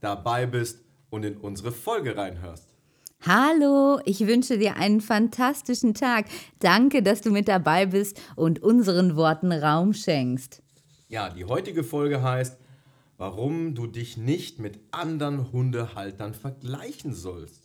dabei 0.00 0.46
bist 0.46 0.80
und 1.10 1.24
in 1.24 1.36
unsere 1.36 1.72
Folge 1.72 2.16
reinhörst. 2.16 2.68
Hallo, 3.22 3.98
ich 4.04 4.26
wünsche 4.26 4.58
dir 4.58 4.76
einen 4.76 5.00
fantastischen 5.00 5.94
Tag. 5.94 6.26
Danke, 6.60 7.02
dass 7.02 7.22
du 7.22 7.30
mit 7.30 7.48
dabei 7.48 7.86
bist 7.86 8.20
und 8.36 8.62
unseren 8.62 9.16
Worten 9.16 9.52
Raum 9.52 9.94
schenkst. 9.94 10.62
Ja, 11.08 11.30
die 11.30 11.44
heutige 11.44 11.82
Folge 11.82 12.22
heißt, 12.22 12.58
warum 13.16 13.74
du 13.74 13.86
dich 13.86 14.16
nicht 14.16 14.58
mit 14.60 14.78
anderen 14.90 15.50
Hundehaltern 15.52 16.34
vergleichen 16.34 17.14
sollst. 17.14 17.62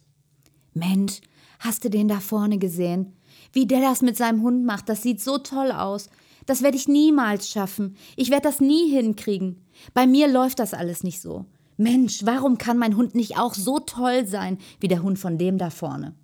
Mensch, 0.73 1.21
hast 1.59 1.84
du 1.84 1.90
den 1.90 2.07
da 2.07 2.20
vorne 2.20 2.57
gesehen? 2.57 3.13
Wie 3.52 3.68
der 3.68 3.82
das 3.82 4.02
mit 4.02 4.16
seinem 4.16 4.41
Hund 4.41 4.66
macht, 4.66 4.88
das 4.90 5.04
sieht 5.04 5.20
so 5.21 5.38
toll 5.38 5.71
aus. 5.71 6.09
Das 6.45 6.63
werde 6.63 6.77
ich 6.77 6.88
niemals 6.88 7.49
schaffen. 7.49 7.98
Ich 8.16 8.29
werde 8.32 8.43
das 8.43 8.62
nie 8.62 8.90
hinkriegen. 8.90 9.62
Bei 9.93 10.07
mir 10.07 10.27
läuft 10.27 10.60
das 10.60 10.73
alles 10.73 11.04
nicht 11.04 11.21
so. 11.21 11.45
Mensch, 11.82 12.26
warum 12.26 12.57
kann 12.57 12.77
mein 12.77 12.96
Hund 12.96 13.15
nicht 13.15 13.37
auch 13.37 13.55
so 13.55 13.79
toll 13.79 14.27
sein 14.27 14.57
wie 14.79 14.87
der 14.87 15.01
Hund 15.01 15.18
von 15.18 15.37
dem 15.37 15.57
da 15.57 15.70
vorne? 15.70 16.15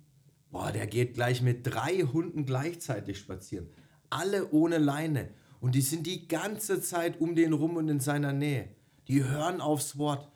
Boah, 0.50 0.72
der 0.72 0.86
geht 0.86 1.14
gleich 1.14 1.42
mit 1.42 1.66
drei 1.66 2.02
Hunden 2.12 2.46
gleichzeitig 2.46 3.18
spazieren. 3.18 3.68
Alle 4.08 4.50
ohne 4.52 4.78
Leine. 4.78 5.30
Und 5.60 5.74
die 5.74 5.80
sind 5.80 6.06
die 6.06 6.28
ganze 6.28 6.80
Zeit 6.80 7.20
um 7.20 7.34
den 7.34 7.52
rum 7.52 7.76
und 7.76 7.88
in 7.88 8.00
seiner 8.00 8.32
Nähe. 8.32 8.68
Die 9.08 9.24
hören 9.24 9.60
aufs 9.60 9.98
Wort. 9.98 10.28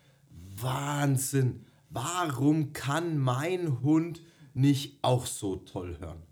Wahnsinn. 0.56 1.64
Warum 1.88 2.72
kann 2.72 3.18
mein 3.18 3.80
Hund 3.82 4.22
nicht 4.54 4.98
auch 5.02 5.26
so 5.26 5.56
toll 5.56 5.98
hören? 6.00 6.22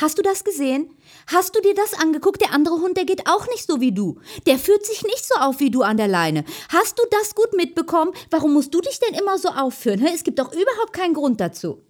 Hast 0.00 0.16
du 0.16 0.22
das 0.22 0.44
gesehen? 0.44 0.90
Hast 1.26 1.56
du 1.56 1.60
dir 1.60 1.74
das 1.74 1.92
angeguckt? 1.92 2.40
Der 2.40 2.52
andere 2.52 2.76
Hund, 2.76 2.96
der 2.96 3.04
geht 3.04 3.28
auch 3.28 3.48
nicht 3.48 3.66
so 3.66 3.80
wie 3.80 3.90
du. 3.90 4.20
Der 4.46 4.56
führt 4.56 4.86
sich 4.86 5.02
nicht 5.02 5.26
so 5.26 5.34
auf 5.40 5.58
wie 5.58 5.72
du 5.72 5.82
an 5.82 5.96
der 5.96 6.06
Leine. 6.06 6.44
Hast 6.68 7.00
du 7.00 7.02
das 7.10 7.34
gut 7.34 7.52
mitbekommen? 7.56 8.12
Warum 8.30 8.54
musst 8.54 8.72
du 8.72 8.80
dich 8.80 9.00
denn 9.00 9.18
immer 9.18 9.38
so 9.38 9.48
aufführen? 9.48 10.06
Es 10.14 10.22
gibt 10.22 10.38
doch 10.38 10.52
überhaupt 10.52 10.92
keinen 10.92 11.14
Grund 11.14 11.40
dazu. 11.40 11.82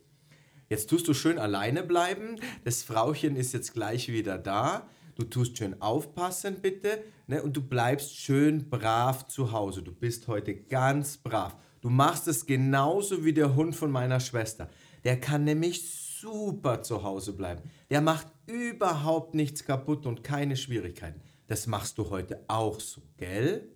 Jetzt 0.71 0.89
tust 0.89 1.07
du 1.07 1.13
schön 1.13 1.39
alleine 1.39 1.83
bleiben. 1.83 2.41
Das 2.65 2.83
Frauchen 2.83 3.37
ist 3.37 3.53
jetzt 3.53 3.75
gleich 3.75 4.09
wieder 4.09 4.39
da. 4.39 4.89
Du 5.15 5.25
tust 5.25 5.59
schön 5.59 5.83
aufpassen, 5.83 6.63
bitte. 6.63 7.05
Ne? 7.27 7.43
Und 7.43 7.59
du 7.59 7.61
bleibst 7.61 8.17
schön 8.17 8.71
brav 8.71 9.29
zu 9.29 9.53
Hause. 9.53 9.83
Du 9.83 9.93
bist 9.93 10.29
heute 10.29 10.55
ganz 10.55 11.19
brav. 11.19 11.57
Du 11.83 11.91
machst 11.91 12.27
es 12.27 12.47
genauso 12.47 13.27
wie 13.27 13.35
der 13.35 13.55
Hund 13.55 13.77
von 13.77 13.91
meiner 13.91 14.21
Schwester. 14.21 14.71
Der 15.05 15.21
kann 15.21 15.45
nämlich 15.45 16.08
super 16.21 16.83
zu 16.83 17.03
Hause 17.03 17.33
bleiben. 17.33 17.63
Der 17.91 18.01
macht 18.01 18.27
überhaupt 18.47 19.35
nichts 19.35 19.65
kaputt 19.65 20.07
und 20.07 20.25
keine 20.25 20.57
Schwierigkeiten. 20.57 21.21
Das 21.47 21.67
machst 21.67 21.99
du 21.99 22.11
heute 22.11 22.45
auch 22.49 22.81
so, 22.81 23.03
gell? 23.17 23.69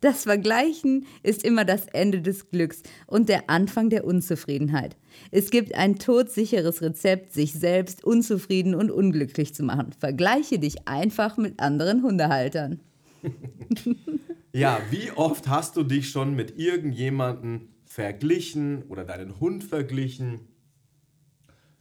Das 0.00 0.22
Vergleichen 0.22 1.06
ist 1.22 1.44
immer 1.44 1.66
das 1.66 1.86
Ende 1.86 2.22
des 2.22 2.48
Glücks 2.50 2.82
und 3.06 3.28
der 3.28 3.50
Anfang 3.50 3.90
der 3.90 4.06
Unzufriedenheit. 4.06 4.96
Es 5.30 5.50
gibt 5.50 5.74
ein 5.74 5.98
todsicheres 5.98 6.80
Rezept, 6.80 7.34
sich 7.34 7.52
selbst 7.52 8.02
unzufrieden 8.02 8.74
und 8.74 8.90
unglücklich 8.90 9.54
zu 9.54 9.62
machen. 9.62 9.92
Vergleiche 9.98 10.58
dich 10.58 10.88
einfach 10.88 11.36
mit 11.36 11.60
anderen 11.60 12.02
Hundehaltern. 12.02 12.80
ja, 14.54 14.80
wie 14.90 15.10
oft 15.10 15.48
hast 15.48 15.76
du 15.76 15.82
dich 15.82 16.08
schon 16.08 16.34
mit 16.34 16.58
irgendjemandem 16.58 17.68
verglichen 17.84 18.84
oder 18.84 19.04
deinen 19.04 19.38
Hund 19.38 19.64
verglichen? 19.64 20.40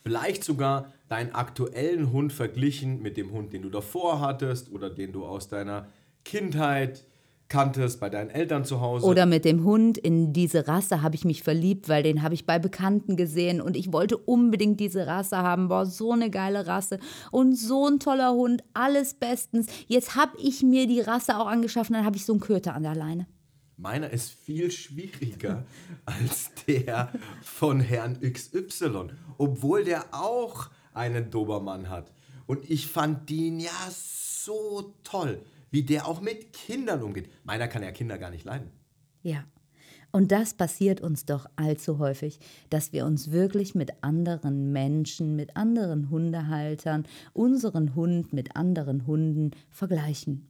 Vielleicht 0.02 0.44
sogar 0.44 0.92
deinen 1.08 1.34
aktuellen 1.34 2.12
Hund 2.12 2.32
verglichen 2.34 3.02
mit 3.02 3.18
dem 3.18 3.32
Hund, 3.32 3.54
den 3.54 3.64
du 3.64 3.70
davor 3.70 4.22
hattest 4.22 4.72
oder 4.72 4.90
den 4.90 5.12
du 5.12 5.26
aus 5.26 5.50
deiner 5.50 5.88
Kindheit 6.24 7.06
kanntest 7.50 8.00
bei 8.00 8.10
deinen 8.10 8.30
Eltern 8.30 8.64
zu 8.64 8.80
Hause. 8.80 9.06
Oder 9.06 9.26
mit 9.26 9.44
dem 9.44 9.64
Hund. 9.64 9.98
In 9.98 10.32
diese 10.34 10.68
Rasse 10.68 11.02
habe 11.02 11.16
ich 11.16 11.26
mich 11.26 11.44
verliebt, 11.44 11.90
weil 11.90 12.04
den 12.04 12.22
habe 12.22 12.36
ich 12.36 12.46
bei 12.46 12.60
Bekannten 12.60 13.18
gesehen 13.18 13.60
und 13.60 13.76
ich 13.76 13.92
wollte 13.92 14.18
unbedingt 14.18 14.80
diese 14.80 15.08
Rasse 15.08 15.38
haben. 15.38 15.68
Boah, 15.68 15.86
so 15.86 16.12
eine 16.12 16.30
geile 16.30 16.68
Rasse 16.68 17.00
und 17.32 17.58
so 17.58 17.88
ein 17.88 18.00
toller 18.00 18.34
Hund, 18.34 18.64
alles 18.74 19.16
bestens. 19.16 19.68
Jetzt 19.88 20.16
habe 20.16 20.38
ich 20.38 20.62
mir 20.62 20.88
die 20.88 21.02
Rasse 21.02 21.38
auch 21.38 21.48
angeschafft 21.48 21.90
und 21.90 21.96
dann 21.96 22.06
habe 22.06 22.18
ich 22.18 22.26
so 22.26 22.34
einen 22.34 22.40
Köter 22.40 22.76
an 22.76 22.84
der 22.84 22.96
Leine. 22.96 23.26
Meiner 23.80 24.10
ist 24.10 24.32
viel 24.32 24.72
schwieriger 24.72 25.66
als 26.06 26.52
der 26.68 27.14
von 27.42 27.80
Herrn 27.80 28.20
XY, 28.20 29.12
obwohl 29.38 29.86
der 29.86 30.14
auch 30.14 30.70
einen 30.94 31.32
Dobermann 31.32 31.90
hat. 31.90 32.12
Und 32.46 32.70
ich 32.70 32.88
fand 32.88 33.30
den 33.30 33.62
ja 33.62 33.72
so 33.90 34.94
toll, 35.06 35.42
wie 35.72 35.84
der 35.84 36.10
auch 36.10 36.20
mit 36.20 36.52
Kindern 36.52 37.02
umgeht. 37.02 37.30
Meiner 37.46 37.70
kann 37.70 37.82
ja 37.82 37.92
Kinder 37.92 38.18
gar 38.18 38.32
nicht 38.32 38.44
leiden. 38.44 38.70
Ja. 39.24 39.46
Und 40.12 40.34
das 40.34 40.56
passiert 40.56 41.00
uns 41.00 41.26
doch 41.26 41.46
allzu 41.56 42.00
häufig, 42.00 42.40
dass 42.70 42.92
wir 42.92 43.06
uns 43.06 43.32
wirklich 43.32 43.76
mit 43.76 43.92
anderen 44.04 44.74
Menschen, 44.74 45.38
mit 45.38 45.56
anderen 45.56 46.10
Hundehaltern, 46.10 47.06
unseren 47.32 47.96
Hund 47.96 48.34
mit 48.34 48.58
anderen 48.58 49.08
Hunden 49.08 49.52
vergleichen. 49.70 50.48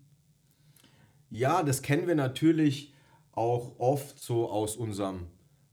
Ja, 1.30 1.62
das 1.62 1.84
kennen 1.84 2.08
wir 2.08 2.16
natürlich 2.16 2.94
auch 3.40 3.80
oft 3.80 4.20
so 4.20 4.50
aus 4.50 4.76
unserem 4.76 5.28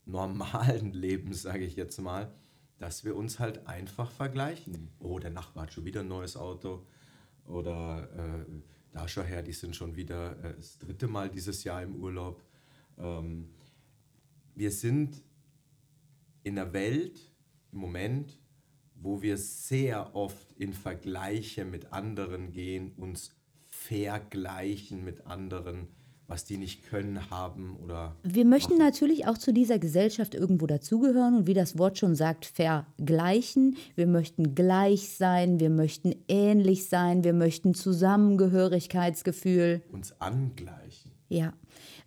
normalen 0.04 0.92
Leben, 0.92 1.32
sage 1.32 1.64
ich 1.64 1.74
jetzt 1.74 2.00
mal, 2.00 2.32
dass 2.78 3.04
wir 3.04 3.16
uns 3.16 3.40
halt 3.40 3.66
einfach 3.66 4.12
vergleichen. 4.12 4.88
Oh, 5.00 5.18
der 5.18 5.30
Nachbar 5.30 5.64
hat 5.64 5.72
schon 5.72 5.84
wieder 5.84 6.02
ein 6.02 6.08
neues 6.08 6.36
Auto. 6.36 6.86
Oder 7.44 8.08
äh, 8.16 8.44
da 8.92 9.08
schau 9.08 9.22
her, 9.22 9.42
die 9.42 9.52
sind 9.52 9.74
schon 9.74 9.96
wieder 9.96 10.38
äh, 10.44 10.54
das 10.54 10.78
dritte 10.78 11.08
Mal 11.08 11.28
dieses 11.28 11.64
Jahr 11.64 11.82
im 11.82 11.96
Urlaub. 11.96 12.40
Ähm, 12.98 13.48
wir 14.54 14.70
sind 14.70 15.24
in 16.44 16.56
einer 16.56 16.72
Welt 16.72 17.32
im 17.72 17.80
Moment, 17.80 18.38
wo 18.94 19.22
wir 19.22 19.36
sehr 19.36 20.14
oft 20.14 20.52
in 20.52 20.72
Vergleiche 20.72 21.64
mit 21.64 21.92
anderen 21.92 22.52
gehen, 22.52 22.92
uns 22.92 23.34
vergleichen 23.70 25.04
mit 25.04 25.26
anderen 25.26 25.88
was 26.28 26.44
die 26.44 26.56
nicht 26.56 26.88
können, 26.88 27.30
haben 27.30 27.76
oder. 27.84 28.16
Wir 28.22 28.44
möchten 28.44 28.74
machen. 28.74 28.84
natürlich 28.84 29.26
auch 29.26 29.38
zu 29.38 29.52
dieser 29.52 29.78
Gesellschaft 29.78 30.34
irgendwo 30.34 30.66
dazugehören 30.66 31.36
und 31.36 31.46
wie 31.46 31.54
das 31.54 31.78
Wort 31.78 31.98
schon 31.98 32.14
sagt, 32.14 32.46
vergleichen. 32.46 33.76
Wir 33.94 34.06
möchten 34.06 34.54
gleich 34.54 35.10
sein, 35.10 35.60
wir 35.60 35.70
möchten 35.70 36.14
ähnlich 36.28 36.88
sein, 36.88 37.24
wir 37.24 37.32
möchten 37.32 37.74
Zusammengehörigkeitsgefühl. 37.74 39.82
Uns 39.92 40.20
angleichen. 40.20 41.12
Ja, 41.28 41.52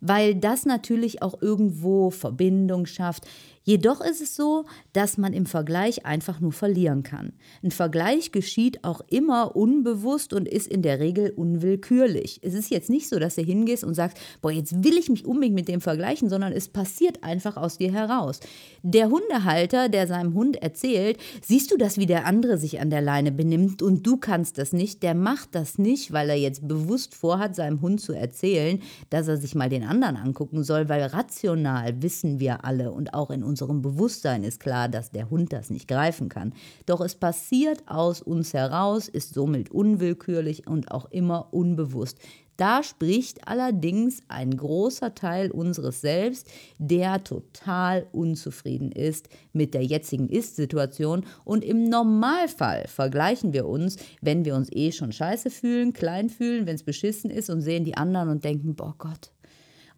weil 0.00 0.34
das 0.34 0.64
natürlich 0.64 1.22
auch 1.22 1.42
irgendwo 1.42 2.10
Verbindung 2.10 2.86
schafft. 2.86 3.26
Jedoch 3.70 4.00
ist 4.00 4.20
es 4.20 4.34
so, 4.34 4.64
dass 4.92 5.16
man 5.16 5.32
im 5.32 5.46
Vergleich 5.46 6.04
einfach 6.04 6.40
nur 6.40 6.50
verlieren 6.50 7.04
kann. 7.04 7.34
Ein 7.62 7.70
Vergleich 7.70 8.32
geschieht 8.32 8.82
auch 8.82 9.00
immer 9.08 9.54
unbewusst 9.54 10.32
und 10.32 10.48
ist 10.48 10.66
in 10.66 10.82
der 10.82 10.98
Regel 10.98 11.30
unwillkürlich. 11.30 12.40
Es 12.42 12.54
ist 12.54 12.68
jetzt 12.70 12.90
nicht 12.90 13.08
so, 13.08 13.20
dass 13.20 13.36
du 13.36 13.42
hingehst 13.42 13.84
und 13.84 13.94
sagst, 13.94 14.18
boah, 14.42 14.50
jetzt 14.50 14.82
will 14.82 14.98
ich 14.98 15.08
mich 15.08 15.24
unbedingt 15.24 15.54
mit 15.54 15.68
dem 15.68 15.80
vergleichen, 15.80 16.28
sondern 16.28 16.52
es 16.52 16.66
passiert 16.66 17.22
einfach 17.22 17.56
aus 17.56 17.78
dir 17.78 17.92
heraus. 17.92 18.40
Der 18.82 19.08
Hundehalter, 19.08 19.88
der 19.88 20.08
seinem 20.08 20.34
Hund 20.34 20.60
erzählt, 20.60 21.18
siehst 21.40 21.70
du 21.70 21.76
das, 21.76 21.96
wie 21.96 22.06
der 22.06 22.26
andere 22.26 22.58
sich 22.58 22.80
an 22.80 22.90
der 22.90 23.02
Leine 23.02 23.30
benimmt 23.30 23.82
und 23.82 24.04
du 24.04 24.16
kannst 24.16 24.58
das 24.58 24.72
nicht, 24.72 25.04
der 25.04 25.14
macht 25.14 25.54
das 25.54 25.78
nicht, 25.78 26.12
weil 26.12 26.30
er 26.30 26.36
jetzt 26.36 26.66
bewusst 26.66 27.14
vorhat, 27.14 27.54
seinem 27.54 27.82
Hund 27.82 28.00
zu 28.00 28.14
erzählen, 28.14 28.82
dass 29.10 29.28
er 29.28 29.36
sich 29.36 29.54
mal 29.54 29.68
den 29.68 29.84
anderen 29.84 30.16
angucken 30.16 30.64
soll, 30.64 30.88
weil 30.88 31.04
rational 31.04 32.02
wissen 32.02 32.40
wir 32.40 32.64
alle 32.64 32.90
und 32.90 33.14
auch 33.14 33.30
in 33.30 33.44
unserem 33.60 33.82
Bewusstsein 33.82 34.42
ist 34.42 34.60
klar, 34.60 34.88
dass 34.88 35.10
der 35.10 35.28
Hund 35.28 35.52
das 35.52 35.68
nicht 35.70 35.86
greifen 35.86 36.28
kann. 36.28 36.54
Doch 36.86 37.00
es 37.00 37.14
passiert 37.14 37.82
aus 37.86 38.22
uns 38.22 38.54
heraus, 38.54 39.08
ist 39.08 39.34
somit 39.34 39.70
unwillkürlich 39.70 40.66
und 40.66 40.90
auch 40.90 41.10
immer 41.10 41.52
unbewusst. 41.52 42.18
Da 42.56 42.82
spricht 42.82 43.48
allerdings 43.48 44.20
ein 44.28 44.54
großer 44.54 45.14
Teil 45.14 45.50
unseres 45.50 46.02
Selbst, 46.02 46.46
der 46.78 47.24
total 47.24 48.06
unzufrieden 48.12 48.92
ist 48.92 49.30
mit 49.54 49.72
der 49.72 49.82
jetzigen 49.82 50.28
Ist-Situation. 50.28 51.24
Und 51.44 51.64
im 51.64 51.84
Normalfall 51.84 52.86
vergleichen 52.86 53.54
wir 53.54 53.66
uns, 53.66 53.96
wenn 54.20 54.44
wir 54.44 54.54
uns 54.56 54.68
eh 54.72 54.92
schon 54.92 55.12
scheiße 55.12 55.48
fühlen, 55.48 55.94
klein 55.94 56.28
fühlen, 56.28 56.66
wenn 56.66 56.74
es 56.76 56.82
beschissen 56.82 57.30
ist 57.30 57.48
und 57.48 57.62
sehen 57.62 57.84
die 57.84 57.96
anderen 57.96 58.28
und 58.28 58.44
denken, 58.44 58.74
boah 58.74 58.94
Gott, 58.98 59.30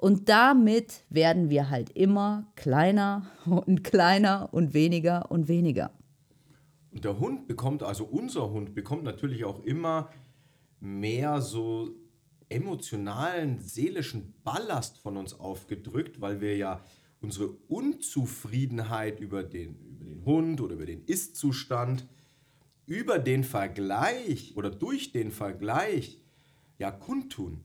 Und 0.02 0.28
damit 0.28 1.04
werden 1.10 1.48
wir 1.48 1.70
halt 1.70 1.90
immer 1.90 2.52
kleiner 2.56 3.30
und 3.44 3.84
kleiner 3.84 4.48
und 4.50 4.74
weniger 4.74 5.30
und 5.30 5.46
weniger. 5.46 5.92
Und 6.90 7.04
der 7.04 7.20
Hund 7.20 7.46
bekommt, 7.46 7.84
also 7.84 8.02
unser 8.06 8.50
Hund 8.50 8.74
bekommt 8.74 9.04
natürlich 9.04 9.44
auch 9.44 9.62
immer 9.62 10.10
mehr 10.80 11.40
so 11.40 11.94
emotionalen, 12.48 13.60
seelischen 13.60 14.34
Ballast 14.42 14.98
von 14.98 15.16
uns 15.16 15.38
aufgedrückt, 15.38 16.20
weil 16.20 16.40
wir 16.40 16.56
ja 16.56 16.84
unsere 17.20 17.50
Unzufriedenheit 17.68 19.20
über 19.20 19.44
den, 19.44 19.76
über 19.88 20.04
den 20.04 20.24
Hund 20.24 20.60
oder 20.60 20.74
über 20.74 20.86
den 20.86 21.04
Ist-Zustand, 21.04 22.08
über 22.86 23.20
den 23.20 23.44
Vergleich 23.44 24.56
oder 24.56 24.70
durch 24.70 25.12
den 25.12 25.30
Vergleich 25.30 26.20
ja 26.76 26.90
kundtun. 26.90 27.60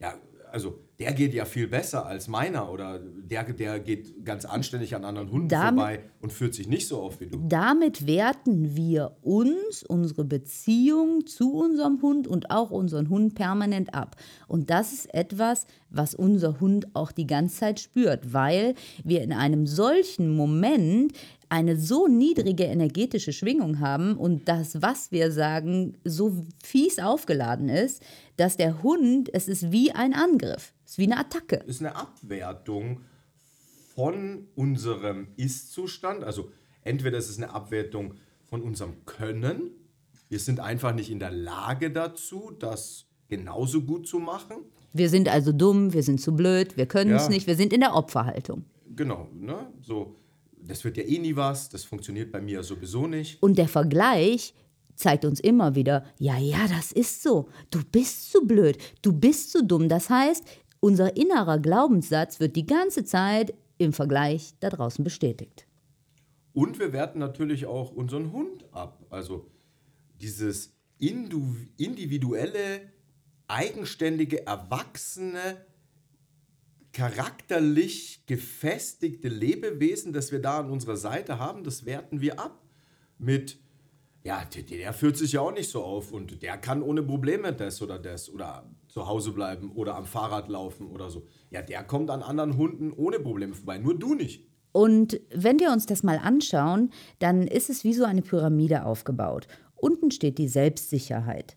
Ja, 0.00 0.18
also 0.50 0.80
der 0.98 1.12
geht 1.12 1.34
ja 1.34 1.44
viel 1.44 1.68
besser 1.68 2.06
als 2.06 2.26
meiner 2.26 2.72
oder 2.72 2.98
der, 2.98 3.44
der 3.44 3.80
geht 3.80 4.24
ganz 4.24 4.44
anständig 4.44 4.94
an 4.94 5.04
anderen 5.04 5.30
Hunden 5.30 5.48
Damit- 5.48 5.78
vorbei 5.78 6.00
und 6.20 6.32
führt 6.32 6.54
sich 6.54 6.68
nicht 6.68 6.88
so 6.88 7.00
auf 7.00 7.20
wie 7.20 7.26
du. 7.26 7.38
Damit 7.46 8.06
werten 8.06 8.74
wir 8.76 9.16
uns, 9.20 9.82
unsere 9.82 10.24
Beziehung 10.24 11.26
zu 11.26 11.52
unserem 11.52 12.00
Hund 12.00 12.26
und 12.26 12.50
auch 12.50 12.70
unseren 12.70 13.10
Hund 13.10 13.34
permanent 13.34 13.94
ab. 13.94 14.16
Und 14.48 14.70
das 14.70 14.92
ist 14.92 15.12
etwas, 15.12 15.66
was 15.90 16.14
unser 16.14 16.60
Hund 16.60 16.94
auch 16.94 17.12
die 17.12 17.26
ganze 17.26 17.56
Zeit 17.56 17.80
spürt, 17.80 18.32
weil 18.32 18.74
wir 19.04 19.22
in 19.22 19.32
einem 19.32 19.66
solchen 19.66 20.34
Moment 20.34 21.12
eine 21.48 21.76
so 21.76 22.08
niedrige 22.08 22.64
energetische 22.64 23.32
Schwingung 23.32 23.78
haben 23.80 24.16
und 24.16 24.48
das, 24.48 24.82
was 24.82 25.12
wir 25.12 25.30
sagen, 25.30 25.96
so 26.04 26.44
fies 26.64 26.98
aufgeladen 26.98 27.68
ist, 27.68 28.02
dass 28.36 28.56
der 28.56 28.82
Hund, 28.82 29.32
es 29.32 29.46
ist 29.46 29.70
wie 29.70 29.92
ein 29.92 30.12
Angriff, 30.12 30.72
ist 30.86 30.98
wie 30.98 31.04
eine 31.04 31.18
Attacke. 31.18 31.56
ist 31.66 31.80
eine 31.80 31.96
Abwertung 31.96 33.00
von 33.94 34.46
unserem 34.54 35.28
Ist-Zustand. 35.36 36.24
Also 36.24 36.50
entweder 36.82 37.18
ist 37.18 37.28
es 37.28 37.36
eine 37.38 37.52
Abwertung 37.52 38.14
von 38.48 38.62
unserem 38.62 39.04
Können. 39.04 39.70
Wir 40.28 40.38
sind 40.38 40.60
einfach 40.60 40.94
nicht 40.94 41.10
in 41.10 41.18
der 41.18 41.30
Lage 41.30 41.90
dazu, 41.90 42.52
das 42.58 43.06
genauso 43.28 43.82
gut 43.82 44.06
zu 44.06 44.18
machen. 44.18 44.56
Wir 44.92 45.08
sind 45.10 45.28
also 45.28 45.52
dumm, 45.52 45.92
wir 45.92 46.02
sind 46.02 46.20
zu 46.20 46.34
blöd, 46.34 46.76
wir 46.76 46.86
können 46.86 47.12
es 47.14 47.24
Ja. 47.24 47.28
nicht, 47.30 47.46
wir 47.46 47.56
sind 47.56 47.72
in 47.72 47.80
der 47.80 47.94
Opferhaltung. 47.94 48.64
Genau, 48.94 49.28
ne? 49.34 49.70
So, 49.82 50.16
das 50.62 50.84
wird 50.84 50.96
ja 50.96 51.02
eh 51.04 51.18
nie 51.18 51.36
was, 51.36 51.68
das 51.68 51.84
funktioniert 51.84 52.32
bei 52.32 52.40
mir 52.40 52.62
sowieso 52.62 53.06
nicht. 53.06 53.42
Und 53.42 53.58
der 53.58 53.68
Vergleich 53.68 54.54
zeigt 54.94 55.24
uns 55.26 55.40
immer 55.40 55.74
wieder, 55.74 56.04
ja, 56.18 56.38
ja, 56.38 56.66
das 56.68 56.92
ist 56.92 57.22
so. 57.22 57.48
Du 57.70 57.80
bist 57.92 58.30
zu 58.32 58.46
blöd, 58.46 58.78
du 59.02 59.12
bist 59.12 59.52
zu 59.52 59.62
dumm. 59.64 59.88
Das 59.88 60.08
heißt, 60.08 60.44
unser 60.86 61.16
innerer 61.16 61.58
Glaubenssatz 61.58 62.38
wird 62.38 62.54
die 62.54 62.64
ganze 62.64 63.04
Zeit 63.04 63.52
im 63.76 63.92
Vergleich 63.92 64.54
da 64.60 64.70
draußen 64.70 65.02
bestätigt. 65.02 65.66
Und 66.52 66.78
wir 66.78 66.92
werten 66.92 67.18
natürlich 67.18 67.66
auch 67.66 67.90
unseren 67.90 68.30
Hund 68.30 68.64
ab. 68.70 69.04
Also 69.10 69.50
dieses 70.20 70.72
individuelle, 71.00 72.82
eigenständige, 73.48 74.46
erwachsene, 74.46 75.56
charakterlich 76.92 78.24
gefestigte 78.26 79.26
Lebewesen, 79.26 80.12
das 80.12 80.30
wir 80.30 80.40
da 80.40 80.60
an 80.60 80.70
unserer 80.70 80.96
Seite 80.96 81.40
haben, 81.40 81.64
das 81.64 81.84
werten 81.84 82.20
wir 82.20 82.38
ab. 82.38 82.62
Mit, 83.18 83.58
ja, 84.26 84.44
der, 84.44 84.64
der 84.64 84.92
führt 84.92 85.16
sich 85.16 85.32
ja 85.32 85.40
auch 85.40 85.52
nicht 85.52 85.70
so 85.70 85.84
auf 85.84 86.10
und 86.10 86.42
der 86.42 86.58
kann 86.58 86.82
ohne 86.82 87.00
Probleme 87.04 87.52
das 87.52 87.80
oder 87.80 87.96
das 87.96 88.28
oder 88.28 88.68
zu 88.88 89.06
Hause 89.06 89.30
bleiben 89.30 89.70
oder 89.72 89.94
am 89.94 90.04
Fahrrad 90.04 90.48
laufen 90.48 90.88
oder 90.88 91.10
so. 91.10 91.28
Ja, 91.50 91.62
der 91.62 91.84
kommt 91.84 92.10
an 92.10 92.22
anderen 92.22 92.56
Hunden 92.56 92.92
ohne 92.92 93.20
Probleme 93.20 93.54
vorbei, 93.54 93.78
nur 93.78 93.96
du 93.96 94.14
nicht. 94.14 94.44
Und 94.72 95.20
wenn 95.32 95.60
wir 95.60 95.70
uns 95.70 95.86
das 95.86 96.02
mal 96.02 96.18
anschauen, 96.18 96.90
dann 97.20 97.46
ist 97.46 97.70
es 97.70 97.84
wie 97.84 97.94
so 97.94 98.04
eine 98.04 98.22
Pyramide 98.22 98.84
aufgebaut. 98.84 99.46
Unten 99.76 100.10
steht 100.10 100.38
die 100.38 100.48
Selbstsicherheit. 100.48 101.56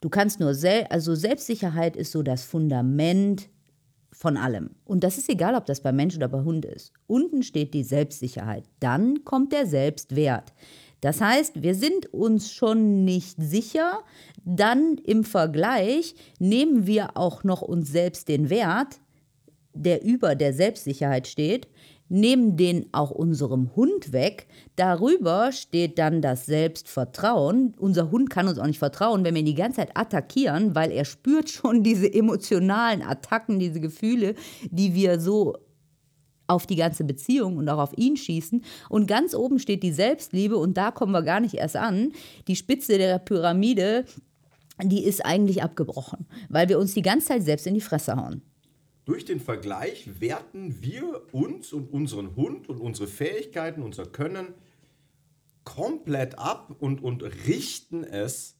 Du 0.00 0.08
kannst 0.08 0.38
nur, 0.38 0.54
sel 0.54 0.84
also 0.88 1.16
Selbstsicherheit 1.16 1.96
ist 1.96 2.12
so 2.12 2.22
das 2.22 2.44
Fundament 2.44 3.48
von 4.12 4.36
allem. 4.36 4.70
Und 4.84 5.02
das 5.02 5.18
ist 5.18 5.28
egal, 5.28 5.56
ob 5.56 5.66
das 5.66 5.82
bei 5.82 5.92
Mensch 5.92 6.14
oder 6.14 6.28
bei 6.28 6.42
Hund 6.42 6.64
ist. 6.64 6.92
Unten 7.08 7.42
steht 7.42 7.74
die 7.74 7.82
Selbstsicherheit. 7.82 8.64
Dann 8.78 9.24
kommt 9.24 9.52
der 9.52 9.66
Selbstwert. 9.66 10.54
Das 11.06 11.20
heißt, 11.20 11.62
wir 11.62 11.76
sind 11.76 12.12
uns 12.12 12.52
schon 12.52 13.04
nicht 13.04 13.36
sicher. 13.38 14.00
Dann 14.44 14.98
im 15.04 15.22
Vergleich 15.22 16.16
nehmen 16.40 16.88
wir 16.88 17.16
auch 17.16 17.44
noch 17.44 17.62
uns 17.62 17.92
selbst 17.92 18.26
den 18.26 18.50
Wert, 18.50 18.98
der 19.72 20.02
über 20.02 20.34
der 20.34 20.52
Selbstsicherheit 20.52 21.28
steht, 21.28 21.68
nehmen 22.08 22.56
den 22.56 22.86
auch 22.90 23.12
unserem 23.12 23.76
Hund 23.76 24.12
weg. 24.12 24.48
Darüber 24.74 25.52
steht 25.52 26.00
dann 26.00 26.22
das 26.22 26.46
Selbstvertrauen. 26.46 27.76
Unser 27.78 28.10
Hund 28.10 28.28
kann 28.28 28.48
uns 28.48 28.58
auch 28.58 28.66
nicht 28.66 28.80
vertrauen, 28.80 29.22
wenn 29.24 29.34
wir 29.34 29.42
ihn 29.42 29.46
die 29.46 29.54
ganze 29.54 29.76
Zeit 29.76 29.96
attackieren, 29.96 30.74
weil 30.74 30.90
er 30.90 31.04
spürt 31.04 31.50
schon 31.50 31.82
diese 31.84 32.12
emotionalen 32.12 33.02
Attacken, 33.02 33.60
diese 33.60 33.78
Gefühle, 33.78 34.34
die 34.72 34.92
wir 34.92 35.20
so 35.20 35.54
auf 36.46 36.66
die 36.66 36.76
ganze 36.76 37.04
Beziehung 37.04 37.56
und 37.56 37.68
auch 37.68 37.78
auf 37.78 37.96
ihn 37.96 38.16
schießen. 38.16 38.62
Und 38.88 39.06
ganz 39.06 39.34
oben 39.34 39.58
steht 39.58 39.82
die 39.82 39.92
Selbstliebe 39.92 40.56
und 40.56 40.76
da 40.76 40.90
kommen 40.90 41.12
wir 41.12 41.22
gar 41.22 41.40
nicht 41.40 41.54
erst 41.54 41.76
an. 41.76 42.12
Die 42.48 42.56
Spitze 42.56 42.98
der 42.98 43.18
Pyramide, 43.18 44.04
die 44.82 45.04
ist 45.04 45.24
eigentlich 45.24 45.62
abgebrochen, 45.62 46.26
weil 46.48 46.68
wir 46.68 46.78
uns 46.78 46.94
die 46.94 47.02
ganze 47.02 47.28
Zeit 47.28 47.42
selbst 47.42 47.66
in 47.66 47.74
die 47.74 47.80
Fresse 47.80 48.16
hauen. 48.16 48.42
Durch 49.04 49.24
den 49.24 49.38
Vergleich 49.38 50.20
werten 50.20 50.82
wir 50.82 51.22
uns 51.32 51.72
und 51.72 51.92
unseren 51.92 52.34
Hund 52.34 52.68
und 52.68 52.80
unsere 52.80 53.06
Fähigkeiten, 53.06 53.82
unser 53.82 54.04
Können 54.04 54.48
komplett 55.64 56.38
ab 56.38 56.74
und, 56.80 57.02
und 57.02 57.22
richten 57.46 58.04
es. 58.04 58.56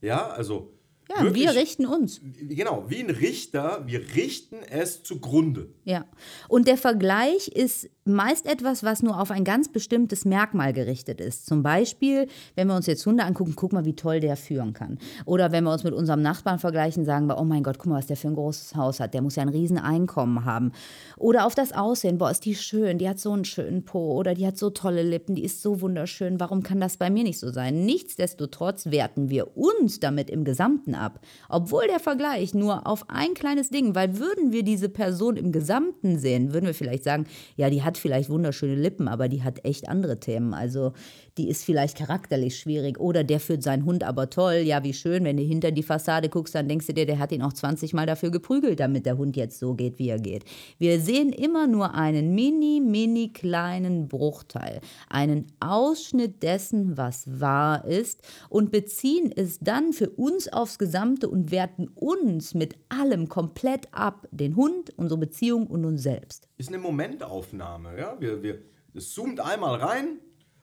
Ja, 0.00 0.28
also. 0.28 0.77
Ja, 1.10 1.22
wirklich- 1.24 1.44
wir 1.44 1.54
richten 1.54 1.86
uns. 1.86 2.20
Genau, 2.48 2.84
wie 2.88 2.98
ein 3.00 3.10
Richter, 3.10 3.82
wir 3.86 4.00
richten 4.14 4.56
es 4.70 5.02
zugrunde. 5.02 5.70
Ja. 5.84 6.06
Und 6.48 6.68
der 6.68 6.76
Vergleich 6.76 7.48
ist 7.48 7.88
meist 8.08 8.46
etwas, 8.46 8.82
was 8.82 9.02
nur 9.02 9.20
auf 9.20 9.30
ein 9.30 9.44
ganz 9.44 9.68
bestimmtes 9.68 10.24
Merkmal 10.24 10.72
gerichtet 10.72 11.20
ist. 11.20 11.46
Zum 11.46 11.62
Beispiel, 11.62 12.26
wenn 12.54 12.68
wir 12.68 12.74
uns 12.74 12.86
jetzt 12.86 13.04
Hunde 13.06 13.24
angucken, 13.24 13.54
guck 13.54 13.72
mal, 13.72 13.84
wie 13.84 13.94
toll 13.94 14.20
der 14.20 14.36
führen 14.36 14.72
kann. 14.72 14.98
Oder 15.24 15.52
wenn 15.52 15.64
wir 15.64 15.72
uns 15.72 15.84
mit 15.84 15.94
unserem 15.94 16.22
Nachbarn 16.22 16.58
vergleichen, 16.58 17.04
sagen 17.04 17.26
wir, 17.26 17.38
oh 17.38 17.44
mein 17.44 17.62
Gott, 17.62 17.78
guck 17.78 17.86
mal, 17.86 17.98
was 17.98 18.06
der 18.06 18.16
für 18.16 18.28
ein 18.28 18.34
großes 18.34 18.74
Haus 18.74 19.00
hat. 19.00 19.14
Der 19.14 19.22
muss 19.22 19.36
ja 19.36 19.42
ein 19.42 19.48
riesen 19.48 19.78
Einkommen 19.78 20.44
haben. 20.44 20.72
Oder 21.16 21.46
auf 21.46 21.54
das 21.54 21.72
Aussehen, 21.72 22.18
boah, 22.18 22.30
ist 22.30 22.44
die 22.44 22.54
schön, 22.54 22.98
die 22.98 23.08
hat 23.08 23.18
so 23.18 23.32
einen 23.32 23.44
schönen 23.44 23.84
Po 23.84 24.14
oder 24.14 24.34
die 24.34 24.46
hat 24.46 24.56
so 24.56 24.70
tolle 24.70 25.02
Lippen, 25.02 25.34
die 25.34 25.44
ist 25.44 25.62
so 25.62 25.80
wunderschön. 25.80 26.40
Warum 26.40 26.62
kann 26.62 26.80
das 26.80 26.96
bei 26.96 27.10
mir 27.10 27.24
nicht 27.24 27.38
so 27.38 27.50
sein? 27.50 27.84
Nichtsdestotrotz 27.84 28.86
werten 28.86 29.30
wir 29.30 29.56
uns 29.56 30.00
damit 30.00 30.30
im 30.30 30.44
Gesamten 30.44 30.94
ab. 30.94 31.20
Obwohl 31.48 31.86
der 31.88 32.00
Vergleich 32.00 32.54
nur 32.54 32.86
auf 32.86 33.04
ein 33.08 33.34
kleines 33.34 33.70
Ding, 33.70 33.94
weil 33.94 34.18
würden 34.18 34.52
wir 34.52 34.62
diese 34.62 34.88
Person 34.88 35.36
im 35.36 35.52
Gesamten 35.52 36.18
sehen, 36.18 36.52
würden 36.52 36.66
wir 36.66 36.74
vielleicht 36.74 37.04
sagen, 37.04 37.26
ja, 37.56 37.70
die 37.70 37.82
hat 37.82 37.97
vielleicht 38.00 38.30
wunderschöne 38.30 38.74
Lippen, 38.74 39.08
aber 39.08 39.28
die 39.28 39.42
hat 39.42 39.64
echt 39.64 39.88
andere 39.88 40.20
Themen. 40.20 40.54
Also 40.54 40.92
die 41.38 41.48
ist 41.48 41.64
vielleicht 41.64 41.96
charakterlich 41.96 42.58
schwierig 42.58 42.98
oder 42.98 43.22
der 43.24 43.40
führt 43.40 43.62
seinen 43.62 43.84
Hund 43.84 44.02
aber 44.02 44.28
toll. 44.28 44.56
Ja, 44.56 44.82
wie 44.82 44.92
schön, 44.92 45.24
wenn 45.24 45.36
du 45.36 45.42
hinter 45.42 45.70
die 45.70 45.82
Fassade 45.82 46.28
guckst, 46.28 46.54
dann 46.54 46.68
denkst 46.68 46.86
du 46.86 46.94
dir, 46.94 47.06
der 47.06 47.18
hat 47.18 47.32
ihn 47.32 47.42
auch 47.42 47.52
20 47.52 47.94
Mal 47.94 48.06
dafür 48.06 48.30
geprügelt, 48.30 48.80
damit 48.80 49.06
der 49.06 49.16
Hund 49.16 49.36
jetzt 49.36 49.58
so 49.58 49.74
geht, 49.74 49.98
wie 49.98 50.08
er 50.08 50.18
geht. 50.18 50.44
Wir 50.78 51.00
sehen 51.00 51.32
immer 51.32 51.66
nur 51.66 51.94
einen 51.94 52.34
mini, 52.34 52.80
mini 52.80 53.28
kleinen 53.32 54.08
Bruchteil, 54.08 54.80
einen 55.08 55.46
Ausschnitt 55.60 56.42
dessen, 56.42 56.96
was 56.96 57.40
wahr 57.40 57.84
ist 57.84 58.20
und 58.48 58.72
beziehen 58.72 59.32
es 59.34 59.58
dann 59.60 59.92
für 59.92 60.10
uns 60.10 60.52
aufs 60.52 60.78
Gesamte 60.78 61.28
und 61.28 61.50
werten 61.50 61.88
uns 61.94 62.54
mit 62.54 62.74
allem 62.88 63.28
komplett 63.28 63.88
ab, 63.92 64.26
den 64.32 64.56
Hund, 64.56 64.92
unsere 64.96 65.20
Beziehung 65.20 65.66
und 65.66 65.84
uns 65.84 66.02
selbst. 66.02 66.47
Ist 66.58 66.68
eine 66.68 66.78
Momentaufnahme. 66.78 67.96
Ja? 67.96 68.16
Wir, 68.18 68.42
wir, 68.42 68.58
es 68.92 69.12
zoomt 69.12 69.38
einmal 69.38 69.76
rein 69.76 70.18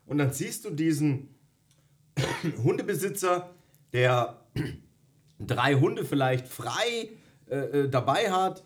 und 0.06 0.18
dann 0.18 0.34
siehst 0.34 0.66
du 0.66 0.70
diesen 0.70 1.30
Hundebesitzer, 2.64 3.50
der 3.94 4.42
drei 5.40 5.76
Hunde 5.76 6.04
vielleicht 6.04 6.48
frei 6.50 7.12
äh, 7.50 7.56
äh, 7.56 7.90
dabei 7.90 8.30
hat, 8.30 8.64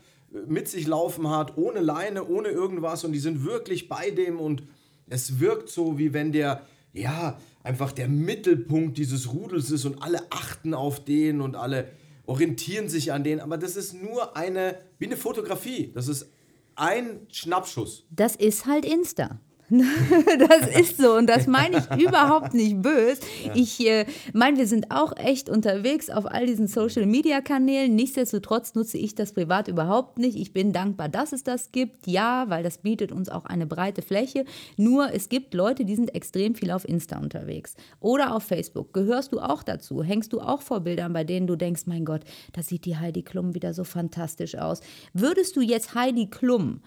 mit 0.48 0.67
sich 0.67 0.88
laufen 0.88 1.29
hat, 1.29 1.57
ohne 1.57 1.81
Leine, 1.81 2.25
ohne 2.25 2.50
irgendwas 2.50 3.03
und 3.03 3.12
die 3.12 3.19
sind 3.19 3.45
wirklich 3.45 3.89
bei 3.89 4.09
dem 4.09 4.39
und 4.39 4.63
es 5.07 5.39
wirkt 5.39 5.69
so, 5.69 5.98
wie 5.98 6.13
wenn 6.13 6.31
der, 6.31 6.65
ja, 6.93 7.39
einfach 7.63 7.91
der 7.91 8.07
Mittelpunkt 8.07 8.98
dieses 8.98 9.31
Rudels 9.33 9.69
ist 9.69 9.86
und 9.86 10.01
alle 10.01 10.31
achten 10.31 10.74
auf 10.74 11.03
den 11.03 11.41
und 11.41 11.55
alle 11.55 11.89
orientieren 12.25 12.89
sich 12.89 13.12
an 13.12 13.24
den, 13.24 13.39
aber 13.39 13.57
das 13.57 13.75
ist 13.75 13.93
nur 13.93 14.36
eine, 14.36 14.79
wie 14.98 15.05
eine 15.05 15.17
Fotografie, 15.17 15.91
das 15.93 16.07
ist 16.07 16.31
ein 16.79 17.27
Schnappschuss. 17.29 18.05
Das 18.09 18.36
ist 18.36 18.65
halt 18.65 18.86
Insta. 18.86 19.39
das 20.49 20.79
ist 20.79 20.97
so 20.97 21.15
und 21.15 21.27
das 21.27 21.45
meine 21.45 21.77
ich 21.77 22.01
überhaupt 22.01 22.55
nicht 22.55 22.81
böse. 22.81 23.21
Ich 23.53 23.85
äh, 23.85 24.05
meine, 24.33 24.57
wir 24.57 24.65
sind 24.65 24.89
auch 24.89 25.15
echt 25.15 25.47
unterwegs 25.47 26.09
auf 26.09 26.25
all 26.25 26.47
diesen 26.47 26.67
Social-Media-Kanälen. 26.67 27.93
Nichtsdestotrotz 27.93 28.73
nutze 28.73 28.97
ich 28.97 29.13
das 29.13 29.33
privat 29.33 29.67
überhaupt 29.67 30.17
nicht. 30.17 30.38
Ich 30.38 30.53
bin 30.53 30.73
dankbar, 30.73 31.07
dass 31.07 31.33
es 31.33 31.43
das 31.43 31.71
gibt. 31.71 32.07
Ja, 32.07 32.49
weil 32.49 32.63
das 32.63 32.79
bietet 32.79 33.11
uns 33.11 33.29
auch 33.29 33.45
eine 33.45 33.67
breite 33.67 34.01
Fläche. 34.01 34.45
Nur 34.75 35.13
es 35.13 35.29
gibt 35.29 35.53
Leute, 35.53 35.85
die 35.85 35.95
sind 35.95 36.15
extrem 36.15 36.55
viel 36.55 36.71
auf 36.71 36.88
Insta 36.88 37.19
unterwegs 37.19 37.75
oder 37.99 38.35
auf 38.35 38.43
Facebook. 38.43 38.91
Gehörst 38.93 39.33
du 39.33 39.39
auch 39.39 39.61
dazu? 39.61 40.01
Hängst 40.01 40.33
du 40.33 40.41
auch 40.41 40.63
vor 40.63 40.79
Bildern, 40.79 41.13
bei 41.13 41.23
denen 41.23 41.45
du 41.45 41.55
denkst, 41.55 41.83
mein 41.85 42.05
Gott, 42.05 42.21
da 42.53 42.63
sieht 42.63 42.85
die 42.85 42.97
Heidi 42.97 43.21
Klum 43.21 43.53
wieder 43.53 43.75
so 43.75 43.83
fantastisch 43.83 44.55
aus. 44.55 44.81
Würdest 45.13 45.55
du 45.55 45.61
jetzt 45.61 45.93
Heidi 45.93 46.27
Klum 46.27 46.81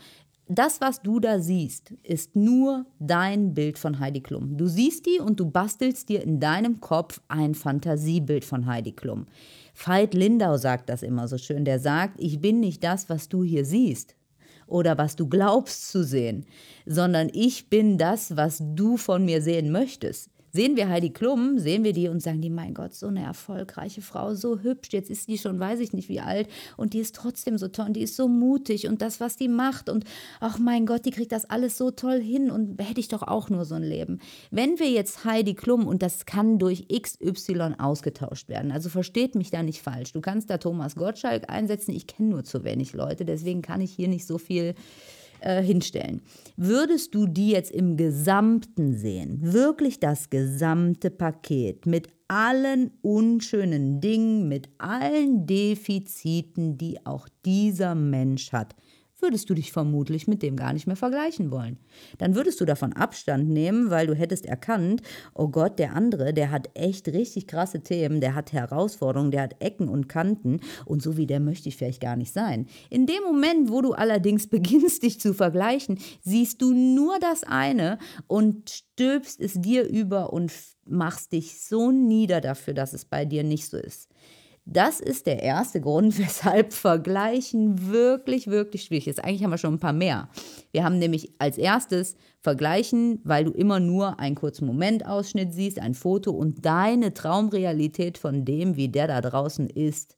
das, 0.55 0.81
was 0.81 1.03
du 1.03 1.21
da 1.21 1.39
siehst, 1.39 1.93
ist 2.03 2.37
nur 2.37 2.87
dein 2.99 3.55
Bild 3.55 3.79
von 3.79 3.99
Heidi 3.99 4.21
Klum. 4.21 4.57
Du 4.57 4.67
siehst 4.67 5.07
die 5.07 5.19
und 5.19 5.39
du 5.39 5.51
bastelst 5.51 6.09
dir 6.09 6.23
in 6.23 6.41
deinem 6.41 6.81
Kopf 6.81 7.21
ein 7.29 7.55
Fantasiebild 7.55 8.45
von 8.45 8.67
Heidi 8.67 8.93
Klum. 8.93 9.27
Veit 9.75 10.15
Lindau 10.15 10.57
sagt 10.57 10.89
das 10.89 11.03
immer 11.03 11.29
so 11.29 11.39
schön. 11.39 11.65
Der 11.65 11.79
sagt, 11.79 12.21
ich 12.21 12.41
bin 12.41 12.61
nicht 12.61 12.83
das, 12.85 13.09
was 13.09 13.29
du 13.29 13.43
hier 13.45 13.65
siehst 13.65 14.17
oder 14.67 14.99
was 14.99 15.17
du 15.17 15.29
glaubst 15.29 15.91
zu 15.91 16.05
sehen, 16.05 16.47
sondern 16.87 17.31
ich 17.33 17.69
bin 17.69 17.99
das, 17.99 18.37
was 18.37 18.63
du 18.75 18.97
von 18.97 19.25
mir 19.25 19.43
sehen 19.43 19.71
möchtest 19.71 20.31
sehen 20.53 20.77
wir 20.77 20.89
Heidi 20.89 21.11
Klum, 21.11 21.59
sehen 21.59 21.83
wir 21.83 21.95
die 21.95 22.09
und 22.09 22.21
sagen 22.21 22.43
die, 22.43 22.51
mein 22.51 22.75
Gott, 22.75 22.95
so 22.95 23.07
eine 23.07 23.23
erfolgreiche 23.23 24.03
Frau, 24.03 24.35
so 24.35 24.61
hübsch, 24.61 24.91
jetzt 24.93 25.11
ist 25.11 25.29
die 25.29 25.39
schon, 25.39 25.59
weiß 25.59 25.81
ich 25.81 25.95
nicht 25.95 26.11
wie 26.11 26.21
alt 26.21 26.49
und 26.77 26.93
die 26.93 26.99
ist 26.99 27.15
trotzdem 27.15 27.57
so 27.57 27.69
toll 27.69 27.87
und 27.87 27.95
die 27.95 28.03
ist 28.03 28.17
so 28.17 28.29
mutig 28.29 28.87
und 28.87 29.01
das, 29.01 29.19
was 29.19 29.37
die 29.37 29.49
macht 29.49 29.89
und 29.89 30.05
ach 30.41 30.59
mein 30.59 30.85
Gott, 30.85 31.07
die 31.07 31.11
kriegt 31.11 31.33
das 31.33 31.47
alles 31.47 31.79
so 31.79 31.91
toll 31.91 32.21
hin 32.21 32.51
und 32.51 32.81
hätte 32.83 33.01
ich 33.01 33.09
doch 33.09 33.23
auch 33.23 33.49
nur 33.49 33.65
so 33.65 33.75
ein 33.75 33.83
Leben. 33.83 34.21
Wenn 34.51 34.79
wir 34.79 34.91
jetzt 34.91 35.25
Heidi 35.25 35.55
Klum 35.55 35.87
und 35.87 36.03
das 36.03 36.27
kann 36.27 36.59
durch 36.59 36.87
XY 36.89 37.77
ausgetauscht 37.79 38.49
werden, 38.49 38.73
also 38.73 38.91
versteht 38.91 39.35
mich 39.35 39.51
da 39.51 39.63
nicht 39.63 39.81
falsch, 39.81 40.13
du 40.13 40.21
kannst 40.21 40.51
da 40.51 40.59
Thomas 40.59 40.97
Gottschalk 40.97 41.49
einsetzen, 41.49 41.93
ich 41.93 42.07
kenne 42.07 42.29
nur 42.29 42.45
zu 42.45 42.63
wenig 42.63 42.93
Leute, 42.93 43.25
deswegen 43.25 43.63
kann 43.63 43.81
ich 43.81 43.93
hier 43.93 44.09
nicht 44.09 44.27
so 44.27 44.37
viel 44.37 44.75
äh, 45.43 45.63
hinstellen. 45.63 46.23
Würdest 46.57 47.15
du 47.15 47.27
die 47.27 47.51
jetzt 47.51 47.71
im 47.71 47.97
Gesamten 47.97 48.97
sehen, 48.97 49.39
wirklich 49.41 50.01
das 50.01 50.31
gesamte 50.31 51.11
Paket 51.11 51.87
mit 51.87 52.09
allen 52.29 52.93
unschönen 53.03 54.01
Dingen, 54.01 54.49
mit 54.49 54.71
allen 54.79 55.47
Defiziten, 55.47 56.79
die 56.79 57.05
auch 57.05 57.29
dieser 57.45 57.95
Mensch 57.95 58.53
hat, 58.53 58.75
würdest 59.23 59.49
du 59.49 59.55
dich 59.55 59.73
vermutlich 59.73 60.27
mit 60.27 60.43
dem 60.43 60.57
gar 60.57 60.73
nicht 60.73 60.87
mehr 60.87 60.97
vergleichen 60.97 61.51
wollen. 61.51 61.79
Dann 62.19 62.35
würdest 62.35 62.61
du 62.61 62.65
davon 62.65 62.93
Abstand 62.93 63.49
nehmen, 63.49 63.91
weil 63.91 64.07
du 64.07 64.15
hättest 64.15 64.47
erkannt, 64.47 65.03
oh 65.35 65.49
Gott, 65.49 65.79
der 65.79 65.95
andere, 65.95 66.35
der 66.35 66.51
hat 66.51 66.71
echt 66.75 67.09
richtig 67.09 67.47
krasse 67.47 67.81
Themen, 67.81 68.21
der 68.21 68.35
hat 68.35 68.53
Herausforderungen, 68.53 69.31
der 69.31 69.43
hat 69.43 69.57
Ecken 69.61 69.89
und 69.89 70.09
Kanten 70.09 70.61
und 70.85 71.03
so 71.03 71.17
wie 71.17 71.27
der 71.27 71.41
möchte 71.41 71.69
ich 71.69 71.77
vielleicht 71.77 72.01
gar 72.01 72.17
nicht 72.17 72.33
sein. 72.33 72.67
In 72.91 73.07
dem 73.07 73.23
Moment, 73.23 73.71
wo 73.71 73.81
du 73.81 73.93
allerdings 73.93 74.47
beginnst, 74.49 75.03
dich 75.03 75.21
zu 75.21 75.35
vergleichen, 75.35 75.99
siehst 76.23 76.61
du 76.61 76.73
nur 76.73 77.19
das 77.21 77.45
eine 77.45 77.99
und 78.27 78.71
stülpst 78.71 79.41
es 79.41 79.55
dir 79.55 79.89
über 79.89 80.33
und 80.33 80.53
machst 80.85 81.33
dich 81.33 81.61
so 81.63 81.91
nieder 81.91 82.41
dafür, 82.41 82.75
dass 82.75 82.93
es 82.93 83.05
bei 83.05 83.25
dir 83.25 83.45
nicht 83.45 83.69
so 83.69 83.77
ist. 83.77 84.09
Das 84.65 85.01
ist 85.01 85.27
der 85.27 85.43
erste 85.43 85.81
Grund, 85.81 86.19
weshalb 86.19 86.73
Vergleichen 86.73 87.91
wirklich, 87.91 88.47
wirklich 88.47 88.85
schwierig 88.85 89.09
ist. 89.09 89.23
Eigentlich 89.23 89.43
haben 89.43 89.51
wir 89.51 89.59
schon 89.59 89.75
ein 89.75 89.81
paar 89.81 89.93
mehr. 89.93 90.29
Wir 90.71 90.85
haben 90.85 90.99
nämlich 90.99 91.35
als 91.39 91.59
erstes 91.59 92.17
Vergleichen, 92.41 93.21
weil 93.25 93.45
du 93.45 93.51
immer 93.53 93.81
nur 93.81 94.21
einen 94.21 94.37
kurzen 94.37 94.67
Momentausschnitt 94.67 95.53
siehst, 95.53 95.79
ein 95.79 95.95
Foto 95.95 96.31
und 96.31 96.65
deine 96.65 97.13
Traumrealität 97.13 98.19
von 98.19 98.45
dem, 98.45 98.77
wie 98.77 98.89
der 98.89 99.09
da 99.09 99.21
draußen 99.21 99.69
ist, 99.69 100.17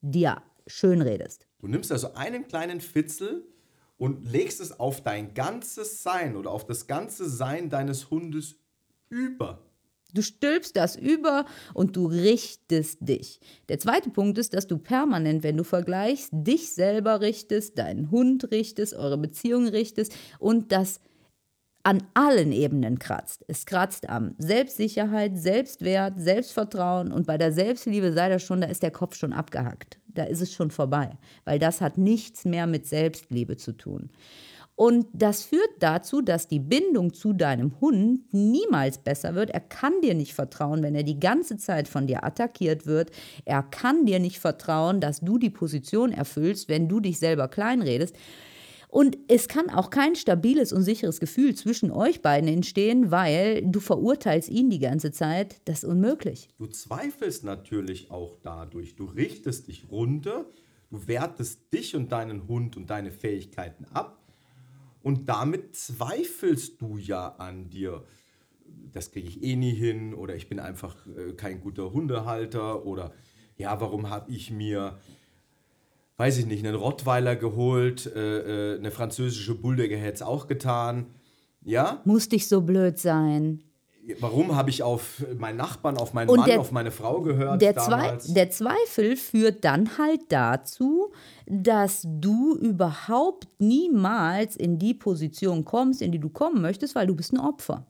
dir 0.00 0.42
schönredest. 0.66 1.46
Du 1.58 1.66
nimmst 1.66 1.92
also 1.92 2.14
einen 2.14 2.46
kleinen 2.46 2.80
Fitzel 2.80 3.44
und 3.98 4.30
legst 4.30 4.60
es 4.60 4.78
auf 4.78 5.02
dein 5.02 5.34
ganzes 5.34 6.02
Sein 6.02 6.36
oder 6.36 6.50
auf 6.50 6.64
das 6.64 6.86
ganze 6.86 7.28
Sein 7.28 7.68
deines 7.68 8.10
Hundes 8.10 8.56
über. 9.10 9.69
Du 10.14 10.22
stülpst 10.22 10.76
das 10.76 10.96
über 10.96 11.44
und 11.74 11.96
du 11.96 12.06
richtest 12.06 12.98
dich. 13.00 13.40
Der 13.68 13.78
zweite 13.78 14.10
Punkt 14.10 14.38
ist, 14.38 14.54
dass 14.54 14.66
du 14.66 14.78
permanent, 14.78 15.42
wenn 15.42 15.56
du 15.56 15.64
vergleichst, 15.64 16.30
dich 16.32 16.72
selber 16.72 17.20
richtest, 17.20 17.78
deinen 17.78 18.10
Hund 18.10 18.50
richtest, 18.50 18.94
eure 18.94 19.18
Beziehung 19.18 19.68
richtest 19.68 20.14
und 20.38 20.72
das 20.72 21.00
an 21.82 22.02
allen 22.14 22.52
Ebenen 22.52 22.98
kratzt. 22.98 23.44
Es 23.48 23.64
kratzt 23.64 24.08
am 24.08 24.34
Selbstsicherheit, 24.38 25.38
Selbstwert, 25.38 26.20
Selbstvertrauen 26.20 27.10
und 27.10 27.26
bei 27.26 27.38
der 27.38 27.52
Selbstliebe 27.52 28.12
sei 28.12 28.28
das 28.28 28.42
schon, 28.42 28.60
da 28.60 28.66
ist 28.66 28.82
der 28.82 28.90
Kopf 28.90 29.16
schon 29.16 29.32
abgehackt. 29.32 29.98
Da 30.08 30.24
ist 30.24 30.42
es 30.42 30.52
schon 30.52 30.70
vorbei, 30.70 31.16
weil 31.44 31.58
das 31.58 31.80
hat 31.80 31.96
nichts 31.96 32.44
mehr 32.44 32.66
mit 32.66 32.86
Selbstliebe 32.86 33.56
zu 33.56 33.72
tun. 33.72 34.10
Und 34.80 35.08
das 35.12 35.42
führt 35.42 35.72
dazu, 35.80 36.22
dass 36.22 36.48
die 36.48 36.58
Bindung 36.58 37.12
zu 37.12 37.34
deinem 37.34 37.78
Hund 37.82 38.22
niemals 38.32 38.96
besser 38.96 39.34
wird. 39.34 39.50
Er 39.50 39.60
kann 39.60 40.00
dir 40.00 40.14
nicht 40.14 40.32
vertrauen, 40.32 40.82
wenn 40.82 40.94
er 40.94 41.02
die 41.02 41.20
ganze 41.20 41.58
Zeit 41.58 41.86
von 41.86 42.06
dir 42.06 42.24
attackiert 42.24 42.86
wird. 42.86 43.10
Er 43.44 43.62
kann 43.62 44.06
dir 44.06 44.18
nicht 44.20 44.38
vertrauen, 44.38 45.02
dass 45.02 45.20
du 45.20 45.36
die 45.36 45.50
Position 45.50 46.12
erfüllst, 46.12 46.70
wenn 46.70 46.88
du 46.88 47.00
dich 47.00 47.18
selber 47.18 47.48
kleinredest. 47.48 48.16
Und 48.88 49.18
es 49.28 49.48
kann 49.48 49.68
auch 49.68 49.90
kein 49.90 50.16
stabiles 50.16 50.72
und 50.72 50.82
sicheres 50.82 51.20
Gefühl 51.20 51.54
zwischen 51.54 51.90
euch 51.90 52.22
beiden 52.22 52.48
entstehen, 52.48 53.10
weil 53.10 53.60
du 53.60 53.80
verurteilst 53.80 54.48
ihn 54.48 54.70
die 54.70 54.78
ganze 54.78 55.12
Zeit. 55.12 55.60
Das 55.66 55.82
ist 55.82 55.90
unmöglich. 55.90 56.48
Du 56.56 56.66
zweifelst 56.66 57.44
natürlich 57.44 58.10
auch 58.10 58.38
dadurch. 58.42 58.96
Du 58.96 59.04
richtest 59.04 59.68
dich 59.68 59.90
runter, 59.90 60.46
du 60.88 61.06
wertest 61.06 61.70
dich 61.70 61.94
und 61.94 62.12
deinen 62.12 62.48
Hund 62.48 62.78
und 62.78 62.88
deine 62.88 63.10
Fähigkeiten 63.10 63.84
ab 63.92 64.19
und 65.02 65.28
damit 65.28 65.74
zweifelst 65.76 66.80
du 66.80 66.96
ja 66.96 67.36
an 67.36 67.70
dir. 67.70 68.04
Das 68.92 69.12
kriege 69.12 69.28
ich 69.28 69.42
eh 69.42 69.56
nie 69.56 69.74
hin 69.74 70.14
oder 70.14 70.34
ich 70.34 70.48
bin 70.48 70.60
einfach 70.60 70.96
äh, 71.06 71.32
kein 71.32 71.60
guter 71.60 71.92
Hundehalter 71.92 72.84
oder 72.86 73.12
ja, 73.56 73.80
warum 73.80 74.08
habe 74.08 74.30
ich 74.30 74.50
mir, 74.50 74.98
weiß 76.16 76.38
ich 76.38 76.46
nicht, 76.46 76.64
einen 76.64 76.76
Rottweiler 76.76 77.36
geholt, 77.36 78.06
äh, 78.06 78.74
äh, 78.74 78.78
eine 78.78 78.90
französische 78.90 79.54
Bulldogge 79.54 79.96
hätte 79.96 80.14
es 80.14 80.22
auch 80.22 80.46
getan. 80.46 81.06
Ja? 81.62 82.00
Muss 82.04 82.28
dich 82.28 82.48
so 82.48 82.62
blöd 82.62 82.98
sein. 82.98 83.62
Warum 84.20 84.56
habe 84.56 84.70
ich 84.70 84.82
auf 84.82 85.24
meinen 85.38 85.56
Nachbarn, 85.56 85.96
auf 85.96 86.12
meinen 86.12 86.30
und 86.30 86.38
Mann, 86.38 86.48
der, 86.48 86.60
auf 86.60 86.72
meine 86.72 86.90
Frau 86.90 87.20
gehört? 87.20 87.62
Der, 87.62 87.72
damals? 87.72 88.32
der 88.32 88.50
Zweifel 88.50 89.16
führt 89.16 89.64
dann 89.64 89.98
halt 89.98 90.20
dazu, 90.30 91.12
dass 91.46 92.02
du 92.04 92.56
überhaupt 92.56 93.48
niemals 93.58 94.56
in 94.56 94.78
die 94.78 94.94
Position 94.94 95.64
kommst, 95.64 96.02
in 96.02 96.12
die 96.12 96.18
du 96.18 96.28
kommen 96.28 96.60
möchtest, 96.60 96.94
weil 96.94 97.06
du 97.06 97.14
bist 97.14 97.32
ein 97.32 97.40
Opfer. 97.40 97.86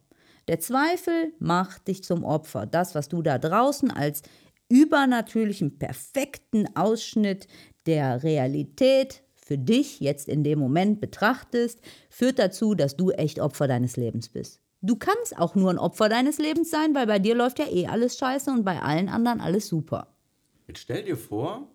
Der 0.48 0.60
Zweifel 0.60 1.32
macht 1.38 1.88
dich 1.88 2.02
zum 2.02 2.24
Opfer. 2.24 2.66
Das, 2.66 2.94
was 2.94 3.08
du 3.08 3.22
da 3.22 3.38
draußen 3.38 3.90
als 3.90 4.22
übernatürlichen, 4.68 5.78
perfekten 5.78 6.74
Ausschnitt 6.76 7.46
der 7.86 8.22
Realität 8.22 9.22
für 9.34 9.58
dich 9.58 10.00
jetzt 10.00 10.28
in 10.28 10.44
dem 10.44 10.58
Moment 10.58 11.00
betrachtest, 11.00 11.80
führt 12.08 12.38
dazu, 12.38 12.74
dass 12.74 12.96
du 12.96 13.10
echt 13.10 13.40
Opfer 13.40 13.66
deines 13.66 13.96
Lebens 13.96 14.28
bist. 14.28 14.60
Du 14.82 14.96
kannst 14.96 15.36
auch 15.36 15.54
nur 15.54 15.70
ein 15.70 15.78
Opfer 15.78 16.08
deines 16.08 16.38
Lebens 16.38 16.70
sein, 16.70 16.94
weil 16.94 17.06
bei 17.06 17.18
dir 17.18 17.34
läuft 17.34 17.58
ja 17.58 17.68
eh 17.68 17.86
alles 17.86 18.16
scheiße 18.16 18.50
und 18.50 18.64
bei 18.64 18.80
allen 18.80 19.08
anderen 19.08 19.40
alles 19.40 19.68
super. 19.68 20.16
Jetzt 20.66 20.80
stell 20.80 21.04
dir 21.04 21.18
vor, 21.18 21.70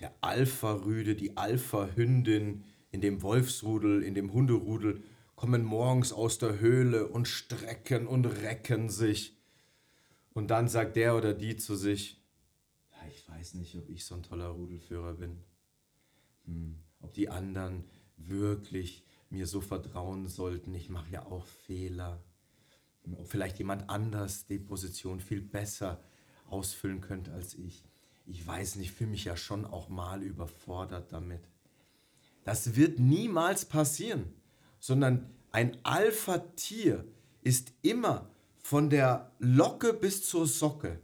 der 0.00 0.12
Alpha-Rüde, 0.20 1.14
die 1.14 1.36
Alpha-Hündin 1.36 2.64
in 2.90 3.00
dem 3.00 3.22
Wolfsrudel, 3.22 4.02
in 4.02 4.14
dem 4.14 4.32
Hunderudel 4.32 5.02
kommen 5.36 5.62
morgens 5.62 6.12
aus 6.12 6.38
der 6.38 6.58
Höhle 6.58 7.06
und 7.06 7.28
strecken 7.28 8.08
und 8.08 8.26
recken 8.26 8.88
sich. 8.88 9.36
Und 10.32 10.48
dann 10.48 10.68
sagt 10.68 10.96
der 10.96 11.16
oder 11.16 11.34
die 11.34 11.56
zu 11.56 11.76
sich, 11.76 12.20
ja, 12.90 12.98
ich 13.08 13.28
weiß 13.28 13.54
nicht, 13.54 13.76
ob 13.76 13.88
ich 13.88 14.04
so 14.04 14.16
ein 14.16 14.24
toller 14.24 14.48
Rudelführer 14.48 15.14
bin. 15.14 15.44
Hm, 16.46 16.78
ob 17.00 17.12
die 17.14 17.28
anderen 17.28 17.84
wirklich 18.16 19.04
mir 19.30 19.46
so 19.46 19.60
vertrauen 19.60 20.28
sollten. 20.28 20.74
Ich 20.74 20.88
mache 20.88 21.10
ja 21.10 21.26
auch 21.26 21.44
Fehler. 21.44 22.22
Vielleicht 23.24 23.58
jemand 23.58 23.88
anders 23.88 24.46
die 24.46 24.58
Position 24.58 25.20
viel 25.20 25.40
besser 25.40 26.02
ausfüllen 26.48 27.00
könnte 27.00 27.32
als 27.32 27.54
ich. 27.54 27.84
Ich 28.26 28.46
weiß 28.46 28.76
nicht, 28.76 28.90
ich 28.90 28.92
fühle 28.92 29.10
mich 29.10 29.24
ja 29.24 29.36
schon 29.36 29.64
auch 29.64 29.88
mal 29.88 30.22
überfordert 30.22 31.12
damit. 31.12 31.48
Das 32.44 32.76
wird 32.76 32.98
niemals 32.98 33.64
passieren, 33.64 34.32
sondern 34.78 35.30
ein 35.50 35.76
Alpha-Tier 35.82 37.04
ist 37.42 37.72
immer 37.82 38.30
von 38.62 38.90
der 38.90 39.32
Locke 39.38 39.94
bis 39.94 40.24
zur 40.24 40.46
Socke 40.46 41.00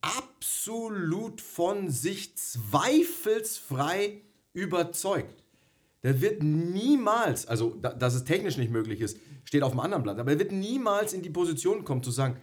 absolut 0.00 1.40
von 1.40 1.90
sich 1.90 2.36
zweifelsfrei 2.36 4.22
überzeugt. 4.52 5.39
Der 6.02 6.20
wird 6.20 6.42
niemals, 6.42 7.46
also 7.46 7.76
da, 7.80 7.92
dass 7.92 8.14
es 8.14 8.24
technisch 8.24 8.56
nicht 8.56 8.70
möglich 8.70 9.00
ist, 9.00 9.18
steht 9.44 9.62
auf 9.62 9.72
dem 9.72 9.80
anderen 9.80 10.02
Blatt, 10.02 10.18
aber 10.18 10.32
er 10.32 10.38
wird 10.38 10.52
niemals 10.52 11.12
in 11.12 11.22
die 11.22 11.30
Position 11.30 11.84
kommen 11.84 12.02
zu 12.02 12.10
sagen, 12.10 12.36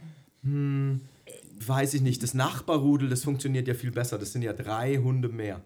hm, 0.43 1.01
weiß 1.65 1.95
ich 1.95 2.01
nicht, 2.01 2.21
das 2.21 2.33
Nachbarrudel, 2.33 3.09
das 3.09 3.23
funktioniert 3.23 3.67
ja 3.67 3.73
viel 3.73 3.91
besser, 3.91 4.17
das 4.17 4.31
sind 4.31 4.43
ja 4.43 4.53
drei 4.53 4.97
Hunde 4.97 5.29
mehr. 5.29 5.61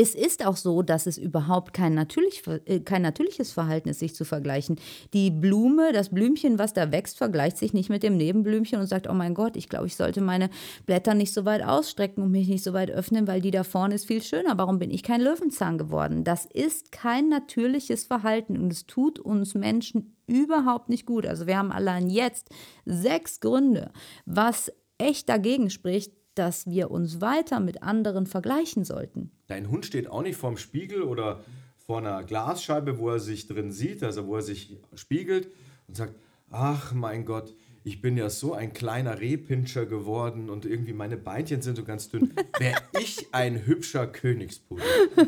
Es 0.00 0.14
ist 0.14 0.46
auch 0.46 0.56
so, 0.56 0.82
dass 0.82 1.06
es 1.06 1.18
überhaupt 1.18 1.74
kein, 1.74 1.92
natürlich, 1.92 2.44
äh, 2.66 2.78
kein 2.78 3.02
natürliches 3.02 3.50
Verhalten 3.50 3.88
ist, 3.88 3.98
sich 3.98 4.14
zu 4.14 4.24
vergleichen. 4.24 4.76
Die 5.12 5.32
Blume, 5.32 5.92
das 5.92 6.10
Blümchen, 6.10 6.56
was 6.60 6.72
da 6.72 6.92
wächst, 6.92 7.18
vergleicht 7.18 7.58
sich 7.58 7.72
nicht 7.72 7.90
mit 7.90 8.04
dem 8.04 8.16
Nebenblümchen 8.16 8.78
und 8.78 8.86
sagt, 8.86 9.08
oh 9.08 9.12
mein 9.12 9.34
Gott, 9.34 9.56
ich 9.56 9.68
glaube, 9.68 9.88
ich 9.88 9.96
sollte 9.96 10.20
meine 10.20 10.50
Blätter 10.86 11.14
nicht 11.14 11.34
so 11.34 11.44
weit 11.44 11.64
ausstrecken 11.64 12.22
und 12.22 12.30
mich 12.30 12.46
nicht 12.46 12.62
so 12.62 12.74
weit 12.74 12.92
öffnen, 12.92 13.26
weil 13.26 13.40
die 13.40 13.50
da 13.50 13.64
vorne 13.64 13.96
ist 13.96 14.06
viel 14.06 14.22
schöner. 14.22 14.56
Warum 14.56 14.78
bin 14.78 14.92
ich 14.92 15.02
kein 15.02 15.20
Löwenzahn 15.20 15.78
geworden? 15.78 16.22
Das 16.22 16.46
ist 16.46 16.92
kein 16.92 17.28
natürliches 17.28 18.04
Verhalten 18.04 18.56
und 18.56 18.72
es 18.72 18.86
tut 18.86 19.18
uns 19.18 19.56
Menschen 19.56 20.14
überhaupt 20.28 20.90
nicht 20.90 21.06
gut. 21.06 21.26
Also 21.26 21.48
wir 21.48 21.58
haben 21.58 21.72
allein 21.72 22.08
jetzt 22.08 22.50
sechs 22.84 23.40
Gründe, 23.40 23.90
was 24.26 24.70
echt 24.96 25.28
dagegen 25.28 25.70
spricht, 25.70 26.12
dass 26.38 26.66
wir 26.66 26.90
uns 26.90 27.20
weiter 27.20 27.60
mit 27.60 27.82
anderen 27.82 28.26
vergleichen 28.26 28.84
sollten. 28.84 29.30
Dein 29.46 29.70
Hund 29.70 29.84
steht 29.84 30.08
auch 30.08 30.22
nicht 30.22 30.36
vorm 30.36 30.56
Spiegel 30.56 31.02
oder 31.02 31.40
vor 31.76 31.98
einer 31.98 32.22
Glasscheibe, 32.22 32.98
wo 32.98 33.10
er 33.10 33.18
sich 33.18 33.46
drin 33.46 33.72
sieht, 33.72 34.02
also 34.02 34.26
wo 34.26 34.36
er 34.36 34.42
sich 34.42 34.76
spiegelt 34.94 35.50
und 35.88 35.96
sagt, 35.96 36.14
ach 36.50 36.92
mein 36.92 37.24
Gott, 37.24 37.54
ich 37.84 38.00
bin 38.00 38.16
ja 38.16 38.28
so 38.30 38.52
ein 38.54 38.72
kleiner 38.72 39.20
Rehpinscher 39.20 39.86
geworden 39.86 40.50
und 40.50 40.64
irgendwie 40.64 40.92
meine 40.92 41.16
Beinchen 41.16 41.62
sind 41.62 41.76
so 41.76 41.84
ganz 41.84 42.08
dünn. 42.10 42.32
Wäre 42.58 42.80
ich 43.00 43.28
ein 43.32 43.66
hübscher 43.66 44.06
Königspudel. 44.06 44.84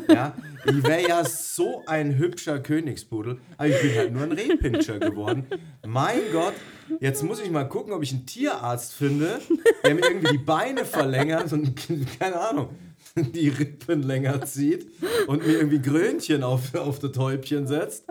Ja? 0.09 0.35
Ich 0.65 0.83
wäre 0.83 1.07
ja 1.07 1.25
so 1.25 1.83
ein 1.87 2.17
hübscher 2.17 2.59
Königspudel, 2.59 3.39
aber 3.57 3.67
ich 3.69 3.81
bin 3.81 3.95
halt 3.95 4.13
nur 4.13 4.23
ein 4.23 4.31
Rehpinscher 4.31 4.99
geworden. 4.99 5.47
Mein 5.85 6.19
Gott, 6.31 6.53
jetzt 6.99 7.23
muss 7.23 7.41
ich 7.41 7.49
mal 7.49 7.65
gucken, 7.65 7.93
ob 7.93 8.03
ich 8.03 8.11
einen 8.13 8.25
Tierarzt 8.25 8.93
finde, 8.93 9.39
der 9.83 9.95
mir 9.95 10.01
irgendwie 10.01 10.37
die 10.37 10.43
Beine 10.43 10.85
verlängert 10.85 11.51
und 11.53 11.75
keine 12.19 12.39
Ahnung 12.39 12.69
die 13.15 13.49
Rippen 13.49 14.03
länger 14.03 14.41
zieht 14.45 14.87
und 15.27 15.45
mir 15.45 15.53
irgendwie 15.53 15.81
Grönchen 15.81 16.43
auf, 16.43 16.73
auf 16.75 16.99
das 16.99 17.11
Täubchen 17.11 17.67
setzt, 17.67 18.05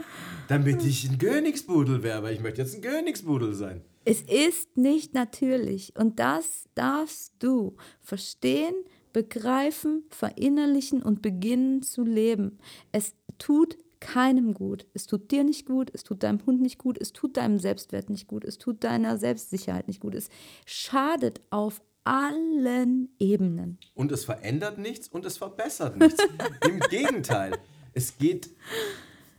damit 0.48 0.84
ich 0.84 1.08
ein 1.08 1.18
Königsbudel 1.18 2.02
wäre, 2.02 2.22
weil 2.22 2.34
ich 2.34 2.40
möchte 2.40 2.62
jetzt 2.62 2.74
ein 2.74 2.82
Königsbudel 2.82 3.54
sein. 3.54 3.82
Es 4.04 4.22
ist 4.22 4.76
nicht 4.76 5.14
natürlich 5.14 5.94
und 5.96 6.18
das 6.18 6.68
darfst 6.74 7.34
du 7.38 7.76
verstehen, 8.00 8.74
begreifen, 9.12 10.04
verinnerlichen 10.10 11.02
und 11.02 11.20
beginnen 11.22 11.82
zu 11.82 12.02
leben. 12.02 12.58
Es 12.92 13.14
tut 13.38 13.76
keinem 14.00 14.54
gut. 14.54 14.86
Es 14.94 15.06
tut 15.06 15.30
dir 15.30 15.44
nicht 15.44 15.66
gut, 15.66 15.90
es 15.92 16.02
tut 16.02 16.22
deinem 16.22 16.44
Hund 16.46 16.60
nicht 16.62 16.78
gut, 16.78 16.98
es 16.98 17.12
tut 17.12 17.36
deinem 17.36 17.58
Selbstwert 17.58 18.08
nicht 18.08 18.26
gut, 18.26 18.44
es 18.44 18.58
tut 18.58 18.82
deiner 18.82 19.18
Selbstsicherheit 19.18 19.86
nicht 19.88 20.00
gut. 20.00 20.14
Es 20.14 20.30
schadet 20.64 21.42
auf 21.50 21.82
allen 22.04 23.14
Ebenen. 23.18 23.78
Und 23.94 24.10
es 24.10 24.24
verändert 24.24 24.78
nichts 24.78 25.08
und 25.08 25.26
es 25.26 25.36
verbessert 25.36 25.98
nichts. 25.98 26.22
Im 26.66 26.80
Gegenteil, 26.88 27.58
es 27.92 28.16
geht 28.16 28.50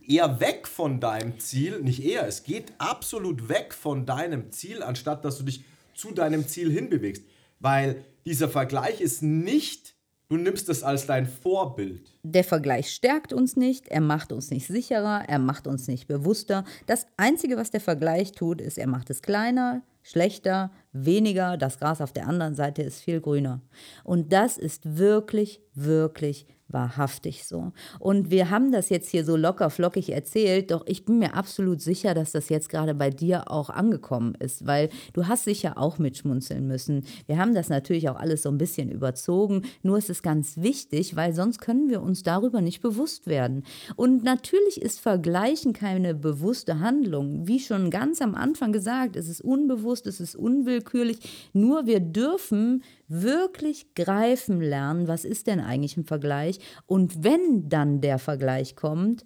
eher 0.08 0.40
weg 0.40 0.66
von 0.68 1.00
deinem 1.00 1.38
Ziel, 1.38 1.80
nicht 1.80 2.04
eher, 2.04 2.26
es 2.26 2.42
geht 2.42 2.72
absolut 2.78 3.48
weg 3.48 3.74
von 3.74 4.06
deinem 4.06 4.50
Ziel, 4.50 4.82
anstatt 4.82 5.24
dass 5.24 5.38
du 5.38 5.44
dich 5.44 5.64
zu 5.94 6.12
deinem 6.12 6.46
Ziel 6.46 6.70
hinbewegst. 6.70 7.24
Weil 7.60 8.04
dieser 8.24 8.48
Vergleich 8.48 9.00
ist 9.00 9.22
nicht, 9.22 9.94
du 10.28 10.36
nimmst 10.36 10.68
es 10.68 10.82
als 10.82 11.06
dein 11.06 11.26
Vorbild. 11.26 12.10
Der 12.22 12.44
Vergleich 12.44 12.90
stärkt 12.90 13.32
uns 13.32 13.56
nicht, 13.56 13.88
er 13.88 14.00
macht 14.00 14.32
uns 14.32 14.50
nicht 14.50 14.66
sicherer, 14.66 15.24
er 15.28 15.38
macht 15.38 15.66
uns 15.66 15.86
nicht 15.88 16.08
bewusster. 16.08 16.64
Das 16.86 17.06
Einzige, 17.16 17.56
was 17.56 17.70
der 17.70 17.80
Vergleich 17.80 18.32
tut, 18.32 18.60
ist, 18.60 18.78
er 18.78 18.86
macht 18.86 19.10
es 19.10 19.22
kleiner, 19.22 19.82
schlechter, 20.02 20.72
weniger. 20.92 21.56
Das 21.56 21.78
Gras 21.78 22.00
auf 22.00 22.12
der 22.12 22.26
anderen 22.26 22.54
Seite 22.54 22.82
ist 22.82 23.00
viel 23.00 23.20
grüner. 23.20 23.60
Und 24.04 24.32
das 24.32 24.58
ist 24.58 24.96
wirklich, 24.96 25.60
wirklich 25.74 26.46
wahrhaftig 26.72 27.44
so. 27.44 27.72
Und 27.98 28.30
wir 28.30 28.50
haben 28.50 28.72
das 28.72 28.88
jetzt 28.88 29.10
hier 29.10 29.24
so 29.24 29.36
locker 29.36 29.70
flockig 29.70 30.10
erzählt, 30.10 30.70
doch 30.70 30.84
ich 30.86 31.04
bin 31.04 31.18
mir 31.18 31.34
absolut 31.34 31.80
sicher, 31.80 32.14
dass 32.14 32.32
das 32.32 32.48
jetzt 32.48 32.68
gerade 32.68 32.94
bei 32.94 33.10
dir 33.10 33.50
auch 33.50 33.70
angekommen 33.70 34.34
ist, 34.38 34.66
weil 34.66 34.88
du 35.12 35.26
hast 35.28 35.44
sicher 35.44 35.78
auch 35.78 35.98
mitschmunzeln 35.98 36.66
müssen. 36.66 37.04
Wir 37.26 37.38
haben 37.38 37.54
das 37.54 37.68
natürlich 37.68 38.08
auch 38.08 38.16
alles 38.16 38.42
so 38.42 38.50
ein 38.50 38.58
bisschen 38.58 38.90
überzogen, 38.90 39.62
nur 39.82 39.98
ist 39.98 40.10
es 40.10 40.22
ganz 40.22 40.56
wichtig, 40.56 41.16
weil 41.16 41.34
sonst 41.34 41.60
können 41.60 41.88
wir 41.88 42.02
uns 42.02 42.22
darüber 42.22 42.60
nicht 42.60 42.80
bewusst 42.80 43.26
werden. 43.26 43.64
Und 43.96 44.24
natürlich 44.24 44.80
ist 44.80 45.00
Vergleichen 45.00 45.72
keine 45.72 46.14
bewusste 46.14 46.80
Handlung. 46.80 47.46
Wie 47.46 47.60
schon 47.60 47.90
ganz 47.90 48.20
am 48.22 48.34
Anfang 48.34 48.72
gesagt, 48.72 49.16
es 49.16 49.28
ist 49.28 49.40
unbewusst, 49.42 50.06
es 50.06 50.20
ist 50.20 50.36
unwillkürlich, 50.36 51.18
nur 51.52 51.86
wir 51.86 52.00
dürfen 52.00 52.82
wirklich 53.12 53.94
greifen 53.94 54.60
lernen, 54.60 55.08
was 55.08 55.24
ist 55.24 55.46
denn 55.46 55.60
eigentlich 55.60 55.96
ein 55.96 56.04
Vergleich 56.04 56.58
und 56.86 57.22
wenn 57.24 57.68
dann 57.68 58.00
der 58.00 58.18
Vergleich 58.18 58.76
kommt, 58.76 59.24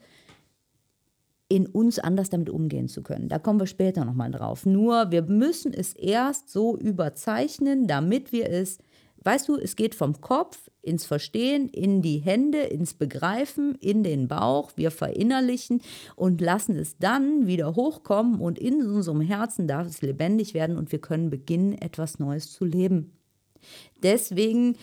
in 1.49 1.67
uns 1.67 1.99
anders 1.99 2.31
damit 2.31 2.51
umgehen 2.51 2.89
zu 2.89 3.03
können. 3.03 3.29
Da 3.29 3.39
kommen 3.39 3.61
wir 3.61 3.67
später 3.67 4.05
nochmal 4.05 4.31
drauf. 4.31 4.67
Nur 4.67 5.11
wir 5.11 5.23
müssen 5.23 5.73
es 5.73 5.93
erst 5.93 6.51
so 6.51 6.77
überzeichnen, 6.77 7.87
damit 7.87 8.33
wir 8.33 8.51
es, 8.51 8.79
weißt 9.23 9.49
du, 9.49 9.57
es 9.57 9.77
geht 9.77 9.95
vom 9.95 10.21
Kopf 10.21 10.71
ins 10.83 11.05
Verstehen, 11.05 11.69
in 11.69 12.03
die 12.03 12.19
Hände, 12.19 12.59
ins 12.59 12.95
Begreifen, 12.95 13.77
in 13.77 14.03
den 14.03 14.29
Bauch. 14.29 14.73
Wir 14.77 14.91
verinnerlichen 14.91 15.83
und 16.15 16.41
lassen 16.41 16.77
es 16.77 16.99
dann 16.99 17.47
wieder 17.47 17.77
hochkommen 17.77 18.41
und 18.41 18.59
in 18.59 18.83
unserem 18.83 19.21
Herzen 19.21 19.69
darf 19.69 19.87
es 19.87 20.03
lebendig 20.03 20.55
werden 20.55 20.77
und 20.77 20.91
wir 20.91 21.01
können 21.01 21.31
beginnen, 21.31 21.75
etwas 21.75 22.19
Neues 22.19 22.53
zu 22.53 22.65
leben. 22.65 23.16
Deswegen 24.03 24.77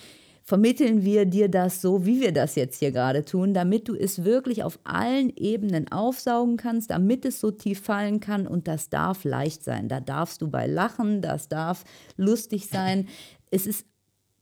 vermitteln 0.43 1.04
wir 1.04 1.26
dir 1.26 1.48
das 1.48 1.82
so, 1.82 2.06
wie 2.06 2.19
wir 2.19 2.34
das 2.34 2.56
jetzt 2.56 2.80
hier 2.80 2.91
gerade 2.91 3.24
tun, 3.24 3.54
damit 3.54 3.88
du 3.88 3.96
es 3.96 4.26
wirklich 4.26 4.63
auf 4.63 4.78
allen 4.84 5.34
Ebenen 5.36 5.89
aufsaugen 5.91 6.58
kannst, 6.58 6.91
damit 6.91 7.24
es 7.24 7.39
so 7.39 7.50
tief 7.50 7.82
fallen 7.82 8.19
kann 8.19 8.46
und 8.46 8.67
das 8.67 8.89
darf 8.89 9.24
leicht 9.24 9.63
sein. 9.63 9.88
Da 9.88 10.02
darfst 10.02 10.41
du 10.41 10.50
bei 10.50 10.67
lachen, 10.67 11.22
das 11.22 11.48
darf 11.48 11.86
lustig 12.17 12.67
sein. 12.67 13.08
Es 13.52 13.65
ist 13.65 13.86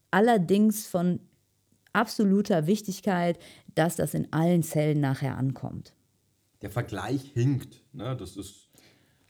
allerdings 0.09 0.87
von 0.87 1.19
absoluter 1.93 2.65
Wichtigkeit, 2.65 3.37
dass 3.75 3.95
das 3.95 4.15
in 4.15 4.31
allen 4.33 4.63
Zellen 4.63 5.01
nachher 5.01 5.37
ankommt. 5.37 5.93
Der 6.61 6.71
Vergleich 6.71 7.31
hinkt. 7.33 7.83
Ne? 7.93 8.15
Das 8.17 8.37
ist 8.37 8.69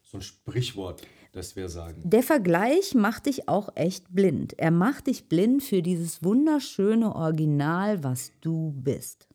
so 0.04 0.18
ein 0.18 0.22
Sprichwort 0.22 1.02
das 1.32 1.56
wir 1.56 1.70
sagen. 1.70 2.02
Der 2.04 2.24
Vergleich 2.24 2.94
macht 2.94 3.26
dich 3.26 3.48
auch 3.48 3.70
echt 3.76 4.14
blind. 4.14 4.58
Er 4.60 4.72
macht 4.72 5.08
dich 5.08 5.30
blind 5.30 5.64
für 5.64 5.82
dieses 5.82 6.24
wunderschöne 6.24 7.16
Original, 7.16 8.04
was 8.04 8.32
du 8.42 8.74
bist. 8.76 9.28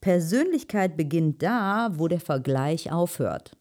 Persönlichkeit 0.00 0.96
beginnt 0.96 1.42
da, 1.42 1.90
wo 1.94 2.08
der 2.08 2.20
Vergleich 2.20 2.90
aufhört. 2.90 3.56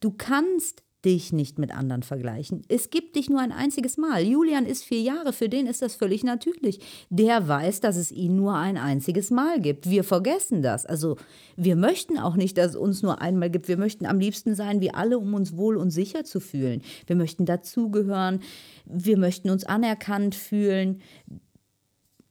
Du 0.00 0.12
kannst 0.12 0.82
dich 1.04 1.32
nicht 1.32 1.58
mit 1.58 1.70
anderen 1.74 2.02
vergleichen. 2.02 2.62
Es 2.68 2.90
gibt 2.90 3.14
dich 3.14 3.30
nur 3.30 3.40
ein 3.40 3.52
einziges 3.52 3.98
Mal. 3.98 4.26
Julian 4.26 4.66
ist 4.66 4.84
vier 4.84 5.00
Jahre, 5.00 5.32
für 5.32 5.48
den 5.48 5.66
ist 5.66 5.80
das 5.80 5.94
völlig 5.94 6.24
natürlich. 6.24 6.80
Der 7.08 7.46
weiß, 7.46 7.80
dass 7.80 7.96
es 7.96 8.10
ihn 8.10 8.34
nur 8.34 8.54
ein 8.54 8.76
einziges 8.76 9.30
Mal 9.30 9.60
gibt. 9.60 9.88
Wir 9.88 10.02
vergessen 10.02 10.60
das. 10.60 10.86
Also 10.86 11.16
wir 11.56 11.76
möchten 11.76 12.18
auch 12.18 12.34
nicht, 12.34 12.58
dass 12.58 12.72
es 12.72 12.76
uns 12.76 13.02
nur 13.02 13.20
einmal 13.20 13.50
gibt. 13.50 13.68
Wir 13.68 13.76
möchten 13.76 14.06
am 14.06 14.18
liebsten 14.18 14.54
sein 14.56 14.80
wie 14.80 14.92
alle, 14.92 15.18
um 15.18 15.34
uns 15.34 15.56
wohl 15.56 15.76
und 15.76 15.90
sicher 15.90 16.24
zu 16.24 16.40
fühlen. 16.40 16.82
Wir 17.06 17.16
möchten 17.16 17.46
dazugehören. 17.46 18.40
Wir 18.84 19.18
möchten 19.18 19.50
uns 19.50 19.64
anerkannt 19.64 20.34
fühlen. 20.34 21.00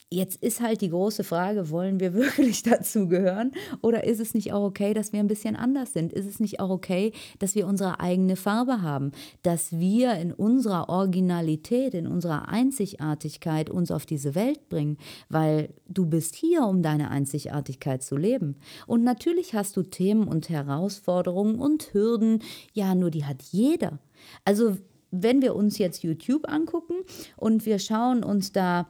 Jetzt 0.10 0.42
ist 0.42 0.62
halt 0.62 0.80
die 0.80 0.90
große 0.90 1.26
Frage, 1.26 1.70
wollen 1.70 2.00
wir 2.00 2.14
wirklich 2.14 2.64
dazugehören 2.64 3.52
oder 3.82 4.06
ist 4.06 4.22
es 4.22 4.34
nicht 4.34 4.54
auch 4.54 4.64
okay, 4.64 4.94
dass 4.94 5.12
wir 5.12 5.20
ein 5.20 5.28
bisschen 5.28 5.58
anders 5.58 5.92
sind? 5.92 6.14
Ist 6.14 6.26
es 6.26 6.40
nicht 6.40 6.62
auch 6.62 6.70
okay, 6.70 7.12
dass 7.40 7.56
wir 7.56 7.68
unsere 7.68 8.00
eigene 8.00 8.38
Farbe 8.38 8.82
haben, 8.82 9.12
dass 9.44 9.78
wir 9.78 10.14
in 10.14 10.32
unserer 10.32 10.88
Originalität, 10.88 11.94
in 11.94 12.08
unserer 12.08 12.48
Einzigartigkeit 12.48 13.70
uns 13.70 13.92
auf 13.92 14.06
diese 14.06 14.34
Welt 14.34 14.70
bringen, 14.70 14.98
weil 15.28 15.74
du 15.90 16.06
bist 16.06 16.36
hier, 16.36 16.66
um 16.66 16.82
deine 16.82 17.12
Einzigartigkeit 17.12 18.02
zu 18.02 18.16
leben. 18.16 18.56
Und 18.86 19.04
natürlich 19.04 19.56
hast 19.56 19.76
du 19.76 19.84
Themen 19.84 20.30
und 20.30 20.48
Herausforderungen 20.48 21.60
und 21.60 21.94
Hürden, 21.94 22.44
ja, 22.72 22.96
nur 22.96 23.12
die 23.12 23.26
hat 23.26 23.42
jeder. 23.44 24.00
Also 24.46 24.78
wenn 25.12 25.42
wir 25.42 25.56
uns 25.56 25.78
jetzt 25.78 26.04
YouTube 26.04 26.50
angucken 26.50 26.96
und 27.36 27.66
wir 27.66 27.80
schauen 27.80 28.24
uns 28.24 28.52
da 28.52 28.88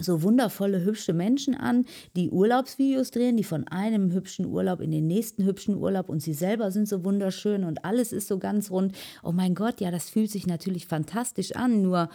so 0.00 0.22
wundervolle, 0.22 0.84
hübsche 0.84 1.12
Menschen 1.12 1.54
an, 1.54 1.84
die 2.16 2.30
Urlaubsvideos 2.30 3.10
drehen, 3.10 3.36
die 3.36 3.44
von 3.44 3.68
einem 3.68 4.12
hübschen 4.12 4.46
Urlaub 4.46 4.80
in 4.80 4.90
den 4.90 5.06
nächsten 5.06 5.44
hübschen 5.44 5.76
Urlaub 5.76 6.08
und 6.08 6.20
sie 6.20 6.34
selber 6.34 6.70
sind 6.70 6.88
so 6.88 7.04
wunderschön 7.04 7.64
und 7.64 7.84
alles 7.84 8.12
ist 8.12 8.28
so 8.28 8.38
ganz 8.38 8.70
rund. 8.70 8.94
Oh 9.22 9.32
mein 9.32 9.54
Gott, 9.54 9.80
ja, 9.80 9.90
das 9.90 10.10
fühlt 10.10 10.30
sich 10.30 10.46
natürlich 10.46 10.86
fantastisch 10.86 11.54
an, 11.54 11.82
nur 11.82 12.08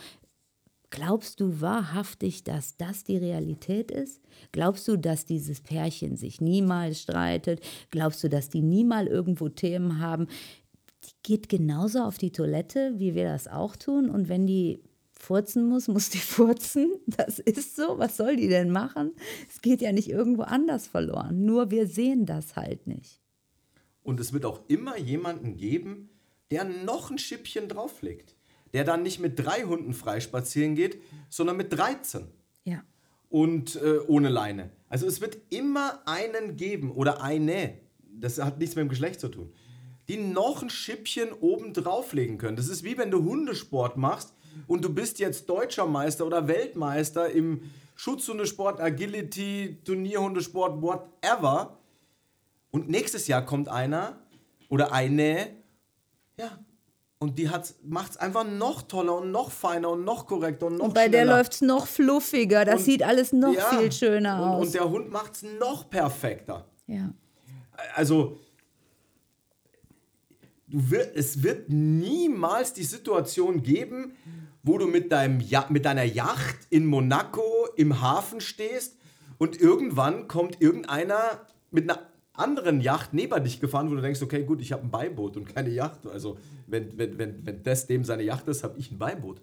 Glaubst 0.91 1.39
du 1.39 1.61
wahrhaftig, 1.61 2.43
dass 2.43 2.75
das 2.75 3.03
die 3.03 3.17
Realität 3.17 3.91
ist? 3.91 4.21
Glaubst 4.51 4.87
du, 4.87 4.97
dass 4.97 5.25
dieses 5.25 5.61
Pärchen 5.61 6.17
sich 6.17 6.41
niemals 6.41 7.01
streitet? 7.01 7.61
Glaubst 7.91 8.23
du, 8.23 8.29
dass 8.29 8.49
die 8.49 8.63
niemals 8.63 9.07
irgendwo 9.07 9.49
Themen 9.49 9.99
haben? 9.99 10.27
Die 11.05 11.11
geht 11.21 11.47
genauso 11.47 11.99
auf 11.99 12.17
die 12.17 12.31
Toilette, 12.31 12.93
wie 12.97 13.13
wir 13.13 13.25
das 13.25 13.47
auch 13.47 13.75
tun. 13.75 14.09
Und 14.09 14.29
wenn 14.29 14.47
die 14.47 14.81
furzen 15.19 15.67
muss, 15.67 15.87
muss 15.87 16.09
die 16.09 16.17
furzen. 16.35 16.91
Das 17.05 17.39
ist 17.39 17.75
so. 17.75 17.99
Was 17.99 18.17
soll 18.17 18.35
die 18.35 18.47
denn 18.47 18.71
machen? 18.71 19.11
Es 19.47 19.61
geht 19.61 19.81
ja 19.81 19.91
nicht 19.91 20.09
irgendwo 20.09 20.41
anders 20.43 20.87
verloren. 20.87 21.45
Nur 21.45 21.69
wir 21.69 21.87
sehen 21.87 22.25
das 22.25 22.55
halt 22.55 22.87
nicht. 22.87 23.21
Und 24.01 24.19
es 24.19 24.33
wird 24.33 24.45
auch 24.45 24.61
immer 24.67 24.97
jemanden 24.97 25.57
geben, 25.57 26.09
der 26.49 26.63
noch 26.63 27.11
ein 27.11 27.19
Schippchen 27.19 27.67
drauflegt 27.67 28.35
der 28.73 28.83
dann 28.83 29.03
nicht 29.03 29.19
mit 29.19 29.39
drei 29.39 29.63
Hunden 29.63 29.93
frei 29.93 30.19
spazieren 30.19 30.75
geht, 30.75 31.01
sondern 31.29 31.57
mit 31.57 31.73
13. 31.73 32.27
Ja. 32.65 32.83
Und 33.29 33.75
äh, 33.81 33.99
ohne 34.07 34.29
Leine. 34.29 34.71
Also 34.87 35.05
es 35.07 35.21
wird 35.21 35.37
immer 35.49 36.01
einen 36.05 36.57
geben 36.57 36.91
oder 36.91 37.21
eine, 37.21 37.77
das 38.11 38.39
hat 38.39 38.59
nichts 38.59 38.75
mit 38.75 38.83
dem 38.83 38.89
Geschlecht 38.89 39.19
zu 39.19 39.29
tun, 39.29 39.53
die 40.07 40.17
noch 40.17 40.63
ein 40.63 40.69
Schippchen 40.69 41.31
oben 41.33 41.73
drauflegen 41.73 42.37
können. 42.37 42.57
Das 42.57 42.69
ist 42.69 42.83
wie 42.83 42.97
wenn 42.97 43.11
du 43.11 43.23
Hundesport 43.23 43.97
machst 43.97 44.33
und 44.67 44.83
du 44.83 44.93
bist 44.93 45.19
jetzt 45.19 45.49
deutscher 45.49 45.85
Meister 45.85 46.25
oder 46.25 46.47
Weltmeister 46.47 47.29
im 47.29 47.61
Schutzhundesport, 47.95 48.79
Agility, 48.79 49.77
Turnierhundesport, 49.83 50.81
whatever. 50.81 51.77
Und 52.71 52.89
nächstes 52.89 53.27
Jahr 53.27 53.45
kommt 53.45 53.67
einer 53.67 54.19
oder 54.69 54.93
eine, 54.93 55.47
ja, 56.37 56.59
und 57.21 57.37
die 57.37 57.49
macht 57.83 58.11
es 58.11 58.17
einfach 58.17 58.45
noch 58.45 58.83
toller 58.83 59.17
und 59.17 59.31
noch 59.31 59.51
feiner 59.51 59.89
und 59.89 60.05
noch 60.05 60.25
korrekter 60.25 60.67
und 60.67 60.77
noch 60.77 60.85
und 60.85 60.93
bei 60.93 61.07
schneller. 61.07 61.25
der 61.25 61.35
läuft 61.37 61.53
es 61.53 61.61
noch 61.61 61.85
fluffiger. 61.85 62.63
Das 62.63 62.79
und, 62.79 62.85
sieht 62.85 63.03
alles 63.03 63.33
noch 63.33 63.53
ja, 63.53 63.65
viel 63.65 63.91
schöner 63.91 64.41
und, 64.41 64.49
aus. 64.49 64.67
Und 64.67 64.73
der 64.75 64.89
Hund 64.89 65.11
macht 65.11 65.35
es 65.35 65.43
noch 65.59 65.89
perfekter. 65.89 66.65
Ja. 66.87 67.09
Also, 67.95 68.39
du 70.69 70.91
wird, 70.91 71.15
es 71.15 71.43
wird 71.43 71.69
niemals 71.69 72.73
die 72.73 72.83
Situation 72.83 73.63
geben, 73.63 74.13
wo 74.63 74.77
du 74.77 74.87
mit, 74.87 75.11
deinem, 75.11 75.41
mit 75.69 75.85
deiner 75.85 76.03
Yacht 76.03 76.57
in 76.69 76.85
Monaco 76.85 77.67
im 77.75 78.01
Hafen 78.01 78.41
stehst 78.41 78.97
und 79.37 79.59
irgendwann 79.59 80.27
kommt 80.27 80.61
irgendeiner 80.61 81.45
mit 81.71 81.89
einer 81.89 82.09
anderen 82.33 82.81
Yacht 82.81 83.13
neben 83.13 83.43
dich 83.43 83.59
gefahren, 83.59 83.89
wo 83.89 83.95
du 83.95 84.01
denkst, 84.01 84.21
okay, 84.21 84.43
gut, 84.43 84.61
ich 84.61 84.71
habe 84.71 84.83
ein 84.83 84.91
Beiboot 84.91 85.37
und 85.37 85.45
keine 85.53 85.69
Yacht. 85.69 86.05
Also, 86.07 86.37
wenn, 86.67 86.97
wenn, 86.97 87.17
wenn, 87.17 87.45
wenn 87.45 87.63
das 87.63 87.85
dem 87.85 88.03
seine 88.03 88.23
Yacht 88.23 88.47
ist, 88.47 88.63
habe 88.63 88.79
ich 88.79 88.91
ein 88.91 88.97
Beiboot. 88.97 89.41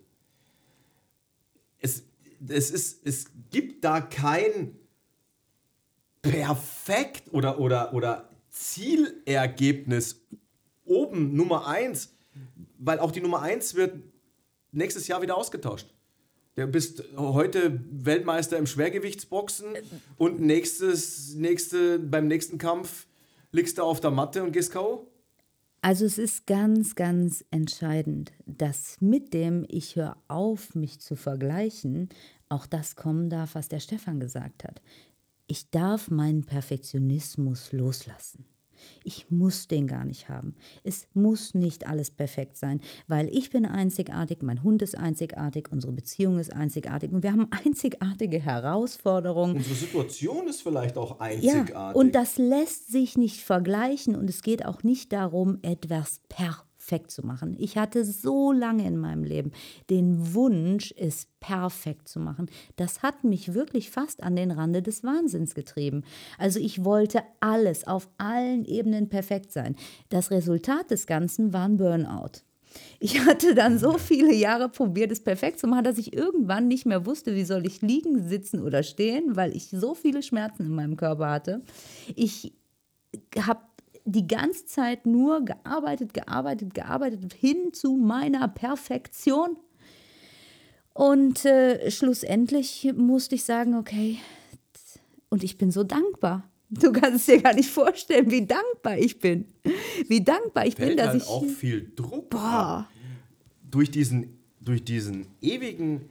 Es, 1.79 2.05
es, 2.49 2.71
ist, 2.71 3.07
es 3.07 3.27
gibt 3.51 3.85
da 3.85 4.01
kein 4.01 4.77
perfekt 6.23 7.33
oder, 7.33 7.61
oder, 7.61 7.93
oder 7.95 8.31
Zielergebnis 8.51 10.27
oben 10.87 11.35
Nummer 11.35 11.66
1, 11.66 12.14
weil 12.79 12.99
auch 12.99 13.12
die 13.12 13.20
Nummer 13.20 13.42
1 13.42 13.75
wird 13.75 13.96
nächstes 14.72 15.09
Jahr 15.09 15.22
wieder 15.22 15.37
ausgetauscht. 15.37 15.88
Du 16.57 16.66
bist 16.66 17.05
heute 17.16 17.81
Weltmeister 17.90 18.57
im 18.57 18.66
Schwergewichtsboxen 18.66 19.66
und 20.16 20.40
nächstes, 20.40 21.35
nächste, 21.35 21.99
beim 21.99 22.29
nächsten 22.29 22.57
Kampf 22.57 23.07
liegst 23.53 23.77
du 23.77 23.83
auf 23.83 24.01
der 24.01 24.11
Matte 24.11 24.42
und 24.42 24.53
gehst 24.53 24.72
K.O.? 24.72 25.07
Also 25.83 26.07
es 26.07 26.18
ist 26.18 26.46
ganz, 26.46 26.94
ganz 26.94 27.44
entscheidend, 27.51 28.33
dass 28.46 28.96
mit 29.01 29.35
dem 29.35 29.66
ich 29.68 29.96
höre 29.96 30.16
auf, 30.29 30.75
mich 30.75 30.99
zu 30.99 31.14
vergleichen, 31.14 32.09
auch 32.49 32.66
das 32.66 32.96
kommen 32.96 33.29
darf, 33.29 33.55
was 33.55 33.68
der 33.68 33.81
Stefan 33.81 34.18
gesagt 34.18 34.64
hat. 34.64 34.81
Ich 35.46 35.70
darf 35.70 36.11
meinen 36.11 36.44
Perfektionismus 36.44 37.72
loslassen. 37.72 38.46
Ich 39.05 39.31
muss 39.31 39.69
den 39.69 39.87
gar 39.87 40.05
nicht 40.05 40.29
haben. 40.29 40.55
Es 40.85 41.07
muss 41.15 41.55
nicht 41.55 41.87
alles 41.87 42.11
perfekt 42.11 42.57
sein, 42.57 42.81
weil 43.09 43.29
ich 43.29 43.51
bin 43.51 43.67
einzigartig, 43.67 44.43
mein 44.43 44.62
Hund 44.62 44.83
ist 44.83 44.97
einzigartig, 44.97 45.69
unsere 45.71 45.93
Beziehung 45.93 46.39
ist 46.39 46.53
einzigartig 46.53 47.12
und 47.12 47.23
wir 47.23 47.33
haben 47.33 47.49
einzigartige 47.65 48.39
Herausforderungen. 48.39 49.57
Unsere 49.57 49.75
Situation 49.75 50.49
ist 50.49 50.62
vielleicht 50.62 50.97
auch 50.97 51.21
einzigartig. 51.21 51.75
Ja, 51.75 51.91
und 51.93 52.15
das 52.15 52.39
lässt 52.39 52.89
sich 52.91 53.17
nicht 53.17 53.43
vergleichen 53.43 54.17
und 54.17 54.29
es 54.29 54.43
geht 54.43 54.65
auch 54.65 54.83
nicht 54.83 55.12
darum, 55.12 55.59
etwas 55.62 56.21
perfekt 56.29 56.66
perfekt 56.87 57.11
zu 57.11 57.27
machen. 57.27 57.57
Ich 57.59 57.77
hatte 57.77 58.05
so 58.05 58.53
lange 58.53 58.87
in 58.87 58.96
meinem 58.96 59.25
Leben 59.25 59.51
den 59.90 60.35
Wunsch, 60.35 60.94
es 60.96 61.27
perfekt 61.40 62.09
zu 62.09 62.20
machen. 62.20 62.49
Das 62.77 63.03
hat 63.03 63.25
mich 63.25 63.55
wirklich 63.55 63.90
fast 63.90 64.22
an 64.22 64.37
den 64.37 64.53
Rande 64.53 64.83
des 64.83 65.03
Wahnsinns 65.03 65.57
getrieben. 65.57 66.05
Also 66.38 66.61
ich 66.61 66.85
wollte 66.85 67.22
alles 67.40 67.87
auf 67.88 68.09
allen 68.18 68.64
Ebenen 68.64 69.09
perfekt 69.09 69.51
sein. 69.51 69.75
Das 70.11 70.31
Resultat 70.31 70.92
des 70.92 71.09
Ganzen 71.09 71.53
war 71.53 71.64
ein 71.64 71.77
Burnout. 71.77 72.42
Ich 73.01 73.18
hatte 73.20 73.57
dann 73.57 73.79
so 73.79 73.99
viele 73.99 74.33
Jahre 74.35 74.68
probiert, 74.68 75.11
es 75.11 75.25
perfekt 75.25 75.59
zu 75.59 75.66
machen, 75.66 75.85
dass 75.85 75.99
ich 75.99 76.12
irgendwann 76.12 76.68
nicht 76.68 76.87
mehr 76.87 77.05
wusste, 77.05 77.35
wie 77.35 77.44
soll 77.44 77.66
ich 77.66 77.83
liegen, 77.83 78.29
sitzen 78.29 78.61
oder 78.61 78.85
stehen, 78.85 79.35
weil 79.35 79.57
ich 79.57 79.70
so 79.70 79.94
viele 79.94 80.22
Schmerzen 80.22 80.66
in 80.66 80.75
meinem 80.75 80.96
Körper 80.96 81.31
hatte. 81.31 81.62
Ich 82.14 82.53
habe 83.40 83.61
die 84.07 84.27
ganze 84.27 84.64
Zeit 84.66 85.05
nur 85.05 85.45
gearbeitet, 85.45 86.14
gearbeitet, 86.14 86.75
gearbeitet 86.75 87.35
hin 87.35 87.73
zu 87.73 87.97
meiner 87.97 88.49
Perfektion. 88.49 89.57
Und 90.95 91.45
äh, 91.45 91.90
schlussendlich 91.90 92.90
musste 92.97 93.35
ich 93.35 93.45
sagen, 93.45 93.75
okay, 93.75 94.19
und 95.29 95.45
ich 95.45 95.59
bin 95.59 95.71
so 95.71 95.85
dankbar. 95.85 96.49
Du 96.71 96.92
kannst 96.92 97.16
es 97.21 97.27
dir 97.27 97.42
gar 97.42 97.55
nicht 97.55 97.69
vorstellen, 97.69 98.31
wie 98.31 98.47
dankbar 98.47 98.99
ich 98.99 99.19
bin. 99.19 99.47
Wie 100.09 100.23
dankbar 100.23 100.66
ich 100.66 100.75
Fällt 100.75 100.90
bin, 100.90 100.97
dass 100.97 101.09
halt 101.09 101.23
ich. 101.23 101.29
auch 101.29 101.45
viel 101.45 101.92
Druck. 101.95 102.31
Boah. 102.31 102.88
Durch 103.71 103.90
diesen, 103.90 104.38
durch 104.61 104.85
diesen 104.85 105.27
ewigen 105.40 106.09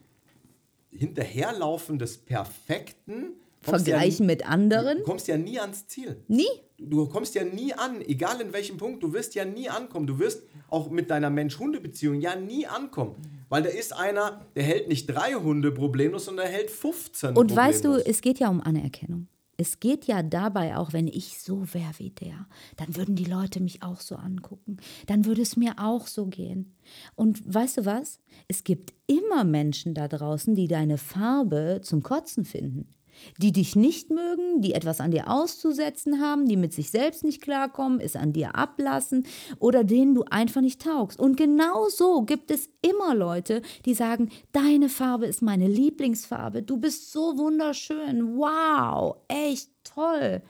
Hinterherlaufen 0.91 1.99
des 1.99 2.17
Perfekten. 2.17 3.33
Vergleichen 3.65 4.25
ja, 4.25 4.33
mit 4.33 4.49
anderen. 4.49 4.99
Du 4.99 5.03
kommst 5.03 5.27
ja 5.27 5.37
nie 5.37 5.59
ans 5.59 5.87
Ziel. 5.87 6.23
Nie 6.27 6.45
du 6.77 7.07
kommst 7.07 7.35
ja 7.35 7.43
nie 7.43 7.73
an, 7.73 8.01
egal 8.01 8.41
in 8.41 8.53
welchem 8.53 8.77
Punkt, 8.77 9.03
du 9.03 9.13
wirst 9.13 9.35
ja 9.35 9.45
nie 9.45 9.69
ankommen. 9.69 10.07
Du 10.07 10.19
wirst 10.19 10.43
auch 10.69 10.89
mit 10.89 11.09
deiner 11.09 11.29
Mensch-Hunde-Beziehung 11.29 12.19
ja 12.21 12.35
nie 12.35 12.67
ankommen. 12.67 13.15
Weil 13.49 13.63
da 13.63 13.69
ist 13.69 13.93
einer, 13.93 14.41
der 14.55 14.63
hält 14.63 14.87
nicht 14.87 15.07
drei 15.07 15.33
Hunde 15.33 15.71
problemlos, 15.71 16.25
sondern 16.25 16.47
der 16.47 16.55
hält 16.55 16.71
15 16.71 17.29
Und 17.29 17.35
problemlos. 17.35 17.57
weißt 17.57 17.85
du, 17.85 17.93
es 18.05 18.21
geht 18.21 18.39
ja 18.39 18.49
um 18.49 18.61
Anerkennung. 18.61 19.27
Es 19.57 19.79
geht 19.79 20.03
ja 20.03 20.21
dabei 20.21 20.75
auch, 20.75 20.91
wenn 20.91 21.07
ich 21.07 21.39
so 21.39 21.73
wäre 21.73 21.93
wie 21.97 22.09
der, 22.09 22.45
dann 22.75 22.97
würden 22.97 23.15
die 23.15 23.23
Leute 23.23 23.61
mich 23.61 23.83
auch 23.83 24.01
so 24.01 24.15
angucken. 24.15 24.77
Dann 25.05 25.23
würde 25.23 25.43
es 25.43 25.55
mir 25.55 25.75
auch 25.77 26.07
so 26.07 26.25
gehen. 26.25 26.75
Und 27.15 27.41
weißt 27.53 27.77
du 27.77 27.85
was? 27.85 28.19
Es 28.49 28.65
gibt 28.65 28.93
immer 29.07 29.45
Menschen 29.45 29.93
da 29.93 30.09
draußen, 30.09 30.55
die 30.55 30.67
deine 30.67 30.97
Farbe 30.97 31.79
zum 31.83 32.03
Kotzen 32.03 32.43
finden 32.43 32.94
die 33.37 33.51
dich 33.51 33.75
nicht 33.75 34.09
mögen, 34.09 34.61
die 34.61 34.73
etwas 34.73 35.01
an 35.01 35.11
dir 35.11 35.29
auszusetzen 35.29 36.21
haben, 36.21 36.47
die 36.47 36.57
mit 36.57 36.73
sich 36.73 36.89
selbst 36.89 37.23
nicht 37.23 37.41
klarkommen, 37.41 37.99
es 37.99 38.15
an 38.15 38.33
dir 38.33 38.55
ablassen 38.55 39.25
oder 39.59 39.83
denen 39.83 40.15
du 40.15 40.23
einfach 40.29 40.61
nicht 40.61 40.81
taugst. 40.81 41.19
Und 41.19 41.37
genau 41.37 41.89
so 41.89 42.21
gibt 42.21 42.51
es 42.51 42.69
immer 42.81 43.15
Leute, 43.15 43.61
die 43.85 43.93
sagen, 43.93 44.29
deine 44.51 44.89
Farbe 44.89 45.25
ist 45.25 45.41
meine 45.41 45.67
Lieblingsfarbe, 45.67 46.61
du 46.61 46.77
bist 46.77 47.11
so 47.11 47.37
wunderschön, 47.37 48.37
wow, 48.37 49.17
echt 49.27 49.69
toll. 49.83 50.41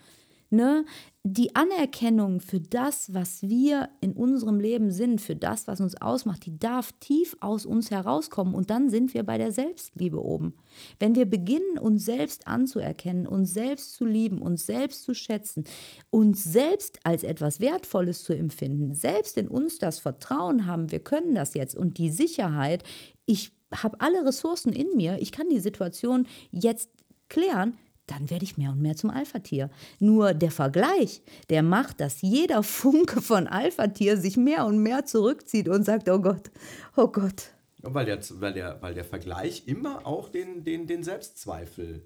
Ne? 0.50 0.86
Die 1.28 1.56
Anerkennung 1.56 2.40
für 2.40 2.60
das, 2.60 3.12
was 3.12 3.42
wir 3.42 3.90
in 4.00 4.14
unserem 4.14 4.60
Leben 4.60 4.92
sind, 4.92 5.20
für 5.20 5.36
das, 5.36 5.68
was 5.68 5.82
uns 5.82 6.00
ausmacht, 6.00 6.46
die 6.46 6.60
darf 6.60 6.92
tief 7.00 7.36
aus 7.40 7.66
uns 7.66 7.90
herauskommen 7.90 8.54
und 8.54 8.70
dann 8.70 8.92
sind 8.92 9.16
wir 9.16 9.24
bei 9.24 9.40
der 9.40 9.52
Selbstliebe 9.52 10.24
oben. 10.24 10.54
Wenn 11.00 11.16
wir 11.16 11.26
beginnen, 11.26 11.80
uns 11.80 12.06
selbst 12.06 12.48
anzuerkennen, 12.48 13.26
uns 13.26 13.56
selbst 13.56 13.96
zu 13.96 14.06
lieben, 14.06 14.40
uns 14.40 14.68
selbst 14.68 15.02
zu 15.02 15.16
schätzen, 15.16 15.64
uns 16.12 16.44
selbst 16.44 17.00
als 17.04 17.24
etwas 17.24 17.60
Wertvolles 17.60 18.24
zu 18.24 18.38
empfinden, 18.38 18.94
selbst 18.94 19.36
in 19.40 19.48
uns 19.48 19.80
das 19.80 19.98
Vertrauen 19.98 20.68
haben, 20.68 20.92
wir 20.92 21.00
können 21.00 21.34
das 21.34 21.56
jetzt 21.56 21.76
und 21.76 21.98
die 21.98 22.12
Sicherheit, 22.12 22.84
ich 23.26 23.52
habe 23.74 24.00
alle 24.00 24.24
Ressourcen 24.28 24.72
in 24.74 24.96
mir, 24.96 25.18
ich 25.20 25.32
kann 25.32 25.50
die 25.50 25.60
Situation 25.60 26.28
jetzt 26.52 26.92
klären, 27.30 27.80
dann 28.08 28.30
werde 28.30 28.44
ich 28.46 28.58
mehr 28.58 28.72
und 28.72 28.82
mehr 28.82 28.96
zum 28.96 29.10
Alpha-Tier. 29.10 29.70
Nur 30.00 30.34
der 30.34 30.52
Vergleich, 30.52 31.22
der 31.50 31.64
macht, 31.64 32.00
dass 32.00 32.22
jeder 32.22 32.64
Funke 32.64 33.22
von 33.22 33.48
Alpha-Tier 33.48 34.18
sich 34.18 34.38
mehr 34.38 34.66
und 34.66 34.80
mehr 34.80 35.06
zurückzieht 35.06 35.68
und 35.68 35.84
sagt, 35.84 36.10
oh 36.10 36.20
Gott, 36.20 36.52
oh 36.96 37.08
Gott. 37.08 37.52
weil, 37.82 38.06
der, 38.06 38.20
weil, 38.40 38.54
der, 38.54 38.82
weil 38.82 38.94
der 38.94 39.06
Vergleich 39.06 39.64
immer 39.68 40.06
auch 40.06 40.30
den, 40.30 40.64
den, 40.64 40.88
den 40.88 41.04
Selbstzweifel 41.04 42.04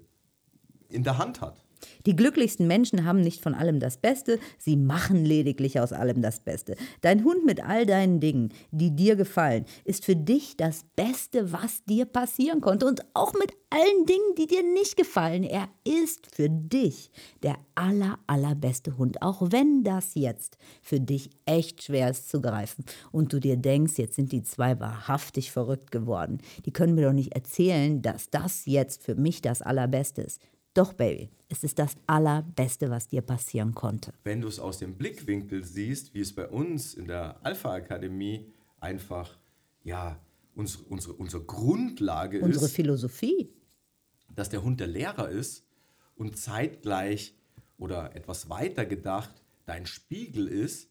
in 0.88 1.04
der 1.04 1.18
Hand 1.18 1.40
hat. 1.40 1.64
Die 2.06 2.16
glücklichsten 2.16 2.66
Menschen 2.66 3.04
haben 3.04 3.20
nicht 3.20 3.42
von 3.42 3.54
allem 3.54 3.80
das 3.80 3.96
Beste, 3.96 4.38
sie 4.58 4.76
machen 4.76 5.24
lediglich 5.24 5.80
aus 5.80 5.92
allem 5.92 6.22
das 6.22 6.40
Beste. 6.40 6.76
Dein 7.00 7.24
Hund 7.24 7.44
mit 7.44 7.64
all 7.64 7.86
deinen 7.86 8.20
Dingen, 8.20 8.52
die 8.70 8.94
dir 8.94 9.16
gefallen, 9.16 9.64
ist 9.84 10.04
für 10.04 10.16
dich 10.16 10.56
das 10.56 10.84
Beste, 10.96 11.52
was 11.52 11.84
dir 11.84 12.04
passieren 12.04 12.60
konnte. 12.60 12.86
Und 12.86 13.04
auch 13.14 13.32
mit 13.34 13.52
allen 13.70 14.06
Dingen, 14.06 14.34
die 14.36 14.46
dir 14.46 14.62
nicht 14.62 14.96
gefallen. 14.96 15.44
Er 15.44 15.68
ist 15.84 16.34
für 16.34 16.50
dich 16.50 17.10
der 17.42 17.56
aller, 17.74 18.18
allerbeste 18.26 18.98
Hund. 18.98 19.22
Auch 19.22 19.50
wenn 19.50 19.84
das 19.84 20.14
jetzt 20.14 20.58
für 20.82 21.00
dich 21.00 21.30
echt 21.46 21.84
schwer 21.84 22.10
ist 22.10 22.28
zu 22.28 22.40
greifen. 22.40 22.84
Und 23.12 23.32
du 23.32 23.40
dir 23.40 23.56
denkst, 23.56 23.94
jetzt 23.96 24.16
sind 24.16 24.32
die 24.32 24.42
zwei 24.42 24.78
wahrhaftig 24.80 25.52
verrückt 25.52 25.90
geworden. 25.90 26.38
Die 26.66 26.72
können 26.72 26.94
mir 26.94 27.06
doch 27.06 27.12
nicht 27.12 27.34
erzählen, 27.34 28.02
dass 28.02 28.30
das 28.30 28.66
jetzt 28.66 29.02
für 29.02 29.14
mich 29.14 29.40
das 29.40 29.62
Allerbeste 29.62 30.22
ist. 30.22 30.40
Doch, 30.74 30.92
Baby, 30.92 31.30
es 31.48 31.64
ist 31.64 31.78
das 31.80 31.96
Allerbeste, 32.06 32.90
was 32.90 33.08
dir 33.08 33.22
passieren 33.22 33.74
konnte. 33.74 34.12
Wenn 34.22 34.40
du 34.40 34.46
es 34.46 34.60
aus 34.60 34.78
dem 34.78 34.94
Blickwinkel 34.94 35.64
siehst, 35.64 36.14
wie 36.14 36.20
es 36.20 36.32
bei 36.32 36.48
uns 36.48 36.94
in 36.94 37.08
der 37.08 37.44
Alpha-Akademie 37.44 38.52
einfach, 38.78 39.36
ja, 39.82 40.20
unsere, 40.54 40.84
unsere, 40.84 41.14
unsere 41.14 41.42
Grundlage 41.42 42.40
Unsere 42.40 42.66
ist, 42.66 42.74
Philosophie. 42.74 43.52
dass 44.34 44.48
der 44.48 44.62
Hund 44.62 44.78
der 44.78 44.86
Lehrer 44.86 45.28
ist 45.28 45.64
und 46.16 46.38
zeitgleich 46.38 47.34
oder 47.78 48.14
etwas 48.14 48.48
weiter 48.48 48.86
gedacht 48.86 49.42
dein 49.66 49.86
Spiegel 49.86 50.48
ist, 50.48 50.90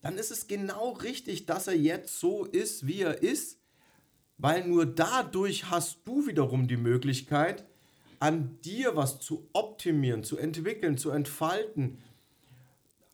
dann 0.00 0.16
ist 0.16 0.30
es 0.30 0.46
genau 0.46 0.92
richtig, 0.92 1.46
dass 1.46 1.66
er 1.66 1.76
jetzt 1.76 2.20
so 2.20 2.44
ist, 2.44 2.86
wie 2.86 3.00
er 3.00 3.22
ist, 3.22 3.58
weil 4.36 4.66
nur 4.68 4.86
dadurch 4.86 5.70
hast 5.70 6.00
du 6.04 6.26
wiederum 6.26 6.68
die 6.68 6.76
Möglichkeit, 6.76 7.66
an 8.20 8.58
dir 8.64 8.96
was 8.96 9.20
zu 9.20 9.48
optimieren, 9.52 10.24
zu 10.24 10.38
entwickeln, 10.38 10.98
zu 10.98 11.10
entfalten, 11.10 11.98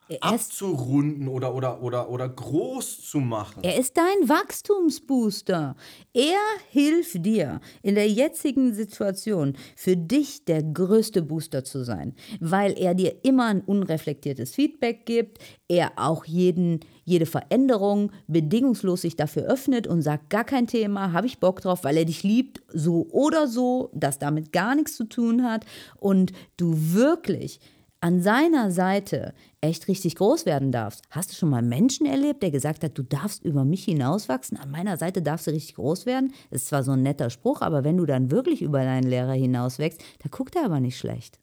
Er 0.09 0.17
ist, 0.17 0.23
abzurunden 0.23 1.29
oder, 1.29 1.55
oder, 1.55 1.83
oder, 1.83 2.11
oder 2.11 2.29
groß 2.29 3.09
zu 3.09 3.19
machen. 3.19 3.63
er 3.63 3.79
ist 3.79 3.97
dein 3.97 4.29
Wachstumsbooster. 4.29 5.77
Er 6.13 6.39
hilft 6.71 7.25
dir 7.25 7.61
in 7.83 7.95
der 7.95 8.09
jetzigen 8.09 8.75
Situation 8.75 9.57
für 9.77 9.97
dich 9.97 10.45
der 10.45 10.63
größte 10.63 11.23
Booster 11.23 11.65
zu 11.65 11.85
sein, 11.85 12.15
weil 12.39 12.79
er 12.79 12.95
dir 12.95 13.25
immer 13.25 13.47
ein 13.47 13.63
unreflektiertes 13.63 14.55
Feedback 14.55 15.07
gibt, 15.07 15.39
er 15.69 15.93
auch 15.97 16.27
jeden, 16.27 16.81
jede 17.05 17.27
Veränderung 17.27 18.13
bedingungslos 18.27 19.03
sich 19.03 19.17
dafür 19.17 19.45
öffnet 19.45 19.87
und 19.87 20.03
sagt, 20.03 20.29
gar 20.29 20.45
kein 20.45 20.67
Thema, 20.67 21.13
habe 21.13 21.27
ich 21.27 21.41
Bock 21.41 21.63
drauf, 21.63 21.83
weil 21.83 21.97
er 21.97 22.05
dich 22.05 22.23
liebt, 22.23 22.63
so 22.69 23.07
oder 23.11 23.49
so, 23.49 23.91
das 23.95 24.19
damit 24.19 24.53
gar 24.53 24.75
nichts 24.75 24.97
zu 24.97 25.05
tun 25.05 25.45
hat 25.45 25.65
und 25.97 26.33
du 26.59 26.75
wirklich 26.77 27.61
an 28.05 28.21
seiner 28.21 28.71
Seite 28.71 29.33
echt 29.63 29.89
richtig 29.89 30.17
groß 30.17 30.45
werden 30.45 30.73
darfst. 30.73 31.01
Hast 31.09 31.33
du 31.33 31.37
schon 31.37 31.49
mal 31.49 31.63
Menschen 31.63 32.05
erlebt, 32.05 32.43
der 32.43 32.51
gesagt 32.51 32.85
hat, 32.85 32.99
du 32.99 33.03
darfst 33.03 33.43
über 33.43 33.65
mich 33.65 33.87
hinauswachsen, 33.87 34.59
an 34.59 34.71
meiner 34.71 34.99
Seite 34.99 35.23
darfst 35.23 35.47
du 35.47 35.53
richtig 35.53 35.77
groß 35.77 36.05
werden? 36.05 36.35
Das 36.51 36.61
ist 36.61 36.69
zwar 36.69 36.83
so 36.83 36.93
ein 36.93 37.03
netter 37.03 37.31
Spruch, 37.31 37.63
aber 37.63 37.83
wenn 37.83 37.97
du 37.97 38.05
dann 38.05 38.31
wirklich 38.31 38.61
über 38.61 38.85
deinen 38.85 39.09
Lehrer 39.09 39.33
hinauswächst, 39.33 40.03
da 40.23 40.29
guckt 40.29 40.55
er 40.55 40.67
aber 40.67 40.81
nicht 40.81 40.99
schlecht. 40.99 41.39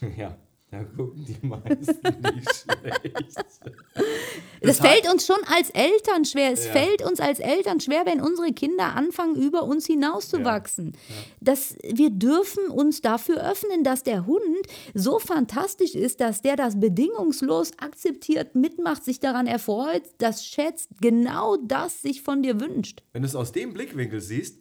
Ja, 0.16 0.34
da 0.70 0.84
gucken 0.84 1.24
die 1.24 1.46
meisten 1.46 2.20
nicht 2.34 2.54
schlecht. 2.54 3.34
Das, 4.62 4.76
Das 4.76 4.86
fällt 4.86 5.10
uns 5.10 5.26
schon 5.26 5.42
als 5.46 5.70
Eltern 5.70 6.24
schwer. 6.26 6.52
Es 6.52 6.66
Ja. 6.66 6.72
fällt 6.72 7.02
uns 7.02 7.18
als 7.18 7.38
Eltern 7.40 7.80
schwer, 7.80 8.04
wenn 8.04 8.20
unsere 8.20 8.52
Kinder 8.52 8.94
anfangen, 8.94 9.34
über 9.34 9.62
uns 9.64 9.86
hinauszuwachsen. 9.86 10.92
Dass 11.40 11.76
wir 11.82 12.10
dürfen 12.10 12.68
uns 12.68 13.00
dafür 13.00 13.42
öffnen, 13.50 13.84
dass 13.84 14.02
der 14.02 14.26
Hund 14.26 14.42
so 14.92 15.18
fantastisch 15.18 15.94
ist, 15.94 16.20
dass 16.20 16.42
der 16.42 16.56
das 16.56 16.78
bedingungslos 16.78 17.72
akzeptiert, 17.78 18.54
mitmacht, 18.54 19.02
sich 19.02 19.18
daran 19.18 19.46
erfreut, 19.46 20.02
das 20.18 20.44
schätzt, 20.44 20.90
genau 21.00 21.56
das 21.56 22.02
sich 22.02 22.20
von 22.22 22.42
dir 22.42 22.60
wünscht. 22.60 23.02
Wenn 23.12 23.22
du 23.22 23.28
es 23.28 23.34
aus 23.34 23.52
dem 23.52 23.72
Blickwinkel 23.72 24.20
siehst, 24.20 24.60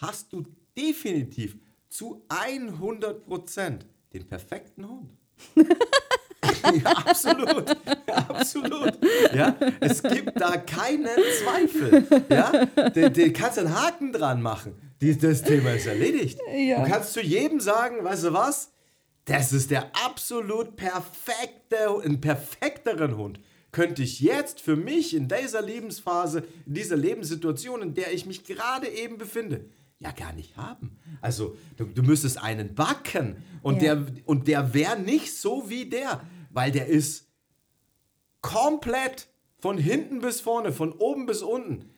hast 0.00 0.32
du 0.32 0.44
definitiv 0.78 1.56
zu 1.88 2.24
100% 2.28 3.80
den 4.12 4.26
perfekten 4.28 4.88
Hund. 4.88 5.10
ja, 6.84 6.90
absolut. 6.90 7.76
Ja, 8.08 8.16
absolut. 8.28 8.98
Ja, 9.34 9.56
es 9.80 10.02
gibt 10.02 10.40
da 10.40 10.56
keinen 10.56 11.08
Zweifel. 11.42 12.06
Ja, 12.28 12.66
den, 12.90 13.12
den 13.12 13.32
kannst 13.32 13.56
du 13.56 13.62
einen 13.62 13.74
Haken 13.74 14.12
dran 14.12 14.42
machen. 14.42 14.74
Die, 15.00 15.16
das 15.16 15.42
Thema 15.42 15.72
ist 15.72 15.86
erledigt. 15.86 16.38
Du 16.38 16.84
kannst 16.86 17.12
zu 17.12 17.20
jedem 17.22 17.60
sagen, 17.60 18.04
weißt 18.04 18.24
du 18.24 18.32
was? 18.32 18.72
Das 19.24 19.52
ist 19.52 19.70
der 19.70 19.90
absolut 20.04 20.76
perfekte, 20.76 21.76
einen 22.02 22.20
perfekteren 22.20 23.16
Hund. 23.16 23.40
Könnte 23.72 24.02
ich 24.02 24.20
jetzt 24.20 24.60
für 24.60 24.74
mich 24.74 25.14
in 25.14 25.28
dieser 25.28 25.62
Lebensphase, 25.62 26.42
in 26.66 26.74
dieser 26.74 26.96
Lebenssituation, 26.96 27.82
in 27.82 27.94
der 27.94 28.12
ich 28.12 28.26
mich 28.26 28.44
gerade 28.44 28.88
eben 28.88 29.16
befinde, 29.16 29.64
ja 30.00 30.10
gar 30.12 30.32
nicht 30.32 30.56
haben. 30.56 30.96
Also 31.20 31.56
du, 31.76 31.84
du 31.84 32.02
müsstest 32.02 32.42
einen 32.42 32.74
backen 32.74 33.36
und 33.62 33.82
Ja. 33.82 33.94
der, 33.94 34.06
und 34.24 34.48
der 34.48 34.74
wäre 34.74 34.98
nicht 34.98 35.34
so 35.36 35.68
wie 35.70 35.88
der, 35.88 36.22
weil 36.50 36.72
der 36.72 36.86
ist 36.86 37.28
komplett 38.40 39.28
von 39.58 39.76
hinten 39.78 40.20
bis 40.20 40.40
vorne, 40.40 40.72
von 40.72 40.92
oben 40.92 41.26
bis 41.26 41.42
unten, 41.42 41.90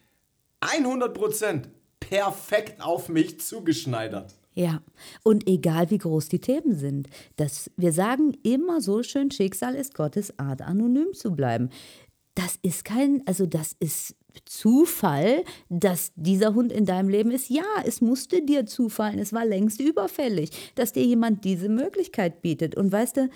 100% 0.61 1.69
perfekt 2.01 2.81
auf 2.83 3.09
mich 3.09 3.41
zugeschneidert. 3.41 4.35
Ja, 4.55 4.83
und 5.23 5.49
egal 5.49 5.91
wie 5.91 5.99
groß 5.99 6.29
die 6.29 6.41
Themen 6.41 6.75
sind, 6.75 7.09
das, 7.37 7.71
wir 7.77 7.93
sagen 7.93 8.37
immer 8.43 8.81
so 8.83 9.03
schön, 9.03 9.31
Schicksal 9.31 9.75
ist 9.75 9.95
Gottes 9.95 10.39
Art, 10.39 10.61
anonym 10.61 11.15
zu 11.15 11.31
bleiben. 11.35 11.71
Das 12.35 12.59
ist 12.63 12.85
kein, 12.85 13.23
also 13.27 13.47
das 13.47 13.75
ist 13.79 14.15
Zufall, 14.45 15.45
dass 15.69 16.13
dieser 16.17 16.55
Hund 16.55 16.73
in 16.73 16.85
deinem 16.85 17.09
Leben 17.09 17.31
ist. 17.31 17.51
Ja, 17.51 17.65
es 17.85 18.01
musste 18.01 18.43
dir 18.43 18.67
zufallen, 18.67 19.19
es 19.19 19.33
war 19.33 19.45
längst 19.45 19.81
überfällig, 19.81 20.51
dass 20.75 20.93
dir 20.93 21.05
jemand 21.05 21.45
diese 21.45 21.69
Möglichkeit 21.69 22.43
bietet. 22.43 22.75
Und 22.75 22.93
weißt 22.93 23.19
du, 23.19 23.29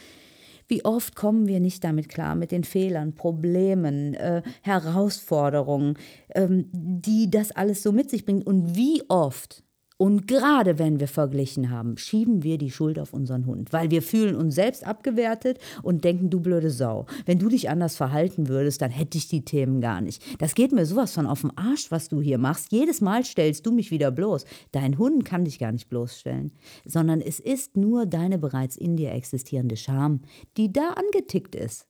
wie 0.68 0.84
oft 0.84 1.14
kommen 1.14 1.46
wir 1.46 1.60
nicht 1.60 1.84
damit 1.84 2.08
klar, 2.08 2.34
mit 2.34 2.50
den 2.50 2.64
Fehlern, 2.64 3.14
Problemen, 3.14 4.14
äh, 4.14 4.42
Herausforderungen, 4.62 5.94
ähm, 6.34 6.68
die 6.72 7.30
das 7.30 7.52
alles 7.52 7.82
so 7.82 7.92
mit 7.92 8.10
sich 8.10 8.24
bringt. 8.24 8.46
Und 8.46 8.74
wie 8.76 9.02
oft, 9.08 9.62
und 9.98 10.28
gerade 10.28 10.78
wenn 10.78 11.00
wir 11.00 11.08
verglichen 11.08 11.70
haben, 11.70 11.96
schieben 11.96 12.42
wir 12.42 12.58
die 12.58 12.70
Schuld 12.70 12.98
auf 12.98 13.14
unseren 13.14 13.46
Hund, 13.46 13.72
weil 13.72 13.90
wir 13.90 14.02
fühlen 14.02 14.36
uns 14.36 14.54
selbst 14.54 14.86
abgewertet 14.86 15.58
und 15.82 16.04
denken, 16.04 16.28
du 16.28 16.40
blöde 16.40 16.70
Sau. 16.70 17.06
Wenn 17.24 17.38
du 17.38 17.48
dich 17.48 17.70
anders 17.70 17.96
verhalten 17.96 18.48
würdest, 18.48 18.82
dann 18.82 18.90
hätte 18.90 19.16
ich 19.16 19.28
die 19.28 19.44
Themen 19.44 19.80
gar 19.80 20.02
nicht. 20.02 20.22
Das 20.38 20.54
geht 20.54 20.72
mir 20.72 20.84
sowas 20.84 21.14
von 21.14 21.26
auf 21.26 21.40
den 21.40 21.56
Arsch, 21.56 21.90
was 21.90 22.10
du 22.10 22.20
hier 22.20 22.36
machst. 22.36 22.72
Jedes 22.72 23.00
Mal 23.00 23.24
stellst 23.24 23.64
du 23.64 23.72
mich 23.72 23.90
wieder 23.90 24.10
bloß. 24.10 24.44
Dein 24.72 24.98
Hund 24.98 25.24
kann 25.24 25.46
dich 25.46 25.58
gar 25.58 25.72
nicht 25.72 25.88
bloßstellen, 25.88 26.52
sondern 26.84 27.22
es 27.22 27.40
ist 27.40 27.78
nur 27.78 28.04
deine 28.04 28.36
bereits 28.36 28.76
in 28.76 28.96
dir 28.96 29.12
existierende 29.12 29.78
Scham, 29.78 30.20
die 30.58 30.72
da 30.72 30.90
angetickt 30.90 31.54
ist. 31.54 31.86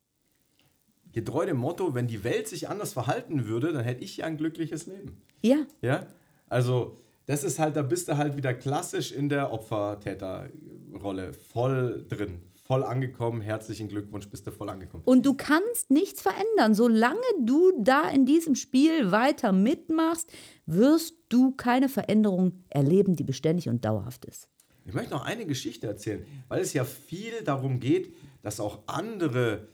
Getreu 1.13 1.45
dem 1.47 1.57
Motto, 1.57 1.95
wenn 1.95 2.07
die 2.07 2.23
Welt 2.23 2.47
sich 2.47 2.69
anders 2.69 2.93
verhalten 2.93 3.47
würde, 3.47 3.73
dann 3.73 3.83
hätte 3.83 4.05
ich 4.05 4.19
ja 4.19 4.27
ein 4.27 4.37
glückliches 4.37 4.87
Leben. 4.87 5.23
Ja, 5.43 5.67
Ja? 5.83 6.07
Also, 6.49 7.01
das 7.27 7.43
ist 7.43 7.59
halt, 7.59 7.77
da 7.77 7.83
bist 7.83 8.09
du 8.09 8.17
halt 8.17 8.37
wieder 8.37 8.55
klassisch 8.55 9.13
in 9.13 9.29
der 9.29 9.53
Opfer-Täter-Rolle. 9.53 11.33
Voll 11.33 12.07
drin, 12.09 12.41
voll 12.65 12.85
angekommen. 12.85 13.41
Herzlichen 13.41 13.89
Glückwunsch, 13.89 14.29
bist 14.29 14.47
du 14.47 14.53
voll 14.53 14.71
angekommen. 14.71 15.03
Und 15.05 15.27
du 15.27 15.35
kannst 15.35 15.91
nichts 15.91 16.23
verändern. 16.23 16.75
Solange 16.75 17.21
du 17.41 17.73
da 17.81 18.09
in 18.09 18.27
diesem 18.27 18.55
Spiel 18.55 19.11
weiter 19.11 19.51
mitmachst, 19.51 20.31
wirst 20.67 21.17
du 21.29 21.51
keine 21.53 21.89
Veränderung 21.89 22.63
erleben, 22.69 23.17
die 23.17 23.25
beständig 23.25 23.69
und 23.69 23.85
dauerhaft 23.85 24.25
ist. 24.25 24.49
Ich 24.85 24.95
möchte 24.95 25.11
noch 25.11 25.25
eine 25.25 25.47
Geschichte 25.47 25.89
erzählen, 25.89 26.25
weil 26.47 26.61
es 26.61 26.73
ja 26.73 26.85
viel 26.85 27.43
darum 27.45 27.81
geht, 27.81 28.15
dass 28.43 28.61
auch 28.61 28.85
andere, 28.87 29.67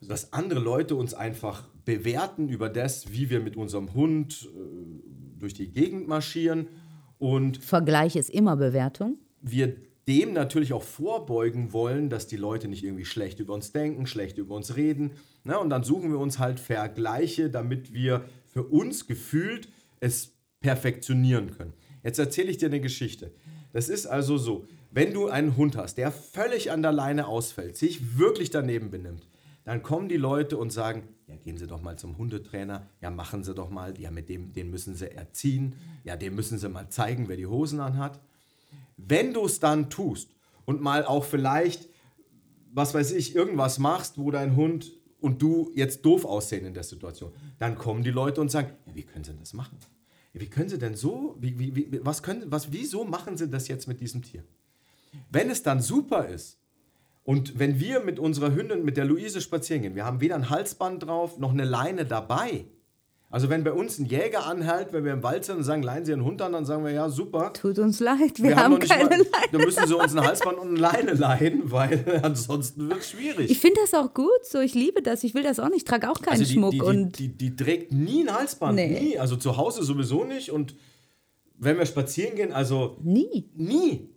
dass 0.00 0.32
andere 0.32 0.60
Leute 0.60 0.94
uns 0.94 1.12
einfach 1.12 1.66
bewerten 1.84 2.48
über 2.48 2.68
das, 2.68 3.12
wie 3.12 3.30
wir 3.30 3.40
mit 3.40 3.56
unserem 3.56 3.94
Hund 3.94 4.48
äh, 4.54 5.40
durch 5.40 5.54
die 5.54 5.72
Gegend 5.72 6.06
marschieren 6.06 6.68
und 7.24 7.56
Vergleich 7.64 8.16
ist 8.16 8.28
immer 8.28 8.54
Bewertung. 8.54 9.16
wir 9.40 9.76
dem 10.06 10.34
natürlich 10.34 10.74
auch 10.74 10.82
vorbeugen 10.82 11.72
wollen, 11.72 12.10
dass 12.10 12.26
die 12.26 12.36
Leute 12.36 12.68
nicht 12.68 12.84
irgendwie 12.84 13.06
schlecht 13.06 13.40
über 13.40 13.54
uns 13.54 13.72
denken, 13.72 14.06
schlecht 14.06 14.36
über 14.36 14.54
uns 14.54 14.76
reden. 14.76 15.12
Ne? 15.42 15.58
Und 15.58 15.70
dann 15.70 15.84
suchen 15.84 16.10
wir 16.10 16.18
uns 16.18 16.38
halt 16.38 16.60
Vergleiche, 16.60 17.48
damit 17.48 17.94
wir 17.94 18.26
für 18.52 18.64
uns 18.64 19.06
gefühlt 19.06 19.70
es 20.00 20.34
perfektionieren 20.60 21.52
können. 21.56 21.72
Jetzt 22.02 22.18
erzähle 22.18 22.50
ich 22.50 22.58
dir 22.58 22.66
eine 22.66 22.82
Geschichte. 22.82 23.32
Das 23.72 23.88
ist 23.88 24.04
also 24.04 24.36
so, 24.36 24.66
wenn 24.90 25.14
du 25.14 25.28
einen 25.28 25.56
Hund 25.56 25.78
hast, 25.78 25.94
der 25.94 26.12
völlig 26.12 26.72
an 26.72 26.82
der 26.82 26.92
Leine 26.92 27.26
ausfällt, 27.26 27.78
sich 27.78 28.18
wirklich 28.18 28.50
daneben 28.50 28.90
benimmt, 28.90 29.26
dann 29.64 29.82
kommen 29.82 30.08
die 30.08 30.16
Leute 30.16 30.58
und 30.58 30.70
sagen, 30.70 31.08
ja, 31.26 31.36
gehen 31.36 31.56
Sie 31.56 31.66
doch 31.66 31.80
mal 31.80 31.98
zum 31.98 32.18
Hundetrainer, 32.18 32.86
ja, 33.00 33.10
machen 33.10 33.44
Sie 33.44 33.54
doch 33.54 33.70
mal, 33.70 33.98
ja, 33.98 34.10
mit 34.10 34.28
dem, 34.28 34.52
den 34.52 34.70
müssen 34.70 34.94
Sie 34.94 35.10
erziehen, 35.10 35.74
ja, 36.04 36.16
dem 36.16 36.34
müssen 36.34 36.58
Sie 36.58 36.68
mal 36.68 36.90
zeigen, 36.90 37.28
wer 37.28 37.36
die 37.36 37.46
Hosen 37.46 37.80
anhat. 37.80 38.20
Wenn 38.96 39.32
du 39.32 39.46
es 39.46 39.60
dann 39.60 39.88
tust 39.88 40.30
und 40.66 40.82
mal 40.82 41.04
auch 41.04 41.24
vielleicht, 41.24 41.88
was 42.72 42.92
weiß 42.92 43.12
ich, 43.12 43.34
irgendwas 43.34 43.78
machst, 43.78 44.18
wo 44.18 44.30
dein 44.30 44.54
Hund 44.54 44.92
und 45.20 45.40
du 45.40 45.72
jetzt 45.74 46.04
doof 46.04 46.26
aussehen 46.26 46.66
in 46.66 46.74
der 46.74 46.82
Situation, 46.82 47.32
dann 47.58 47.76
kommen 47.76 48.02
die 48.02 48.10
Leute 48.10 48.42
und 48.42 48.50
sagen, 48.50 48.70
ja, 48.86 48.94
wie 48.94 49.02
können 49.02 49.24
sie 49.24 49.30
denn 49.30 49.40
das 49.40 49.54
machen? 49.54 49.78
Wie 50.34 50.46
können 50.46 50.68
sie 50.68 50.78
denn 50.78 50.96
so, 50.96 51.36
wie, 51.38 51.58
wie, 51.58 52.00
was 52.04 52.22
können, 52.22 52.50
was, 52.50 52.72
wieso 52.72 53.04
machen 53.04 53.36
sie 53.36 53.48
das 53.48 53.68
jetzt 53.68 53.86
mit 53.86 54.00
diesem 54.00 54.20
Tier? 54.20 54.44
Wenn 55.30 55.48
es 55.48 55.62
dann 55.62 55.80
super 55.80 56.26
ist 56.26 56.58
und 57.24 57.58
wenn 57.58 57.80
wir 57.80 58.00
mit 58.00 58.18
unserer 58.18 58.54
Hündin, 58.54 58.84
mit 58.84 58.96
der 58.96 59.04
Luise 59.04 59.40
spazieren 59.40 59.82
gehen, 59.82 59.94
wir 59.96 60.04
haben 60.04 60.20
weder 60.20 60.36
ein 60.36 60.50
Halsband 60.50 61.04
drauf 61.04 61.38
noch 61.38 61.52
eine 61.52 61.64
Leine 61.64 62.06
dabei, 62.06 62.66
also 63.34 63.50
wenn 63.50 63.64
bei 63.64 63.72
uns 63.72 63.98
ein 63.98 64.06
Jäger 64.06 64.46
anhält, 64.46 64.92
wenn 64.92 65.04
wir 65.04 65.12
im 65.12 65.24
Wald 65.24 65.44
sind 65.44 65.56
und 65.56 65.64
sagen, 65.64 65.82
leihen 65.82 66.04
Sie 66.04 66.12
einen 66.12 66.22
Hund 66.22 66.40
an, 66.40 66.52
dann 66.52 66.64
sagen 66.64 66.84
wir, 66.84 66.92
ja, 66.92 67.08
super. 67.08 67.52
Tut 67.52 67.80
uns 67.80 67.98
leid, 67.98 68.40
wir, 68.40 68.50
wir 68.50 68.56
haben, 68.56 68.74
haben 68.74 68.78
keine 68.78 69.06
mal, 69.06 69.10
Leine. 69.10 69.26
Dann 69.50 69.60
müssen 69.62 69.88
Sie 69.88 69.96
uns 69.96 70.14
ein 70.14 70.24
Halsband 70.24 70.56
und 70.56 70.68
eine 70.68 70.78
Leine 70.78 71.12
leihen, 71.14 71.68
weil 71.72 72.20
ansonsten 72.22 72.88
wird 72.88 73.00
es 73.00 73.10
schwierig. 73.10 73.50
Ich 73.50 73.58
finde 73.58 73.80
das 73.80 73.92
auch 73.92 74.14
gut, 74.14 74.28
so 74.44 74.60
ich 74.60 74.74
liebe 74.74 75.02
das, 75.02 75.24
ich 75.24 75.34
will 75.34 75.42
das 75.42 75.58
auch 75.58 75.68
nicht, 75.68 75.78
ich 75.78 75.84
trage 75.84 76.08
auch 76.10 76.22
keinen 76.22 76.34
also 76.34 76.44
die, 76.44 76.52
Schmuck. 76.52 76.70
Die, 76.70 76.80
und 76.80 77.18
die, 77.18 77.36
die, 77.36 77.56
trägt 77.56 77.90
nie 77.90 78.22
ein 78.22 78.32
Halsband, 78.32 78.76
nee. 78.76 79.00
nie. 79.00 79.18
Also 79.18 79.34
zu 79.34 79.56
Hause 79.56 79.82
sowieso 79.82 80.22
nicht 80.22 80.52
und 80.52 80.76
wenn 81.58 81.76
wir 81.76 81.86
spazieren 81.86 82.36
gehen, 82.36 82.52
also 82.52 82.98
nie. 83.02 83.50
Nie. 83.56 84.13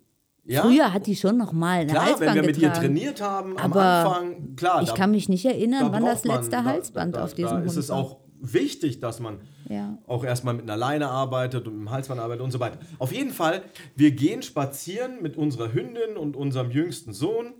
Ja? 0.48 0.62
Früher 0.62 0.94
hat 0.94 1.06
die 1.08 1.16
schon 1.16 1.38
noch 1.38 1.52
mal 1.52 1.82
eine 1.82 1.92
klar, 1.92 2.06
Halsband 2.06 2.28
wenn 2.30 2.36
wir 2.36 2.42
mit 2.44 2.56
getragen. 2.56 2.76
ihr 2.76 2.82
trainiert 2.82 3.22
haben 3.22 3.58
am 3.58 3.72
Aber 3.72 3.84
Anfang, 3.84 4.56
klar. 4.56 4.82
Ich 4.82 4.90
da, 4.90 4.96
kann 4.96 5.12
mich 5.12 5.28
nicht 5.28 5.46
erinnern, 5.46 5.88
da 5.88 5.92
wann 5.92 6.06
das 6.06 6.24
man, 6.24 6.38
letzte 6.38 6.64
Halsband 6.64 7.16
da, 7.16 7.24
auf 7.26 7.34
diesem 7.34 7.58
Hund 7.58 7.66
ist 7.66 7.76
es 7.76 7.92
auch 7.92 8.18
wichtig, 8.40 9.00
dass 9.02 9.20
man 9.20 9.42
ja. 9.68 9.98
auch 10.08 10.24
erstmal 10.24 10.54
mit 10.54 10.64
einer 10.64 10.78
Leine 10.78 11.10
arbeitet 11.10 11.68
und 11.68 11.74
mit 11.74 11.88
dem 11.88 11.92
Halsband 11.92 12.22
arbeitet 12.22 12.44
und 12.44 12.52
so 12.52 12.62
weiter. 12.62 12.80
Auf 12.98 13.12
jeden 13.12 13.32
Fall, 13.32 13.62
wir 13.96 14.12
gehen 14.12 14.42
spazieren 14.42 15.22
mit 15.22 15.36
unserer 15.36 15.74
Hündin 15.74 16.16
und 16.16 16.38
unserem 16.38 16.72
jüngsten 16.72 17.12
Sohn 17.12 17.54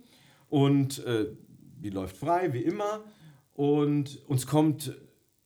und 0.48 1.04
äh, 1.04 1.26
die 1.80 1.90
läuft 1.90 2.16
frei, 2.16 2.54
wie 2.54 2.62
immer. 2.62 3.00
Und 3.52 4.22
uns 4.28 4.46
kommt 4.46 4.96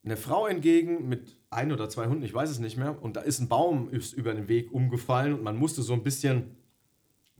eine 0.05 0.16
Frau 0.16 0.46
entgegen 0.46 1.09
mit 1.09 1.37
ein 1.50 1.72
oder 1.72 1.88
zwei 1.88 2.07
Hunden, 2.07 2.22
ich 2.22 2.35
weiß 2.35 2.50
es 2.50 2.61
nicht 2.61 2.76
mehr. 2.76 3.02
Und 3.02 3.16
da 3.16 3.20
ist 3.20 3.40
ein 3.40 3.48
Baum 3.48 3.88
ist 3.90 4.12
über 4.12 4.33
den 4.33 4.48
Weg 4.48 4.72
umgefallen 4.72 5.35
und 5.35 5.42
man 5.42 5.57
musste 5.57 5.83
so 5.83 5.92
ein 5.92 6.02
bisschen, 6.02 6.57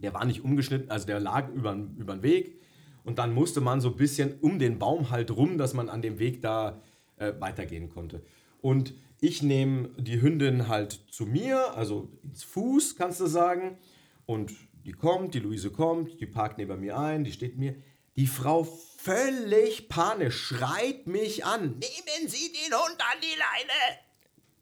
der 0.03 0.15
war 0.15 0.25
nicht 0.25 0.45
umgeschnitten, 0.45 0.91
also 0.91 1.07
der 1.07 1.21
lag 1.21 1.49
über, 1.51 1.75
über 1.97 2.15
den 2.15 2.23
Weg. 2.23 2.61
Und 3.05 3.19
dann 3.19 3.35
musste 3.35 3.61
man 3.61 3.81
so 3.81 3.89
ein 3.91 3.97
bisschen 3.97 4.39
um 4.41 4.59
den 4.59 4.79
Baum 4.79 5.11
halt 5.11 5.31
rum, 5.31 5.59
dass 5.59 5.75
man 5.75 5.89
an 5.89 6.03
dem 6.03 6.19
Weg 6.19 6.43
da 6.43 6.81
äh, 7.17 7.33
weitergehen 7.39 7.89
konnte. 7.89 8.23
Und 8.61 8.95
ich 9.21 9.43
nehme 9.43 9.91
die 9.99 10.21
Hündin 10.21 10.69
halt 10.69 10.93
zu 11.11 11.27
mir, 11.27 11.77
also 11.77 12.11
ins 12.23 12.43
Fuß, 12.45 12.97
kannst 12.97 13.21
du 13.21 13.27
sagen. 13.27 13.79
Und 14.27 14.53
die 14.85 14.93
kommt, 14.93 15.35
die 15.35 15.41
Luise 15.41 15.71
kommt, 15.71 16.21
die 16.21 16.27
parkt 16.27 16.59
neben 16.59 16.81
mir 16.81 16.99
ein, 16.99 17.25
die 17.25 17.33
steht 17.33 17.57
mir. 17.57 17.75
Die 18.17 18.27
Frau 18.27 18.65
völlig 18.65 19.89
panisch 19.89 20.37
schreit 20.37 21.07
mich 21.07 21.45
an. 21.45 21.79
Nehmen 21.79 22.29
Sie 22.29 22.53
den 22.53 22.75
Hund 22.75 22.99
an 22.99 23.21
die 23.21 23.39
Leine! 23.39 24.12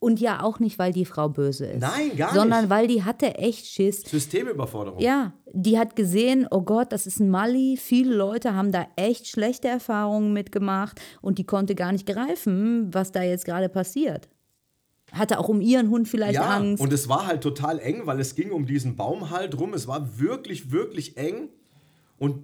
Und 0.03 0.19
ja 0.19 0.41
auch 0.41 0.57
nicht, 0.57 0.79
weil 0.79 0.91
die 0.91 1.05
Frau 1.05 1.29
böse 1.29 1.67
ist. 1.67 1.81
Nein, 1.81 2.17
gar 2.17 2.33
sondern 2.33 2.61
nicht. 2.61 2.69
weil 2.71 2.87
die 2.87 3.03
hatte 3.03 3.35
echt 3.35 3.67
Schiss. 3.67 4.01
Systemüberforderung. 4.01 4.99
Ja, 4.99 5.33
die 5.53 5.77
hat 5.77 5.95
gesehen, 5.95 6.47
oh 6.49 6.61
Gott, 6.61 6.91
das 6.91 7.05
ist 7.05 7.19
ein 7.19 7.29
Mali. 7.29 7.77
Viele 7.79 8.15
Leute 8.15 8.55
haben 8.55 8.71
da 8.71 8.87
echt 8.95 9.27
schlechte 9.27 9.67
Erfahrungen 9.67 10.33
mitgemacht 10.33 10.99
und 11.21 11.37
die 11.37 11.43
konnte 11.43 11.75
gar 11.75 11.91
nicht 11.91 12.07
greifen, 12.07 12.91
was 12.91 13.11
da 13.11 13.21
jetzt 13.21 13.45
gerade 13.45 13.69
passiert. 13.69 14.27
Hatte 15.11 15.37
auch 15.37 15.49
um 15.49 15.61
ihren 15.61 15.91
Hund 15.91 16.07
vielleicht 16.07 16.33
ja, 16.33 16.49
Angst. 16.49 16.81
Und 16.81 16.91
es 16.91 17.07
war 17.07 17.27
halt 17.27 17.41
total 17.43 17.77
eng, 17.77 18.07
weil 18.07 18.19
es 18.19 18.33
ging 18.33 18.49
um 18.49 18.65
diesen 18.65 18.95
Baum 18.95 19.29
halt 19.29 19.59
rum. 19.59 19.75
Es 19.75 19.87
war 19.87 20.17
wirklich, 20.19 20.71
wirklich 20.71 21.15
eng 21.15 21.49
und 22.17 22.43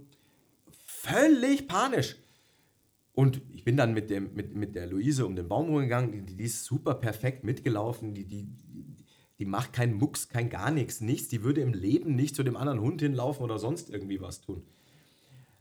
völlig 0.86 1.68
panisch. 1.68 2.18
Und 3.18 3.42
ich 3.52 3.64
bin 3.64 3.78
dann 3.78 3.96
mit, 3.96 4.12
dem, 4.12 4.36
mit, 4.36 4.54
mit 4.54 4.76
der 4.76 4.86
Luise 4.86 5.26
um 5.26 5.36
den 5.36 5.48
Baum 5.48 5.70
rumgegangen, 5.70 6.12
die, 6.12 6.22
die 6.22 6.44
ist 6.44 6.66
super 6.66 6.94
perfekt 6.94 7.44
mitgelaufen, 7.44 8.14
die, 8.14 8.26
die, 8.26 8.48
die 9.40 9.46
macht 9.46 9.74
keinen 9.74 9.96
Mucks, 9.96 10.30
kein 10.30 10.52
gar 10.52 10.70
nichts, 10.70 11.02
nichts. 11.02 11.28
Die 11.28 11.42
würde 11.42 11.62
im 11.62 11.74
Leben 11.74 12.16
nicht 12.16 12.36
zu 12.36 12.44
dem 12.44 12.56
anderen 12.56 12.80
Hund 12.80 13.02
hinlaufen 13.02 13.44
oder 13.44 13.58
sonst 13.58 13.90
irgendwie 13.90 14.22
was 14.22 14.42
tun. 14.42 14.62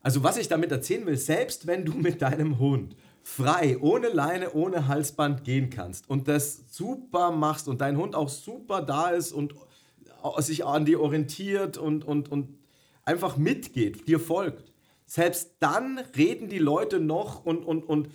Also 0.02 0.22
was 0.22 0.36
ich 0.36 0.48
damit 0.48 0.70
erzählen 0.70 1.06
will, 1.06 1.16
selbst 1.16 1.66
wenn 1.66 1.86
du 1.86 1.94
mit 1.94 2.20
deinem 2.20 2.58
Hund 2.58 2.94
frei, 3.22 3.78
ohne 3.80 4.08
Leine, 4.08 4.52
ohne 4.52 4.86
Halsband 4.86 5.42
gehen 5.42 5.70
kannst 5.70 6.10
und 6.10 6.28
das 6.28 6.64
super 6.68 7.30
machst 7.30 7.68
und 7.68 7.80
dein 7.80 7.96
Hund 7.96 8.14
auch 8.14 8.28
super 8.28 8.82
da 8.82 9.08
ist 9.08 9.32
und 9.32 9.54
sich 10.40 10.66
an 10.66 10.84
dir 10.84 11.00
orientiert 11.00 11.78
und, 11.78 12.04
und, 12.04 12.30
und 12.30 12.50
einfach 13.06 13.38
mitgeht, 13.38 14.06
dir 14.06 14.20
folgt, 14.20 14.75
selbst 15.06 15.56
dann 15.60 15.98
reden 16.16 16.48
die 16.48 16.58
Leute 16.58 17.00
noch 17.00 17.44
und, 17.44 17.64
und, 17.64 17.84
und 17.84 18.08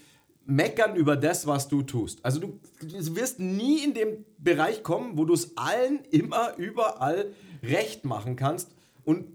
meckern 0.46 0.96
über 0.96 1.16
das, 1.16 1.48
was 1.48 1.68
du 1.68 1.82
tust. 1.84 2.24
Also 2.24 2.40
du, 2.40 2.60
du 2.82 3.16
wirst 3.16 3.40
nie 3.40 3.84
in 3.84 3.94
dem 3.94 4.26
Bereich 4.38 4.84
kommen, 4.84 5.18
wo 5.18 5.26
du 5.26 5.34
es 5.34 5.58
allen 5.58 6.00
immer 6.12 6.56
überall 6.58 7.32
recht 7.64 8.06
machen 8.06 8.36
kannst. 8.36 8.72
Und 9.06 9.28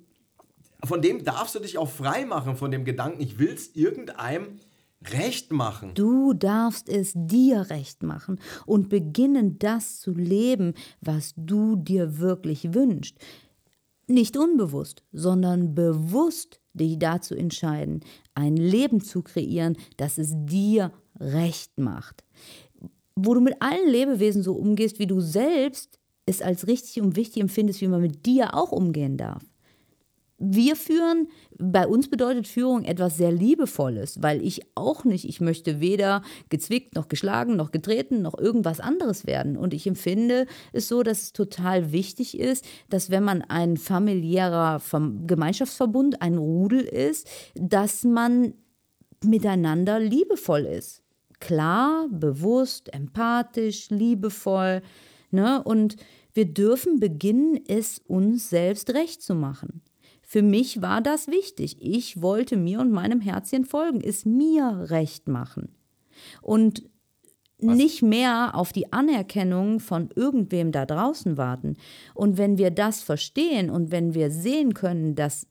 von 0.85 1.03
dem 1.03 1.25
darfst 1.25 1.55
du 1.55 1.61
dich 1.61 1.79
auch 1.79 1.89
frei 1.89 2.27
machen, 2.27 2.57
von 2.57 2.71
dem 2.71 2.85
Gedanken, 2.85 3.21
ich 3.21 3.39
will 3.39 3.53
es 3.53 3.75
irgendeinem 3.75 4.61
recht 5.13 5.53
machen. 5.53 5.93
Du 5.95 6.33
darfst 6.33 6.89
es 6.89 7.13
dir 7.15 7.71
recht 7.71 8.03
machen 8.03 8.39
und 8.65 8.89
beginnen 8.89 9.59
das 9.59 10.01
zu 10.01 10.13
leben, 10.13 10.75
was 11.01 11.35
du 11.37 11.77
dir 11.77 12.19
wirklich 12.19 12.75
wünschst. 12.75 13.17
Nicht 14.07 14.37
unbewusst, 14.37 15.03
sondern 15.13 15.75
bewusst 15.75 16.61
dich 16.75 16.99
dazu 16.99 17.35
entscheiden, 17.35 18.01
ein 18.35 18.57
Leben 18.57 19.01
zu 19.01 19.23
kreieren, 19.23 19.77
das 19.97 20.19
es 20.19 20.33
dir 20.35 20.93
recht 21.19 21.79
macht. 21.79 22.25
Wo 23.17 23.35
du 23.35 23.41
mit 23.41 23.61
allen 23.61 23.89
Lebewesen 23.89 24.43
so 24.43 24.53
umgehst, 24.53 24.99
wie 24.99 25.07
du 25.07 25.21
selbst 25.21 25.99
es 26.27 26.43
als 26.43 26.67
richtig 26.67 27.01
und 27.01 27.17
wichtig 27.17 27.43
empfindest, 27.43 27.81
wie 27.81 27.89
man 27.89 28.03
mit 28.03 28.27
dir 28.27 28.55
auch 28.55 28.73
umgehen 28.73 29.17
darf 29.17 29.43
wir 30.39 30.77
führen, 30.77 31.29
bei 31.59 31.87
uns 31.87 32.09
bedeutet 32.09 32.47
Führung 32.47 32.85
etwas 32.85 33.17
sehr 33.17 33.33
Liebevolles, 33.33 34.23
weil 34.23 34.45
ich 34.45 34.61
auch 34.75 35.05
nicht, 35.05 35.27
ich 35.27 35.41
möchte 35.41 35.81
weder 35.81 36.23
gezwickt, 36.51 36.95
noch 36.95 37.09
geschlagen, 37.09 37.57
noch 37.57 37.71
getreten, 37.71 38.21
noch 38.21 38.39
irgendwas 38.39 38.81
anderes 38.81 39.27
werden. 39.27 39.57
Und 39.57 39.73
ich 39.73 39.87
empfinde 39.87 40.47
es 40.73 40.89
so, 40.89 41.03
dass 41.03 41.23
es 41.23 41.33
total 41.33 41.91
wichtig 41.93 42.39
ist, 42.39 42.67
dass 42.91 43.11
wenn 43.11 43.25
man 43.25 43.43
ein 43.43 43.79
familiärer 43.79 44.83
Gemeinschaftsverbund, 45.27 46.21
ein 46.21 46.37
Rudel 46.37 46.81
ist, 46.81 47.29
dass 47.55 48.05
man 48.05 48.53
miteinander 49.25 49.99
liebevoll 49.99 50.67
ist. 50.67 51.03
Klar, 51.41 52.09
bewusst, 52.11 52.93
empathisch, 52.93 53.89
liebevoll. 53.89 54.83
Ne? 55.31 55.63
Und 55.63 55.97
wir 56.35 56.45
dürfen 56.45 57.01
beginnen, 57.01 57.59
es 57.67 57.99
uns 58.07 58.51
selbst 58.51 58.91
recht 58.91 59.23
zu 59.23 59.35
machen. 59.35 59.83
Für 60.29 60.43
mich 60.43 60.83
war 60.83 61.01
das 61.01 61.29
wichtig. 61.29 61.77
Ich 61.81 62.21
wollte 62.21 62.57
mir 62.57 62.81
und 62.81 62.91
meinem 62.91 63.21
Herzchen 63.21 63.65
folgen, 63.65 64.01
es 64.01 64.25
mir 64.25 64.87
recht 64.91 65.29
machen. 65.29 65.69
Und 66.43 66.83
Was? 67.59 67.77
nicht 67.77 68.03
mehr 68.03 68.51
auf 68.55 68.73
die 68.73 68.93
Anerkennung 68.93 69.79
von 69.79 70.11
irgendwem 70.17 70.73
da 70.73 70.85
draußen 70.85 71.37
warten. 71.37 71.77
Und 72.13 72.39
wenn 72.39 72.59
wir 72.59 72.73
das 72.73 73.05
verstehen 73.05 73.71
und 73.71 73.93
wenn 73.93 74.15
wir 74.15 74.33
sehen 74.33 74.75
können, 74.75 75.15
dass 75.15 75.47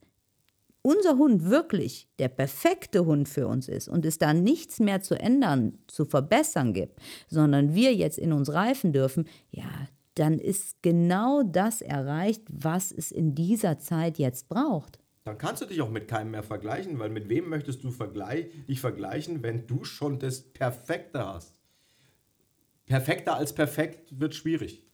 unser 0.82 1.16
Hund 1.16 1.46
wirklich 1.46 2.06
der 2.18 2.28
perfekte 2.28 3.06
Hund 3.06 3.30
für 3.30 3.48
uns 3.48 3.68
ist 3.68 3.88
und 3.88 4.04
es 4.04 4.18
da 4.18 4.34
nichts 4.34 4.78
mehr 4.78 5.00
zu 5.00 5.18
ändern, 5.18 5.78
zu 5.86 6.04
verbessern 6.04 6.74
gibt, 6.74 7.00
sondern 7.28 7.74
wir 7.74 7.94
jetzt 7.94 8.18
in 8.18 8.34
uns 8.34 8.52
reifen 8.52 8.92
dürfen, 8.92 9.26
ja, 9.50 9.88
dann 10.16 10.38
ist 10.38 10.82
genau 10.82 11.42
das 11.42 11.80
erreicht, 11.80 12.42
was 12.48 12.90
es 12.90 13.12
in 13.12 13.34
dieser 13.34 13.78
Zeit 13.78 14.18
jetzt 14.18 14.48
braucht. 14.48 14.98
Dann 15.24 15.38
kannst 15.38 15.62
du 15.62 15.66
dich 15.66 15.80
auch 15.80 15.90
mit 15.90 16.08
keinem 16.08 16.32
mehr 16.32 16.42
vergleichen, 16.42 16.98
weil 16.98 17.10
mit 17.10 17.28
wem 17.28 17.48
möchtest 17.48 17.82
du 17.82 17.90
vergleich 17.90 18.46
dich 18.68 18.80
vergleichen, 18.80 19.42
wenn 19.42 19.66
du 19.66 19.84
schon 19.84 20.18
das 20.18 20.40
Perfekte 20.40 21.26
hast? 21.26 21.60
Perfekter 22.86 23.36
als 23.36 23.52
perfekt 23.52 24.20
wird 24.20 24.34
schwierig. 24.34 24.84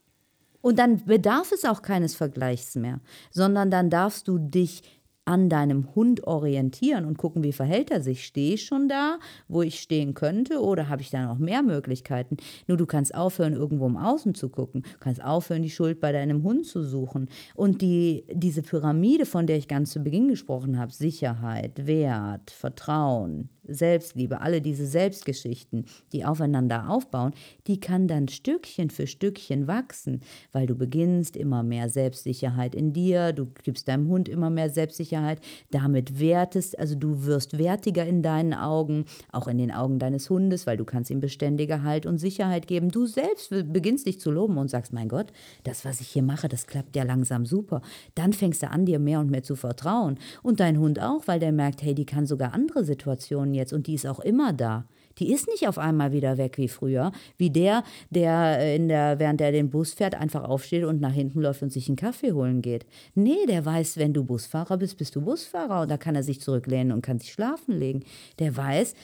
Und 0.62 0.78
dann 0.78 1.04
bedarf 1.04 1.52
es 1.52 1.64
auch 1.64 1.82
keines 1.82 2.14
Vergleichs 2.14 2.76
mehr, 2.76 3.00
sondern 3.30 3.70
dann 3.70 3.90
darfst 3.90 4.26
du 4.28 4.38
dich 4.38 4.82
an 5.24 5.48
deinem 5.48 5.94
Hund 5.94 6.26
orientieren 6.26 7.04
und 7.04 7.16
gucken, 7.18 7.42
wie 7.44 7.52
verhält 7.52 7.90
er 7.90 8.02
sich. 8.02 8.24
Stehe 8.24 8.54
ich 8.54 8.64
schon 8.64 8.88
da, 8.88 9.18
wo 9.48 9.62
ich 9.62 9.80
stehen 9.80 10.14
könnte 10.14 10.60
oder 10.60 10.88
habe 10.88 11.02
ich 11.02 11.10
da 11.10 11.26
noch 11.26 11.38
mehr 11.38 11.62
Möglichkeiten? 11.62 12.36
Nur 12.66 12.76
du 12.76 12.86
kannst 12.86 13.14
aufhören, 13.14 13.52
irgendwo 13.52 13.86
im 13.86 13.96
Außen 13.96 14.34
zu 14.34 14.48
gucken. 14.48 14.82
Du 14.82 14.98
kannst 14.98 15.22
aufhören, 15.22 15.62
die 15.62 15.70
Schuld 15.70 16.00
bei 16.00 16.12
deinem 16.12 16.42
Hund 16.42 16.66
zu 16.66 16.82
suchen. 16.82 17.28
Und 17.54 17.82
die, 17.82 18.24
diese 18.32 18.62
Pyramide, 18.62 19.26
von 19.26 19.46
der 19.46 19.56
ich 19.56 19.68
ganz 19.68 19.90
zu 19.90 20.00
Beginn 20.00 20.28
gesprochen 20.28 20.78
habe, 20.78 20.92
Sicherheit, 20.92 21.86
Wert, 21.86 22.50
Vertrauen, 22.50 23.48
Selbstliebe, 23.74 24.40
alle 24.40 24.60
diese 24.60 24.86
Selbstgeschichten, 24.86 25.86
die 26.12 26.24
aufeinander 26.24 26.88
aufbauen, 26.88 27.32
die 27.66 27.80
kann 27.80 28.08
dann 28.08 28.28
Stückchen 28.28 28.90
für 28.90 29.06
Stückchen 29.06 29.66
wachsen, 29.66 30.20
weil 30.52 30.66
du 30.66 30.74
beginnst 30.74 31.36
immer 31.36 31.62
mehr 31.62 31.88
Selbstsicherheit 31.88 32.74
in 32.74 32.92
dir, 32.92 33.32
du 33.32 33.48
gibst 33.62 33.88
deinem 33.88 34.08
Hund 34.08 34.28
immer 34.28 34.50
mehr 34.50 34.70
Selbstsicherheit, 34.70 35.40
damit 35.70 36.18
wertest, 36.18 36.78
also 36.78 36.94
du 36.94 37.24
wirst 37.24 37.58
wertiger 37.58 38.06
in 38.06 38.22
deinen 38.22 38.54
Augen, 38.54 39.04
auch 39.30 39.48
in 39.48 39.58
den 39.58 39.70
Augen 39.70 39.98
deines 39.98 40.28
Hundes, 40.30 40.66
weil 40.66 40.76
du 40.76 40.84
kannst 40.84 41.10
ihm 41.10 41.20
beständiger 41.20 41.82
Halt 41.82 42.06
und 42.06 42.18
Sicherheit 42.18 42.66
geben. 42.66 42.90
Du 42.90 43.06
selbst 43.06 43.50
beginnst 43.50 44.06
dich 44.06 44.20
zu 44.20 44.30
loben 44.30 44.58
und 44.58 44.68
sagst, 44.68 44.92
mein 44.92 45.08
Gott, 45.08 45.32
das, 45.64 45.84
was 45.84 46.00
ich 46.00 46.08
hier 46.08 46.22
mache, 46.22 46.48
das 46.48 46.66
klappt 46.66 46.96
ja 46.96 47.04
langsam 47.04 47.46
super. 47.46 47.82
Dann 48.14 48.32
fängst 48.32 48.62
du 48.62 48.70
an, 48.70 48.86
dir 48.86 48.98
mehr 48.98 49.20
und 49.20 49.30
mehr 49.30 49.42
zu 49.42 49.56
vertrauen. 49.56 50.18
Und 50.42 50.60
dein 50.60 50.78
Hund 50.78 51.00
auch, 51.00 51.26
weil 51.26 51.40
der 51.40 51.52
merkt, 51.52 51.82
hey, 51.82 51.94
die 51.94 52.06
kann 52.06 52.26
sogar 52.26 52.52
andere 52.52 52.84
Situationen 52.84 53.54
jetzt 53.54 53.61
und 53.70 53.86
die 53.86 53.94
ist 53.94 54.06
auch 54.06 54.20
immer 54.20 54.54
da. 54.54 54.86
Die 55.18 55.30
ist 55.30 55.46
nicht 55.46 55.68
auf 55.68 55.78
einmal 55.78 56.12
wieder 56.12 56.38
weg 56.38 56.56
wie 56.56 56.68
früher, 56.68 57.12
wie 57.36 57.50
der, 57.50 57.84
der, 58.10 58.74
in 58.74 58.88
der 58.88 59.18
während 59.18 59.40
er 59.42 59.52
den 59.52 59.68
Bus 59.68 59.92
fährt, 59.92 60.14
einfach 60.14 60.44
aufsteht 60.44 60.84
und 60.84 61.00
nach 61.00 61.12
hinten 61.12 61.42
läuft 61.42 61.62
und 61.62 61.72
sich 61.72 61.88
einen 61.88 61.96
Kaffee 61.96 62.32
holen 62.32 62.62
geht. 62.62 62.86
Nee, 63.14 63.44
der 63.46 63.64
weiß, 63.64 63.98
wenn 63.98 64.14
du 64.14 64.24
Busfahrer 64.24 64.78
bist, 64.78 64.96
bist 64.96 65.14
du 65.14 65.20
Busfahrer 65.20 65.82
und 65.82 65.90
da 65.90 65.98
kann 65.98 66.16
er 66.16 66.22
sich 66.22 66.40
zurücklehnen 66.40 66.92
und 66.92 67.02
kann 67.02 67.18
sich 67.18 67.32
schlafen 67.32 67.78
legen. 67.78 68.04
Der 68.38 68.56
weiß, 68.56 68.94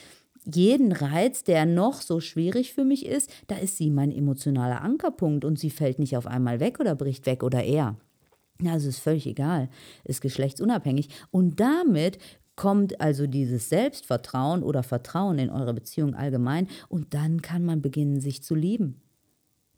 jeden 0.54 0.92
Reiz, 0.92 1.44
der 1.44 1.66
noch 1.66 2.00
so 2.00 2.20
schwierig 2.20 2.72
für 2.72 2.84
mich 2.84 3.04
ist, 3.04 3.30
da 3.48 3.56
ist 3.56 3.76
sie 3.76 3.90
mein 3.90 4.11
emotionaler 4.11 4.80
Ankerpunkt 4.80 5.44
und 5.44 5.59
sie 5.59 5.70
fällt 5.70 5.98
nicht 5.98 6.16
auf 6.16 6.26
einmal 6.26 6.61
weg 6.61 6.80
oder 6.80 6.94
bricht 6.94 7.26
weg 7.26 7.42
oder 7.42 7.62
er. 7.62 7.96
Also 8.66 8.88
ist 8.88 8.98
völlig 8.98 9.26
egal, 9.26 9.68
ist 10.04 10.20
geschlechtsunabhängig. 10.20 11.11
Und 11.30 11.61
damit 11.61 12.18
kommt 12.59 13.00
also 13.00 13.28
dieses 13.28 13.68
Selbstvertrauen 13.68 14.64
oder 14.64 14.82
Vertrauen 14.82 15.38
in 15.38 15.48
eure 15.48 15.72
Beziehung 15.72 16.14
allgemein 16.14 16.66
und 16.88 17.14
dann 17.14 17.40
kann 17.40 17.64
man 17.64 17.80
beginnen, 17.82 18.20
sich 18.20 18.42
zu 18.42 18.56
lieben. 18.56 19.00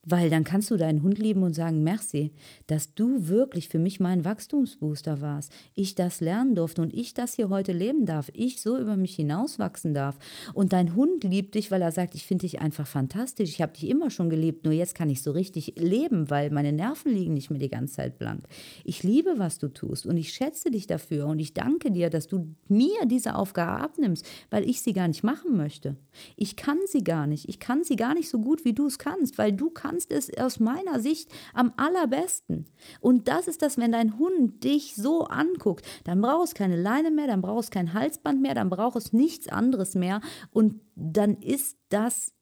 Weil 0.03 0.31
dann 0.31 0.45
kannst 0.45 0.71
du 0.71 0.79
deinen 0.79 1.03
Hund 1.03 1.19
lieben 1.19 1.43
und 1.43 1.53
sagen, 1.53 1.83
merci, 1.83 2.33
dass 2.67 2.95
du 2.95 3.29
wirklich 3.29 3.69
für 3.69 3.79
mich 3.79 4.01
mein 4.01 4.25
Wachstumsbooster 4.25 5.21
warst. 5.21 5.53
Ich 5.75 5.95
das 5.95 6.23
lernen 6.23 6.55
durfte 6.55 6.81
und 6.81 6.95
ich 6.95 7.13
das 7.13 7.35
hier 7.35 7.51
heute 7.51 7.73
leben 7.73 8.07
darf. 8.07 8.31
Ich 8.33 8.63
so 8.63 8.79
über 8.79 8.97
mich 8.97 9.15
hinauswachsen 9.17 9.93
darf. 9.93 10.19
Und 10.55 10.73
dein 10.73 10.95
Hund 10.95 11.23
liebt 11.23 11.55
dich, 11.55 11.71
weil 11.71 11.83
er 11.83 11.93
sagt, 11.93 12.15
ich 12.15 12.25
finde 12.25 12.47
dich 12.47 12.63
einfach 12.63 12.87
fantastisch. 12.87 13.51
Ich 13.51 13.61
habe 13.61 13.75
dich 13.75 13.91
immer 13.91 14.09
schon 14.09 14.31
geliebt, 14.31 14.65
nur 14.65 14.73
jetzt 14.73 14.95
kann 14.95 15.11
ich 15.11 15.23
so 15.23 15.33
richtig 15.33 15.75
leben, 15.77 16.31
weil 16.31 16.51
meine 16.51 16.73
Nerven 16.73 17.13
liegen 17.13 17.35
nicht 17.35 17.51
mehr 17.51 17.61
die 17.61 17.69
ganze 17.69 17.97
Zeit 17.97 18.17
blank. 18.17 18.47
Ich 18.85 19.03
liebe, 19.03 19.35
was 19.37 19.59
du 19.59 19.69
tust 19.69 20.07
und 20.07 20.17
ich 20.17 20.33
schätze 20.33 20.71
dich 20.71 20.87
dafür 20.87 21.27
und 21.27 21.41
ich 21.41 21.53
danke 21.53 21.91
dir, 21.91 22.09
dass 22.09 22.27
du 22.27 22.55
mir 22.69 23.05
diese 23.05 23.35
Aufgabe 23.35 23.83
abnimmst, 23.83 24.25
weil 24.49 24.67
ich 24.67 24.81
sie 24.81 24.95
gar 24.95 25.09
nicht 25.09 25.25
machen 25.25 25.59
möchte. 25.59 25.97
Ich 26.37 26.57
kann 26.57 26.79
sie 26.87 27.05
gar 27.05 27.27
nicht. 27.27 27.51
Ich 27.51 27.61
kann 27.61 27.85
sie 27.85 27.97
gar 27.97 28.15
nicht 28.15 28.31
so 28.31 28.41
gut, 28.41 28.65
wie 28.65 28.73
du 28.73 28.87
es 28.87 28.99
kannst, 28.99 29.37
weil 29.37 29.53
du 29.53 29.69
kannst 29.69 29.90
kannst 29.91 30.13
es 30.13 30.37
aus 30.39 30.61
meiner 30.61 31.01
Sicht 31.01 31.31
am 31.53 31.73
allerbesten. 31.77 32.67
Und 33.01 33.27
das 33.27 33.49
ist 33.49 33.63
das, 33.63 33.77
wenn 33.77 33.93
dein 33.93 34.19
Hund 34.19 34.63
dich 34.63 34.95
so 34.95 35.25
anguckt, 35.25 35.85
dann 36.05 36.21
brauchst 36.21 36.53
du 36.53 36.59
keine 36.59 36.81
Leine 36.81 37.11
mehr, 37.11 37.27
dann 37.27 37.43
brauchst 37.43 37.71
du 37.71 37.79
kein 37.79 37.93
Halsband 37.93 38.41
mehr, 38.41 38.55
dann 38.55 38.71
brauchst 38.71 39.13
du 39.13 39.17
nichts 39.17 39.49
anderes 39.49 39.95
mehr. 39.95 40.21
Und 40.53 40.81
dann 40.95 41.37
ist 41.43 41.77
das 41.89 42.33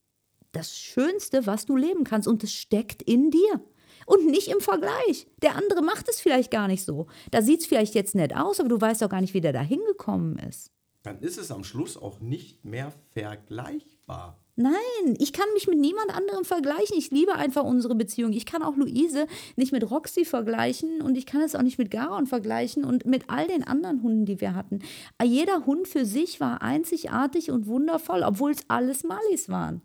das 0.52 0.76
Schönste, 0.76 1.46
was 1.46 1.66
du 1.66 1.76
leben 1.76 2.04
kannst. 2.04 2.28
Und 2.28 2.44
es 2.44 2.52
steckt 2.52 3.02
in 3.02 3.30
dir 3.30 3.64
und 4.06 4.26
nicht 4.26 4.48
im 4.48 4.60
Vergleich. 4.60 5.26
Der 5.42 5.56
andere 5.56 5.82
macht 5.82 6.08
es 6.08 6.20
vielleicht 6.20 6.50
gar 6.50 6.68
nicht 6.68 6.84
so. 6.84 7.06
Da 7.30 7.40
sieht 7.40 7.60
es 7.60 7.66
vielleicht 7.66 7.94
jetzt 7.94 8.14
nett 8.14 8.36
aus, 8.36 8.60
aber 8.60 8.68
du 8.68 8.80
weißt 8.80 9.02
auch 9.04 9.10
gar 9.10 9.20
nicht, 9.20 9.34
wie 9.34 9.40
der 9.40 9.52
da 9.52 9.60
hingekommen 9.60 10.38
ist. 10.38 10.70
Dann 11.02 11.20
ist 11.20 11.38
es 11.38 11.50
am 11.50 11.64
Schluss 11.64 11.96
auch 11.96 12.20
nicht 12.20 12.64
mehr 12.64 12.92
vergleichbar. 13.12 14.44
Nein, 14.60 15.14
ich 15.20 15.32
kann 15.32 15.46
mich 15.54 15.68
mit 15.68 15.78
niemand 15.78 16.12
anderem 16.12 16.44
vergleichen. 16.44 16.98
Ich 16.98 17.12
liebe 17.12 17.36
einfach 17.36 17.62
unsere 17.62 17.94
Beziehung. 17.94 18.32
Ich 18.32 18.44
kann 18.44 18.60
auch 18.64 18.76
Luise 18.76 19.28
nicht 19.54 19.70
mit 19.70 19.88
Roxy 19.88 20.24
vergleichen 20.24 21.00
und 21.00 21.16
ich 21.16 21.26
kann 21.26 21.42
es 21.42 21.54
auch 21.54 21.62
nicht 21.62 21.78
mit 21.78 21.92
Garon 21.92 22.26
vergleichen 22.26 22.84
und 22.84 23.06
mit 23.06 23.30
all 23.30 23.46
den 23.46 23.62
anderen 23.62 24.02
Hunden, 24.02 24.26
die 24.26 24.40
wir 24.40 24.56
hatten. 24.56 24.80
Jeder 25.22 25.64
Hund 25.64 25.86
für 25.86 26.04
sich 26.04 26.40
war 26.40 26.60
einzigartig 26.60 27.52
und 27.52 27.68
wundervoll, 27.68 28.24
obwohl 28.24 28.50
es 28.50 28.64
alles 28.66 29.04
Malis 29.04 29.48
waren. 29.48 29.80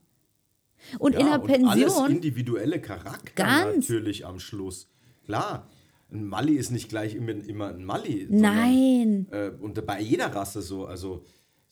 Und 0.98 1.14
ja, 1.14 1.20
in 1.20 1.28
der 1.28 1.38
Pension. 1.38 1.70
Alles 1.70 2.00
individuelle 2.10 2.82
Charakter 2.82 3.32
ganz. 3.36 3.88
natürlich 3.88 4.26
am 4.26 4.40
Schluss. 4.40 4.90
Klar, 5.26 5.68
ein 6.12 6.26
Mali 6.26 6.56
ist 6.56 6.72
nicht 6.72 6.90
gleich 6.90 7.14
immer, 7.14 7.34
immer 7.46 7.70
ein 7.70 7.86
Mali. 7.86 8.26
Nein. 8.28 9.28
Sondern, 9.30 9.54
äh, 9.54 9.64
und 9.64 9.86
bei 9.86 10.02
jeder 10.02 10.34
Rasse 10.34 10.64
so. 10.64 10.88
Also 10.88 11.24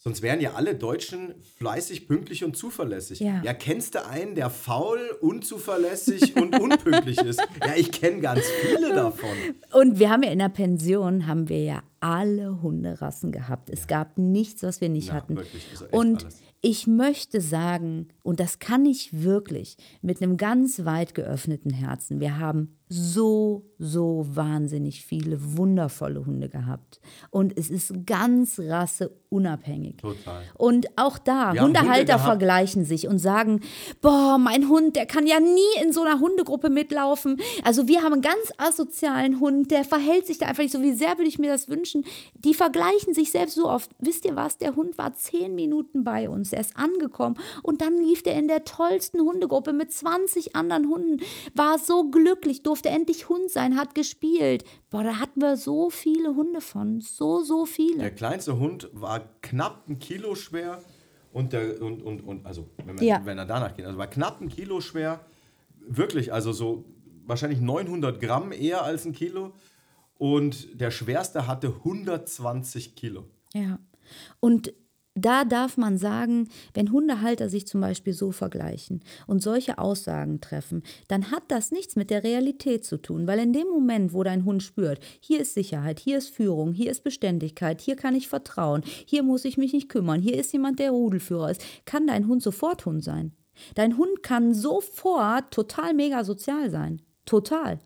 Sonst 0.04 0.24
wären 0.24 0.42
ja 0.42 0.54
alle 0.54 0.74
Deutschen 0.74 1.36
fleißig, 1.60 2.08
pünktlich 2.08 2.44
und 2.44 2.58
zuverlässig. 2.58 3.20
Ja, 3.20 3.40
ja 3.44 3.54
kennst 3.54 3.94
du 3.94 4.04
einen, 4.04 4.34
der 4.34 4.50
faul, 4.50 5.00
unzuverlässig 5.22 6.36
und 6.38 6.60
unpünktlich 6.60 7.20
ist? 7.20 7.40
Ja, 7.64 7.76
ich 7.76 7.92
kenne 7.92 8.20
ganz 8.20 8.42
viele 8.64 8.96
davon. 8.96 9.30
Und 9.72 10.00
wir 10.00 10.10
haben 10.10 10.24
ja 10.24 10.32
in 10.32 10.40
der 10.40 10.50
Pension, 10.50 11.28
haben 11.28 11.50
wir 11.50 11.64
ja 11.64 11.84
alle 12.00 12.64
Hunderassen 12.64 13.32
gehabt. 13.32 13.70
Es 13.70 13.82
ja. 13.82 13.86
gab 14.00 14.18
nichts, 14.18 14.64
was 14.64 14.82
wir 14.82 14.90
nicht 14.90 15.10
ja, 15.10 15.14
hatten. 15.14 15.38
Wirklich, 15.38 15.68
also 15.70 15.86
und 15.92 16.24
alles. 16.24 16.42
ich 16.62 16.88
möchte 16.88 17.40
sagen, 17.40 18.08
und 18.24 18.40
das 18.40 18.58
kann 18.58 18.88
ich 18.88 19.22
wirklich 19.22 19.78
mit 20.02 20.20
einem 20.20 20.36
ganz 20.36 20.84
weit 20.84 21.14
geöffneten 21.14 21.70
Herzen, 21.70 22.20
wir 22.20 22.40
haben 22.40 22.80
so, 22.94 23.64
so 23.80 24.26
wahnsinnig 24.28 25.06
viele 25.06 25.56
wundervolle 25.56 26.26
Hunde 26.26 26.50
gehabt. 26.50 27.00
Und 27.30 27.58
es 27.58 27.70
ist 27.70 28.06
ganz 28.06 28.60
rasseunabhängig. 28.60 29.98
Total. 29.98 30.44
Und 30.58 30.88
auch 30.98 31.18
da, 31.18 31.54
Wir 31.54 31.62
Hundehalter 31.62 32.16
Hunde 32.16 32.26
vergleichen 32.26 32.84
sich 32.84 33.08
und 33.08 33.20
sagen, 33.20 33.62
boah, 34.02 34.38
mein 34.38 34.68
Hund, 34.68 34.98
der 34.98 35.06
kann 35.06 35.26
ja 35.26 35.40
nie 35.40 35.82
in 35.82 35.94
so 35.94 36.02
einer 36.02 36.20
Hundegruppe 36.20 36.70
mitlaufen. 36.70 37.38
Also 37.64 37.88
wir 37.88 38.04
haben 38.04 38.12
einen 38.12 38.22
ganz 38.22 38.52
asozialen 38.58 39.40
Hund, 39.40 39.72
der 39.72 39.86
verhält 39.86 40.28
sich 40.28 40.38
da 40.38 40.48
einfach 40.48 40.64
nicht 40.64 40.74
so, 40.74 40.82
wie 40.82 40.94
sehr 40.94 41.18
würde 41.18 41.30
ich 41.30 41.40
mir 41.40 41.50
das 41.50 41.70
wünschen. 41.70 42.04
Die 42.34 42.54
vergleichen 42.54 43.14
sich 43.14 43.32
selbst 43.32 43.56
so 43.56 43.70
oft. 43.70 43.90
Wisst 44.00 44.26
ihr 44.26 44.36
was, 44.36 44.58
der 44.58 44.76
Hund 44.76 44.98
war 44.98 45.14
zehn 45.14 45.56
Minuten 45.56 46.04
bei 46.04 46.30
uns, 46.30 46.52
er 46.52 46.60
ist 46.60 46.76
angekommen 46.76 47.38
und 47.64 47.80
dann 47.80 47.98
lief 47.98 48.22
der 48.22 48.38
in 48.38 48.50
der 48.50 48.66
tollsten 48.66 49.22
Hundegruppe 49.22 49.72
mit 49.72 49.94
20 49.94 50.58
anderen 50.58 50.90
Hunden, 50.90 51.22
war 51.56 51.80
so 51.80 52.10
glücklich, 52.10 52.64
durfte 52.64 52.81
durfte 52.82 52.90
endlich 52.90 53.30
Hund 53.30 53.52
sein, 53.52 53.78
hat 53.78 53.94
gespielt. 53.94 54.64
Boah, 54.90 55.04
da 55.04 55.20
hatten 55.20 55.40
wir 55.42 55.56
so 55.56 55.90
viele 55.90 56.36
Hunde 56.36 56.62
von. 56.62 57.00
So, 57.02 57.44
so 57.44 57.66
viele. 57.66 57.98
Der 58.00 58.12
kleinste 58.12 58.58
Hund 58.58 58.90
war 58.94 59.20
knapp 59.42 59.88
ein 59.88 60.00
Kilo 60.00 60.36
schwer. 60.36 60.82
Und, 61.32 61.54
der, 61.54 61.82
und, 61.82 62.02
und, 62.02 62.22
und 62.22 62.46
also, 62.46 62.68
wenn, 62.86 62.96
man, 62.96 63.04
Ja. 63.04 63.22
wenn 63.26 63.38
er 63.38 63.46
danach 63.46 63.76
geht, 63.76 63.86
also 63.86 63.98
war 63.98 64.08
knapp 64.08 64.42
ein 64.42 64.50
Kilo 64.50 64.82
schwer. 64.82 65.22
Wirklich, 65.80 66.34
also 66.34 66.52
so 66.52 66.86
wahrscheinlich 67.26 67.62
900 67.62 68.20
Gramm 68.20 68.52
eher 68.52 68.84
als 68.84 69.06
ein 69.06 69.14
Kilo. 69.14 69.54
Und 70.18 70.80
der 70.80 70.92
schwerste 70.92 71.48
hatte 71.48 71.68
120 71.68 72.96
Kilo. 72.96 73.26
Ja. 73.54 73.80
Und 74.40 74.74
da 75.16 75.44
darf 75.44 75.78
man 75.78 75.98
sagen, 75.98 76.48
wenn 76.74 76.92
Hundehalter 76.92 77.50
sich 77.50 77.68
zum 77.68 77.82
Beispiel 77.82 78.14
so 78.14 78.32
vergleichen 78.32 79.04
und 79.28 79.44
solche 79.44 79.78
Aussagen 79.78 80.40
treffen, 80.40 80.84
dann 81.10 81.32
hat 81.32 81.44
das 81.50 81.72
nichts 81.72 81.98
mit 81.98 82.10
der 82.10 82.24
Realität 82.24 82.86
zu 82.86 82.98
tun, 82.98 83.28
weil 83.28 83.40
in 83.40 83.52
dem 83.52 83.68
Moment, 83.68 84.14
wo 84.14 84.24
dein 84.24 84.46
Hund 84.46 84.64
spürt, 84.64 85.00
hier 85.20 85.42
ist 85.42 85.54
Sicherheit, 85.54 86.00
hier 86.00 86.18
ist 86.18 86.34
Führung, 86.34 86.72
hier 86.72 86.92
ist 86.92 87.04
Beständigkeit, 87.04 87.82
hier 87.82 87.98
kann 87.98 88.16
ich 88.16 88.30
vertrauen, 88.30 88.84
hier 89.06 89.24
muss 89.24 89.44
ich 89.44 89.58
mich 89.58 89.74
nicht 89.74 89.90
kümmern, 89.90 90.22
hier 90.22 90.38
ist 90.38 90.54
jemand, 90.54 90.80
der 90.80 90.92
Rudelführer 90.92 91.52
ist, 91.52 91.62
kann 91.86 92.08
dein 92.08 92.28
Hund 92.28 92.42
sofort 92.42 92.86
Hund 92.86 93.04
sein. 93.04 93.34
Dein 93.76 93.98
Hund 93.98 94.24
kann 94.24 94.54
sofort 94.54 95.52
total 95.52 95.94
mega 95.94 96.24
sozial 96.24 96.70
sein. 96.70 97.02
Total. 97.26 97.80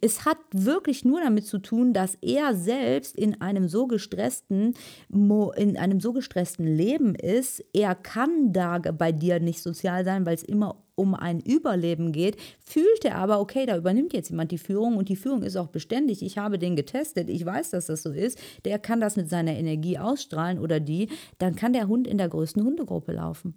Es 0.00 0.24
hat 0.24 0.38
wirklich 0.52 1.04
nur 1.04 1.20
damit 1.20 1.46
zu 1.46 1.58
tun, 1.58 1.92
dass 1.92 2.16
er 2.20 2.54
selbst 2.54 3.16
in 3.16 3.40
einem 3.40 3.68
so 3.68 3.86
gestressten, 3.86 4.74
in 5.10 5.76
einem 5.76 6.00
so 6.00 6.12
gestressten 6.12 6.66
Leben 6.66 7.14
ist. 7.14 7.64
Er 7.72 7.94
kann 7.94 8.52
da 8.52 8.78
bei 8.78 9.12
dir 9.12 9.40
nicht 9.40 9.62
sozial 9.62 10.04
sein, 10.04 10.26
weil 10.26 10.34
es 10.34 10.42
immer 10.42 10.82
um 10.94 11.14
ein 11.14 11.40
Überleben 11.40 12.12
geht, 12.12 12.36
fühlt 12.64 13.04
er 13.04 13.16
aber, 13.16 13.40
okay, 13.40 13.66
da 13.66 13.76
übernimmt 13.76 14.12
jetzt 14.12 14.30
jemand 14.30 14.50
die 14.50 14.58
Führung 14.58 14.96
und 14.96 15.08
die 15.08 15.16
Führung 15.16 15.42
ist 15.42 15.56
auch 15.56 15.68
beständig. 15.68 16.22
Ich 16.22 16.38
habe 16.38 16.58
den 16.58 16.76
getestet, 16.76 17.30
ich 17.30 17.44
weiß, 17.44 17.70
dass 17.70 17.86
das 17.86 18.02
so 18.02 18.10
ist. 18.10 18.38
Der 18.64 18.78
kann 18.78 19.00
das 19.00 19.16
mit 19.16 19.28
seiner 19.28 19.54
Energie 19.54 19.98
ausstrahlen 19.98 20.58
oder 20.58 20.80
die, 20.80 21.08
dann 21.38 21.56
kann 21.56 21.72
der 21.72 21.88
Hund 21.88 22.06
in 22.06 22.18
der 22.18 22.28
größten 22.28 22.62
Hundegruppe 22.62 23.12
laufen. 23.12 23.54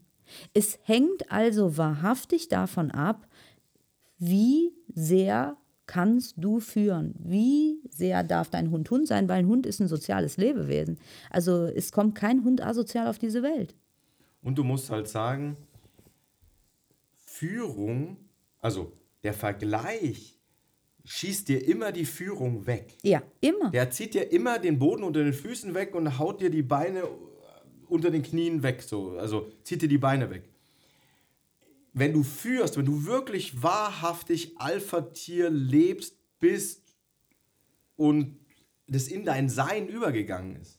Es 0.53 0.79
hängt 0.83 1.31
also 1.31 1.77
wahrhaftig 1.77 2.47
davon 2.47 2.89
ab, 2.91 3.27
wie 4.17 4.73
sehr 4.93 5.57
kannst 5.87 6.35
du 6.37 6.59
führen? 6.59 7.15
Wie 7.19 7.79
sehr 7.89 8.23
darf 8.23 8.49
dein 8.49 8.71
Hund 8.71 8.89
Hund 8.89 9.07
sein? 9.07 9.29
Weil 9.29 9.39
ein 9.39 9.47
Hund 9.47 9.65
ist 9.65 9.79
ein 9.79 9.87
soziales 9.87 10.37
Lebewesen. 10.37 10.97
Also 11.29 11.65
es 11.65 11.91
kommt 11.91 12.15
kein 12.15 12.43
Hund 12.43 12.61
asozial 12.61 13.07
auf 13.07 13.19
diese 13.19 13.43
Welt. 13.43 13.75
Und 14.41 14.57
du 14.57 14.63
musst 14.63 14.89
halt 14.89 15.07
sagen, 15.07 15.57
Führung, 17.15 18.17
also 18.61 18.91
der 19.23 19.33
Vergleich, 19.33 20.39
schießt 21.03 21.49
dir 21.49 21.67
immer 21.67 21.91
die 21.91 22.05
Führung 22.05 22.65
weg. 22.65 22.97
Ja, 23.03 23.21
immer. 23.41 23.71
Der 23.71 23.89
zieht 23.91 24.13
dir 24.13 24.31
immer 24.31 24.59
den 24.59 24.79
Boden 24.79 25.03
unter 25.03 25.23
den 25.23 25.33
Füßen 25.33 25.73
weg 25.73 25.95
und 25.95 26.19
haut 26.19 26.41
dir 26.41 26.49
die 26.49 26.63
Beine 26.63 27.03
unter 27.87 28.11
den 28.11 28.23
Knien 28.23 28.63
weg, 28.63 28.81
so, 28.81 29.11
also 29.11 29.47
zieht 29.63 29.81
dir 29.81 29.87
die 29.87 29.97
Beine 29.97 30.29
weg. 30.29 30.49
Wenn 31.97 32.11
du 32.11 32.23
führst, 32.23 32.77
wenn 32.77 32.85
du 32.85 33.05
wirklich 33.05 33.63
wahrhaftig 33.63 34.57
Alpha-Tier 34.57 35.49
lebst, 35.49 36.17
bist 36.39 36.93
und 37.95 38.37
das 38.87 39.07
in 39.07 39.23
dein 39.23 39.47
Sein 39.47 39.87
übergegangen 39.87 40.57
ist, 40.57 40.77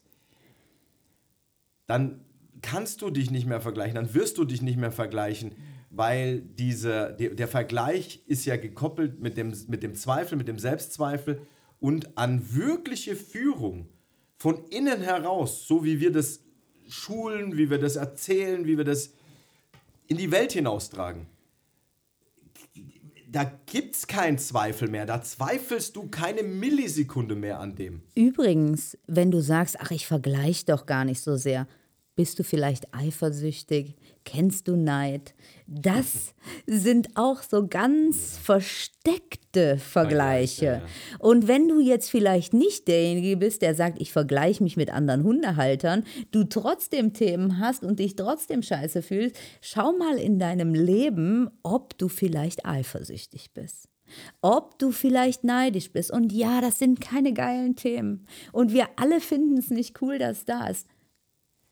dann 1.87 2.23
kannst 2.61 3.01
du 3.01 3.09
dich 3.09 3.31
nicht 3.31 3.47
mehr 3.47 3.61
vergleichen, 3.61 3.95
dann 3.95 4.13
wirst 4.13 4.37
du 4.37 4.45
dich 4.45 4.61
nicht 4.61 4.77
mehr 4.77 4.91
vergleichen, 4.91 5.55
weil 5.89 6.41
diese, 6.41 7.15
der, 7.19 7.31
der 7.31 7.47
Vergleich 7.47 8.23
ist 8.27 8.45
ja 8.45 8.55
gekoppelt 8.55 9.19
mit 9.19 9.37
dem, 9.37 9.55
mit 9.67 9.81
dem 9.81 9.95
Zweifel, 9.95 10.37
mit 10.37 10.47
dem 10.47 10.59
Selbstzweifel 10.59 11.41
und 11.79 12.15
an 12.15 12.53
wirkliche 12.53 13.15
Führung 13.15 13.89
von 14.37 14.67
innen 14.69 15.01
heraus, 15.01 15.67
so 15.67 15.83
wie 15.83 15.99
wir 15.99 16.11
das 16.11 16.43
schulen, 16.87 17.57
wie 17.57 17.71
wir 17.71 17.79
das 17.79 17.95
erzählen, 17.95 18.67
wie 18.67 18.77
wir 18.77 18.85
das 18.85 19.13
in 20.07 20.17
die 20.17 20.31
Welt 20.31 20.53
hinaustragen. 20.53 21.27
Da 23.29 23.43
gibt 23.65 23.95
es 23.95 24.07
keinen 24.07 24.37
Zweifel 24.37 24.89
mehr. 24.89 25.05
Da 25.05 25.21
zweifelst 25.21 25.95
du 25.95 26.07
keine 26.07 26.43
Millisekunde 26.43 27.35
mehr 27.35 27.59
an 27.59 27.75
dem. 27.75 28.01
Übrigens, 28.15 28.97
wenn 29.05 29.31
du 29.31 29.41
sagst, 29.41 29.79
ach, 29.79 29.91
ich 29.91 30.07
vergleiche 30.07 30.65
doch 30.65 30.85
gar 30.85 31.03
nicht 31.03 31.21
so 31.21 31.35
sehr, 31.35 31.67
bist 32.17 32.39
du 32.39 32.43
vielleicht 32.43 32.93
eifersüchtig? 32.95 33.95
Kennst 34.25 34.67
du 34.67 34.75
Neid? 34.75 35.35
Das 35.67 36.33
sind 36.65 37.09
auch 37.15 37.43
so 37.43 37.67
ganz 37.67 38.39
versteckte 38.39 39.77
Vergleiche. 39.77 40.81
Und 41.19 41.47
wenn 41.47 41.69
du 41.69 41.79
jetzt 41.79 42.09
vielleicht 42.09 42.55
nicht 42.55 42.87
derjenige 42.87 43.37
bist, 43.37 43.61
der 43.61 43.75
sagt, 43.75 44.01
ich 44.01 44.11
vergleiche 44.11 44.63
mich 44.63 44.75
mit 44.75 44.91
anderen 44.91 45.23
Hundehaltern, 45.23 46.03
du 46.31 46.43
trotzdem 46.43 47.13
Themen 47.13 47.59
hast 47.59 47.83
und 47.83 47.99
dich 47.99 48.15
trotzdem 48.15 48.63
scheiße 48.63 49.03
fühlst, 49.03 49.37
schau 49.61 49.93
mal 49.93 50.17
in 50.17 50.39
deinem 50.39 50.73
Leben, 50.73 51.51
ob 51.61 51.97
du 51.99 52.07
vielleicht 52.07 52.65
eifersüchtig 52.65 53.53
bist. 53.53 53.89
Ob 54.41 54.79
du 54.79 54.91
vielleicht 54.91 55.43
neidisch 55.43 55.91
bist. 55.91 56.11
Und 56.11 56.33
ja, 56.33 56.61
das 56.61 56.79
sind 56.79 56.99
keine 56.99 57.33
geilen 57.33 57.75
Themen. 57.75 58.25
Und 58.51 58.73
wir 58.73 58.87
alle 58.95 59.21
finden 59.21 59.57
es 59.57 59.69
nicht 59.69 60.01
cool, 60.01 60.17
dass 60.17 60.45
da 60.45 60.67
ist. 60.67 60.87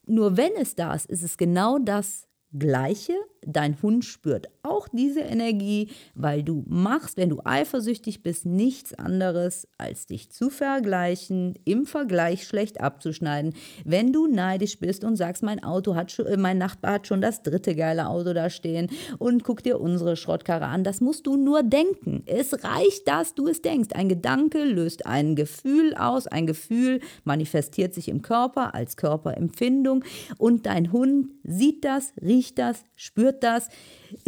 Nur 0.08 0.38
wenn 0.38 0.53
es 0.56 0.76
da 0.76 0.93
ist, 0.93 1.06
ist 1.10 1.24
es 1.24 1.38
genau 1.38 1.80
das 1.80 2.28
Gleiche. 2.58 3.14
Dein 3.46 3.82
Hund 3.82 4.04
spürt 4.06 4.48
auch 4.64 4.88
diese 4.88 5.22
Energie, 5.22 5.89
weil 6.16 6.43
du 6.43 6.64
machst, 6.68 7.18
wenn 7.18 7.30
du 7.30 7.41
eifersüchtig 7.43 8.24
bist, 8.24 8.46
nichts 8.46 8.93
anderes, 8.93 9.68
als 9.78 10.08
dich 10.08 10.32
zu 10.32 10.50
vergleichen, 10.50 11.54
im 11.66 11.86
Vergleich 11.86 12.46
schlecht 12.46 12.82
abzuschneiden. 12.82 13.54
Wenn 13.84 14.12
du 14.12 14.28
neidisch 14.28 14.80
bist 14.80 15.04
und 15.04 15.16
sagst, 15.16 15.43
mein 15.43 15.64
Auto 15.64 15.96
hat 15.96 16.12
schon, 16.12 16.26
mein 16.41 16.58
Nachbar 16.58 16.93
hat 16.93 17.08
schon 17.08 17.22
das 17.22 17.43
dritte 17.43 17.76
geile 17.76 18.08
Auto 18.08 18.34
da 18.34 18.50
stehen 18.50 18.89
und 19.20 19.43
guck 19.43 19.62
dir 19.62 19.80
unsere 19.80 20.16
Schrottkarre 20.16 20.66
an, 20.66 20.84
das 20.84 21.00
musst 21.00 21.28
du 21.28 21.38
nur 21.38 21.62
denken. 21.62 22.24
Es 22.26 22.64
reicht, 22.64 23.08
dass 23.08 23.36
du 23.36 23.48
es 23.48 23.62
denkst. 23.62 23.89
Ein 23.93 24.10
Gedanke 24.10 24.64
löst 24.64 25.06
ein 25.06 25.36
Gefühl 25.36 25.93
aus, 25.96 26.26
ein 26.28 26.48
Gefühl 26.48 27.02
manifestiert 27.24 27.93
sich 27.93 28.10
im 28.10 28.22
Körper 28.22 28.74
als 28.74 28.98
Körperempfindung 28.98 30.04
und 30.38 30.66
dein 30.66 30.91
Hund 30.91 31.30
sieht 31.43 31.86
das, 31.86 32.14
riecht 32.22 32.58
das, 32.58 32.84
spürt 32.96 33.34
das, 33.43 33.69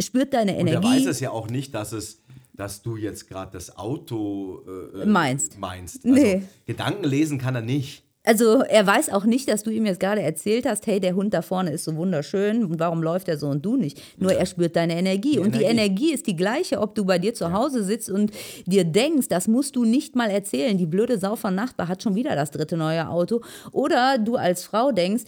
spürt 0.00 0.34
deine 0.34 0.58
Energie. 0.58 0.76
Und 0.76 0.84
er 0.84 0.90
weiß 0.90 1.06
es 1.06 1.20
ja 1.20 1.30
auch 1.30 1.48
nicht, 1.48 1.74
dass 1.74 1.92
es 1.92 2.22
dass 2.58 2.82
du 2.82 2.96
jetzt 2.96 3.28
gerade 3.28 3.52
das 3.52 3.78
Auto 3.78 4.64
äh, 4.96 5.06
meinst. 5.06 5.58
meinst. 5.60 6.04
Also, 6.04 6.20
nee. 6.20 6.42
Gedanken 6.66 7.04
lesen 7.04 7.38
kann 7.38 7.54
er 7.54 7.62
nicht. 7.62 8.02
Also 8.24 8.60
er 8.62 8.86
weiß 8.86 9.10
auch 9.10 9.24
nicht, 9.24 9.48
dass 9.48 9.62
du 9.62 9.70
ihm 9.70 9.86
jetzt 9.86 10.00
gerade 10.00 10.20
erzählt 10.20 10.66
hast, 10.66 10.86
hey, 10.86 11.00
der 11.00 11.14
Hund 11.14 11.32
da 11.32 11.40
vorne 11.40 11.70
ist 11.70 11.84
so 11.84 11.96
wunderschön 11.96 12.62
und 12.64 12.78
warum 12.78 13.02
läuft 13.02 13.26
er 13.28 13.38
so 13.38 13.46
und 13.48 13.64
du 13.64 13.76
nicht? 13.76 14.02
Nur 14.18 14.32
ja. 14.32 14.40
er 14.40 14.44
spürt 14.44 14.76
deine 14.76 14.98
Energie. 14.98 15.32
Die 15.32 15.38
und 15.38 15.46
Energie. 15.46 15.64
die 15.64 15.70
Energie 15.70 16.12
ist 16.12 16.26
die 16.26 16.36
gleiche, 16.36 16.80
ob 16.80 16.94
du 16.94 17.06
bei 17.06 17.18
dir 17.18 17.32
zu 17.32 17.44
ja. 17.44 17.52
Hause 17.52 17.82
sitzt 17.84 18.10
und 18.10 18.32
dir 18.66 18.84
denkst, 18.84 19.28
das 19.28 19.48
musst 19.48 19.76
du 19.76 19.84
nicht 19.84 20.14
mal 20.14 20.28
erzählen. 20.28 20.76
Die 20.76 20.84
blöde 20.84 21.18
Sau 21.18 21.36
von 21.36 21.54
Nachbar 21.54 21.88
hat 21.88 22.02
schon 22.02 22.16
wieder 22.16 22.36
das 22.36 22.50
dritte 22.50 22.76
neue 22.76 23.08
Auto. 23.08 23.40
Oder 23.72 24.18
du 24.18 24.36
als 24.36 24.64
Frau 24.64 24.92
denkst, 24.92 25.24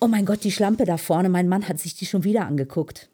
oh 0.00 0.08
mein 0.08 0.26
Gott, 0.26 0.44
die 0.44 0.52
Schlampe 0.52 0.84
da 0.84 0.96
vorne, 0.96 1.28
mein 1.28 1.48
Mann 1.48 1.68
hat 1.68 1.78
sich 1.78 1.94
die 1.94 2.06
schon 2.06 2.24
wieder 2.24 2.46
angeguckt. 2.46 3.08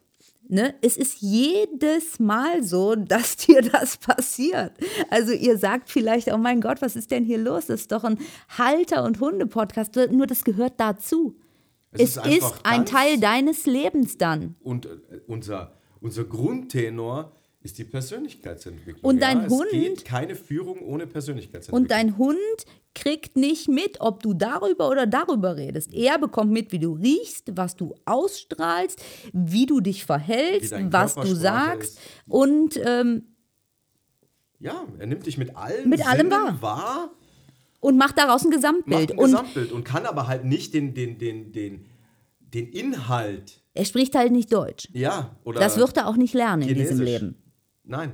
Ne? 0.49 0.75
Es 0.83 0.97
ist 0.97 1.21
jedes 1.21 2.19
Mal 2.19 2.63
so, 2.63 2.95
dass 2.95 3.37
dir 3.47 3.63
das 3.63 3.97
passiert. 3.97 4.73
Also 5.11 5.33
ihr 5.33 5.57
sagt 5.57 5.89
vielleicht, 5.89 6.33
oh 6.33 6.39
mein 6.39 6.61
Gott, 6.61 6.83
was 6.83 6.97
ist 6.97 7.11
denn 7.11 7.25
hier 7.25 7.39
los? 7.39 7.67
Das 7.67 7.83
ist 7.83 7.93
doch 7.93 8.05
ein 8.05 8.19
Halter- 8.59 9.05
und 9.05 9.21
Hunde-Podcast. 9.21 9.97
Nur 10.11 10.27
das 10.27 10.45
gehört 10.45 10.75
dazu. 10.79 11.37
Es, 11.93 12.17
es 12.17 12.27
ist, 12.27 12.37
ist 12.39 12.55
ein 12.65 12.87
Teil 12.87 13.19
deines 13.19 13.67
Lebens 13.67 14.19
dann. 14.19 14.57
Und 14.63 14.87
äh, 14.87 15.21
unser, 15.27 15.75
unser 16.01 16.25
Grundtenor 16.25 17.33
ist 17.63 17.79
die 17.79 17.85
Persönlichkeitsentwicklung. 17.85 19.05
Und 19.05 19.23
dein 19.23 19.43
ja, 19.43 19.49
Hund. 19.49 19.67
Es 19.67 19.73
geht 19.73 20.05
keine 20.05 20.35
Führung 20.35 20.81
ohne 20.81 21.07
Persönlichkeitsentwicklung. 21.07 21.83
Und 21.83 21.91
dein 21.91 22.19
Hund 22.19 22.37
kriegt 22.95 23.37
nicht 23.37 23.69
mit, 23.69 24.01
ob 24.01 24.23
du 24.23 24.35
darüber 24.35 24.91
oder 24.91 25.07
darüber 25.07 25.57
redest. 25.57 25.95
Er 25.95 26.19
bekommt 26.19 26.51
mit, 26.53 26.73
wie 26.73 26.79
du 26.79 26.95
riechst, 26.95 27.57
was 27.57 27.77
du 27.77 27.95
ausstrahlst, 28.05 29.01
wie 29.33 29.67
du 29.67 29.81
dich 29.81 30.05
verhältst, 30.05 30.73
was 30.91 31.15
du 31.15 31.35
sagst. 31.35 31.93
Ist. 31.93 32.01
Und 32.27 32.81
ähm, 32.85 33.23
ja, 34.59 34.85
er 34.99 35.07
nimmt 35.07 35.27
dich 35.27 35.39
mit 35.39 35.57
allem, 35.57 35.89
mit 35.89 36.07
allem 36.07 36.31
wahr. 36.31 36.63
wahr. 36.63 37.11
Und 37.81 37.97
macht 37.97 38.17
daraus 38.17 38.45
ein 38.45 38.51
Gesamtbild. 38.51 39.11
Macht 39.11 39.19
ein 39.19 39.25
Gesamtbild 39.25 39.73
und, 39.73 39.79
und 39.79 39.85
kann 39.85 40.07
aber 40.07 40.29
halt 40.29 40.45
nicht 40.45 40.73
den, 40.75 40.95
den, 40.95 41.19
den, 41.19 41.53
den, 41.53 41.87
den 42.39 42.69
Inhalt. 42.69 43.61
Er 43.75 43.85
spricht 43.85 44.15
halt 44.15 44.31
nicht 44.31 44.53
Deutsch. 44.53 44.89
Ja, 44.93 45.37
oder. 45.43 45.59
Das 45.59 45.79
wird 45.79 45.97
er 45.97 46.07
auch 46.07 46.17
nicht 46.17 46.35
lernen 46.35 46.63
Chinesisch. 46.63 46.91
in 46.91 46.97
diesem 46.99 47.05
Leben. 47.05 47.42
Nein. 47.85 48.13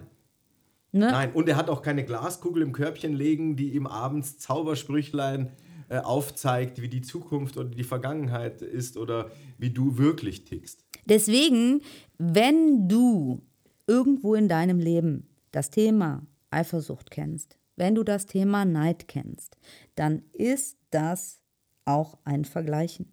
Ne? 0.93 1.11
Nein, 1.11 1.33
und 1.33 1.49
er 1.49 1.57
hat 1.57 1.69
auch 1.69 1.83
keine 1.83 2.05
Glaskugel 2.05 2.63
im 2.63 2.73
Körbchen 2.73 3.15
legen, 3.15 3.57
die 3.57 3.75
ihm 3.75 3.87
abends 3.87 4.39
Zaubersprüchlein 4.39 5.53
äh, 5.91 5.99
aufzeigt, 5.99 6.81
wie 6.81 6.89
die 6.89 7.03
Zukunft 7.03 7.57
oder 7.57 7.69
die 7.69 7.85
Vergangenheit 7.85 8.63
ist 8.63 8.97
oder 8.97 9.31
wie 9.59 9.71
du 9.71 9.99
wirklich 9.99 10.45
tickst. 10.45 10.85
Deswegen, 11.05 11.83
wenn 12.19 12.89
du 12.89 13.43
irgendwo 13.87 14.35
in 14.35 14.49
deinem 14.49 14.79
Leben 14.79 15.29
das 15.53 15.71
Thema 15.71 16.27
Eifersucht 16.51 17.11
kennst, 17.11 17.59
wenn 17.77 17.95
du 17.95 18.03
das 18.03 18.27
Thema 18.27 18.65
Neid 18.65 19.09
kennst, 19.09 19.57
dann 19.95 20.23
ist 20.33 20.79
das 20.91 21.41
auch 21.85 22.19
ein 22.25 22.45
Vergleichen. 22.45 23.13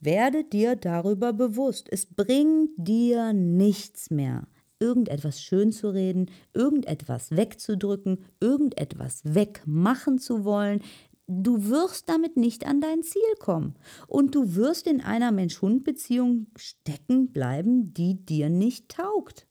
Werde 0.00 0.44
dir 0.44 0.76
darüber 0.76 1.32
bewusst, 1.32 1.88
es 1.90 2.06
bringt 2.06 2.70
dir 2.76 3.32
nichts 3.32 4.10
mehr 4.10 4.46
irgendetwas 4.80 5.42
schön 5.42 5.72
zu 5.72 5.90
reden, 5.90 6.30
irgendetwas 6.54 7.30
wegzudrücken, 7.30 8.24
irgendetwas 8.40 9.22
wegmachen 9.24 10.18
zu 10.18 10.44
wollen. 10.44 10.80
Du 11.26 11.68
wirst 11.68 12.08
damit 12.08 12.36
nicht 12.36 12.66
an 12.66 12.80
dein 12.80 13.02
Ziel 13.02 13.34
kommen. 13.38 13.74
Und 14.06 14.34
du 14.34 14.54
wirst 14.54 14.86
in 14.86 15.02
einer 15.02 15.30
Mensch-Hund-Beziehung 15.30 16.46
stecken 16.56 17.32
bleiben, 17.32 17.92
die 17.92 18.24
dir 18.24 18.48
nicht 18.48 18.88
taugt. 18.88 19.46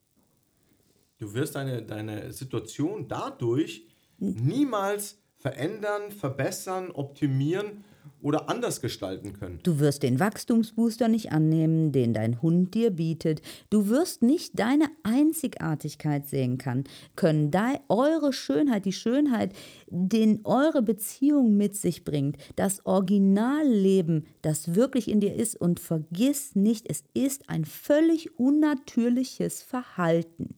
Du 1.19 1.33
wirst 1.33 1.55
deine, 1.55 1.83
deine 1.83 2.31
Situation 2.31 3.07
dadurch 3.07 3.87
niemals 4.17 5.19
verändern, 5.37 6.11
verbessern, 6.11 6.91
optimieren 6.91 7.83
oder 8.21 8.49
anders 8.49 8.81
gestalten 8.81 9.33
können. 9.33 9.59
Du 9.63 9.79
wirst 9.79 10.03
den 10.03 10.19
Wachstumsbooster 10.19 11.07
nicht 11.07 11.31
annehmen, 11.31 11.91
den 11.91 12.13
dein 12.13 12.41
Hund 12.41 12.73
dir 12.73 12.89
bietet. 12.91 13.41
Du 13.69 13.89
wirst 13.89 14.23
nicht 14.23 14.57
deine 14.57 14.85
Einzigartigkeit 15.03 16.25
sehen 16.25 16.57
kann, 16.57 16.85
können. 17.15 17.51
Da 17.51 17.73
eure 17.89 18.33
Schönheit, 18.33 18.85
die 18.85 18.93
Schönheit, 18.93 19.53
den 19.87 20.41
eure 20.45 20.81
Beziehung 20.81 21.57
mit 21.57 21.75
sich 21.75 22.03
bringt, 22.03 22.37
das 22.55 22.85
Originalleben, 22.85 24.25
das 24.41 24.73
wirklich 24.73 25.09
in 25.09 25.19
dir 25.19 25.35
ist. 25.35 25.55
Und 25.55 25.79
vergiss 25.79 26.55
nicht, 26.55 26.89
es 26.89 27.03
ist 27.13 27.49
ein 27.49 27.65
völlig 27.65 28.39
unnatürliches 28.39 29.61
Verhalten. 29.61 30.55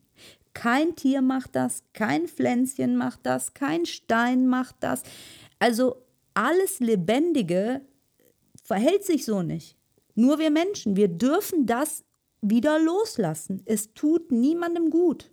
Kein 0.53 0.95
Tier 0.95 1.22
macht 1.22 1.55
das, 1.55 1.84
kein 1.93 2.28
Pflänzchen 2.28 2.97
macht 2.97 3.20
das, 3.24 3.53
kein 3.53 3.86
Stein 3.86 4.47
macht 4.47 4.76
das. 4.80 5.03
Also 5.60 5.97
alles 6.34 6.80
Lebendige 6.80 7.82
verhält 8.63 9.03
sich 9.03 9.25
so 9.25 9.41
nicht. 9.41 9.77
Nur 10.15 10.39
wir 10.39 10.51
Menschen, 10.51 10.95
wir 10.95 11.07
dürfen 11.07 11.65
das 11.65 12.03
wieder 12.41 12.80
loslassen. 12.80 13.61
Es 13.65 13.93
tut 13.93 14.32
niemandem 14.32 14.89
gut. 14.89 15.32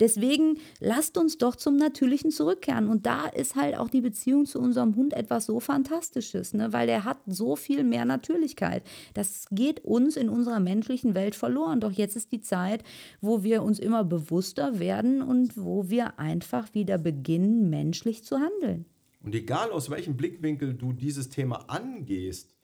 Deswegen 0.00 0.58
lasst 0.80 1.16
uns 1.16 1.38
doch 1.38 1.54
zum 1.54 1.76
Natürlichen 1.76 2.30
zurückkehren. 2.30 2.88
Und 2.88 3.06
da 3.06 3.26
ist 3.26 3.54
halt 3.54 3.76
auch 3.76 3.88
die 3.88 4.00
Beziehung 4.00 4.44
zu 4.44 4.58
unserem 4.58 4.96
Hund 4.96 5.12
etwas 5.12 5.46
so 5.46 5.60
Fantastisches, 5.60 6.52
ne? 6.52 6.72
weil 6.72 6.86
der 6.86 7.04
hat 7.04 7.18
so 7.26 7.54
viel 7.54 7.84
mehr 7.84 8.04
Natürlichkeit. 8.04 8.82
Das 9.14 9.46
geht 9.52 9.84
uns 9.84 10.16
in 10.16 10.28
unserer 10.28 10.58
menschlichen 10.58 11.14
Welt 11.14 11.36
verloren. 11.36 11.80
Doch 11.80 11.92
jetzt 11.92 12.16
ist 12.16 12.32
die 12.32 12.40
Zeit, 12.40 12.82
wo 13.20 13.44
wir 13.44 13.62
uns 13.62 13.78
immer 13.78 14.02
bewusster 14.02 14.80
werden 14.80 15.22
und 15.22 15.56
wo 15.56 15.88
wir 15.88 16.18
einfach 16.18 16.74
wieder 16.74 16.98
beginnen, 16.98 17.70
menschlich 17.70 18.24
zu 18.24 18.38
handeln. 18.38 18.86
Und 19.24 19.34
egal 19.34 19.72
aus 19.72 19.88
welchem 19.88 20.16
Blickwinkel 20.16 20.74
du 20.74 20.92
dieses 20.92 21.30
Thema 21.30 21.70
angehst, 21.70 22.54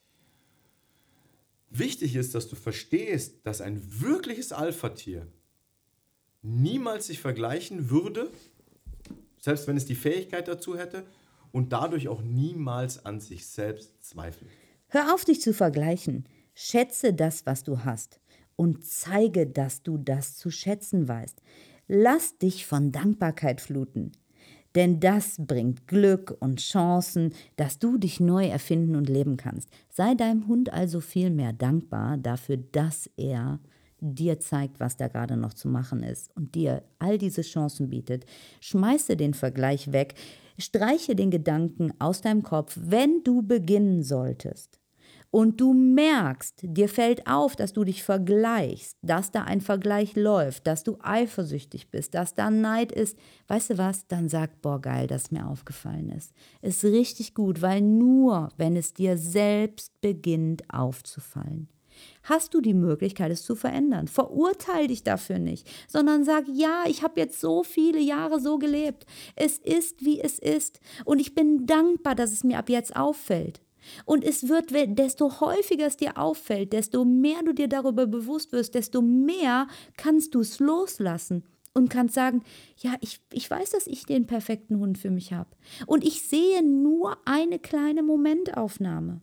wichtig 1.71 2.17
ist, 2.17 2.35
dass 2.35 2.49
du 2.49 2.55
verstehst, 2.55 3.47
dass 3.47 3.63
ein 3.63 3.81
wirkliches 4.01 4.53
Alpha-Tier 4.53 5.27
niemals 6.43 7.07
sich 7.07 7.19
vergleichen 7.19 7.89
würde, 7.89 8.31
selbst 9.41 9.67
wenn 9.67 9.77
es 9.79 9.87
die 9.87 9.95
Fähigkeit 9.95 10.49
dazu 10.49 10.77
hätte, 10.77 11.07
und 11.51 11.73
dadurch 11.73 12.09
auch 12.09 12.23
niemals 12.23 13.05
an 13.05 13.21
sich 13.21 13.47
selbst 13.47 14.05
zweifelt. 14.05 14.51
Hör 14.89 15.15
auf, 15.15 15.25
dich 15.25 15.41
zu 15.41 15.55
vergleichen. 15.55 16.29
Schätze 16.55 17.15
das, 17.15 17.47
was 17.47 17.65
du 17.65 17.85
hast. 17.85 18.21
Und 18.55 18.85
zeige, 18.85 19.47
dass 19.47 19.83
du 19.83 19.97
das 19.97 20.37
zu 20.37 20.51
schätzen 20.51 21.09
weißt. 21.09 21.43
Lass 21.89 22.39
dich 22.39 22.67
von 22.67 22.93
Dankbarkeit 22.93 23.61
fluten. 23.61 24.13
Denn 24.75 25.01
das 25.01 25.37
bringt 25.39 25.89
Glück 25.89 26.37
und 26.41 26.61
Chancen, 26.61 27.33
dass 27.57 27.79
du 27.79 27.99
dich 27.99 28.21
neu 28.21 28.47
erfinden 28.47 28.95
und 28.95 29.09
leben 29.09 29.37
kannst. 29.37 29.69
Sei 29.89 30.15
deinem 30.15 30.47
Hund 30.47 30.73
also 30.73 31.01
vielmehr 31.01 31.53
dankbar 31.53 32.17
dafür, 32.17 32.57
dass 32.57 33.11
er 33.17 33.59
dir 34.01 34.41
zeigt, 34.41 34.81
was 34.81 34.97
da 34.97 35.09
gerade 35.09 35.37
noch 35.37 35.55
zu 35.55 35.69
machen 35.69 36.03
ist 36.03 36.35
und 36.37 36.55
dir 36.55 36.83
all 36.99 37.19
diese 37.19 37.43
Chancen 37.43 37.91
bietet. 37.91 38.25
Schmeiße 38.61 39.17
den 39.17 39.35
Vergleich 39.35 39.93
weg, 39.93 40.15
streiche 40.59 41.15
den 41.15 41.31
Gedanken 41.31 41.93
aus 41.99 42.21
deinem 42.21 42.43
Kopf, 42.43 42.79
wenn 42.81 43.23
du 43.25 43.43
beginnen 43.43 44.03
solltest 44.03 44.80
und 45.31 45.61
du 45.61 45.73
merkst, 45.73 46.61
dir 46.63 46.89
fällt 46.89 47.27
auf, 47.27 47.55
dass 47.55 47.73
du 47.73 47.85
dich 47.85 48.03
vergleichst, 48.03 48.97
dass 49.03 49.31
da 49.31 49.45
ein 49.45 49.61
Vergleich 49.61 50.17
läuft, 50.17 50.67
dass 50.67 50.83
du 50.83 50.99
eifersüchtig 51.01 51.91
bist, 51.91 52.15
dass 52.15 52.35
da 52.35 52.51
Neid 52.51 52.91
ist, 52.91 53.17
weißt 53.49 53.71
du 53.71 53.79
was, 53.79 54.07
dann 54.09 54.29
sag, 54.29 54.61
boah, 54.61 54.81
geil, 54.81 55.07
dass 55.07 55.31
mir 55.31 55.47
aufgefallen 55.47 56.11
ist. 56.11 56.33
Ist 56.63 56.85
richtig 56.85 57.35
gut, 57.35 57.63
weil 57.63 57.81
nur, 57.81 58.51
wenn 58.57 58.77
es 58.77 58.93
dir 58.93 59.17
selbst 59.17 60.01
beginnt 60.01 60.65
aufzufallen, 60.73 61.69
hast 62.25 62.55
du 62.55 62.61
die 62.61 62.75
Möglichkeit, 62.75 63.31
es 63.31 63.45
zu 63.45 63.55
verändern. 63.55 64.09
Verurteil 64.09 64.89
dich 64.89 65.05
dafür 65.05 65.39
nicht, 65.39 65.69
sondern 65.87 66.25
sag, 66.25 66.45
ja, 66.53 66.85
ich 66.87 67.03
habe 67.03 67.21
jetzt 67.21 67.41
so 67.41 67.63
viele 67.63 68.01
Jahre 68.01 68.41
so 68.41 68.59
gelebt. 68.59 69.07
Es 69.37 69.59
ist, 69.59 70.05
wie 70.05 70.21
es 70.21 70.39
ist. 70.39 70.81
Und 71.05 71.21
ich 71.21 71.35
bin 71.35 71.67
dankbar, 71.67 72.15
dass 72.15 72.33
es 72.33 72.43
mir 72.43 72.59
ab 72.59 72.69
jetzt 72.69 72.97
auffällt. 72.97 73.61
Und 74.05 74.25
es 74.25 74.49
wird, 74.49 74.71
desto 74.99 75.41
häufiger 75.41 75.87
es 75.87 75.97
dir 75.97 76.19
auffällt, 76.19 76.73
desto 76.73 77.05
mehr 77.05 77.43
du 77.45 77.53
dir 77.53 77.69
darüber 77.69 78.07
bewusst 78.07 78.53
wirst, 78.53 78.75
desto 78.75 79.03
mehr 79.03 79.69
kannst 79.97 80.35
du 80.35 80.41
es 80.41 80.59
loslassen 80.59 81.45
und 81.73 81.89
kannst 81.89 82.15
sagen, 82.15 82.43
ja, 82.77 82.95
ich, 83.01 83.21
ich 83.33 83.51
weiß, 83.51 83.71
dass 83.71 83.87
ich 83.87 84.05
den 84.05 84.27
perfekten 84.27 84.79
Hund 84.79 84.99
für 84.99 85.11
mich 85.11 85.33
habe. 85.33 85.51
Und 85.87 86.05
ich 86.05 86.29
sehe 86.29 86.63
nur 86.63 87.17
eine 87.25 87.59
kleine 87.59 88.03
Momentaufnahme. 88.03 89.21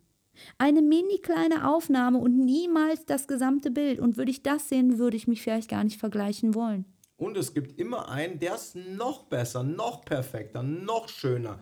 Eine 0.58 0.82
mini 0.82 1.18
kleine 1.18 1.68
Aufnahme 1.68 2.20
und 2.20 2.38
niemals 2.38 3.06
das 3.06 3.28
gesamte 3.28 3.72
Bild. 3.72 4.00
Und 4.00 4.18
würde 4.18 4.32
ich 4.32 4.44
das 4.44 4.70
sehen, 4.70 5.00
würde 5.00 5.18
ich 5.18 5.28
mich 5.28 5.42
vielleicht 5.42 5.70
gar 5.70 5.84
nicht 5.84 6.00
vergleichen 6.00 6.54
wollen. 6.54 6.86
Und 7.18 7.36
es 7.36 7.54
gibt 7.54 7.80
immer 7.80 8.10
einen, 8.10 8.40
der 8.40 8.56
ist 8.56 8.76
noch 8.76 9.24
besser, 9.24 9.64
noch 9.64 10.06
perfekter, 10.06 10.62
noch 10.62 11.10
schöner, 11.10 11.60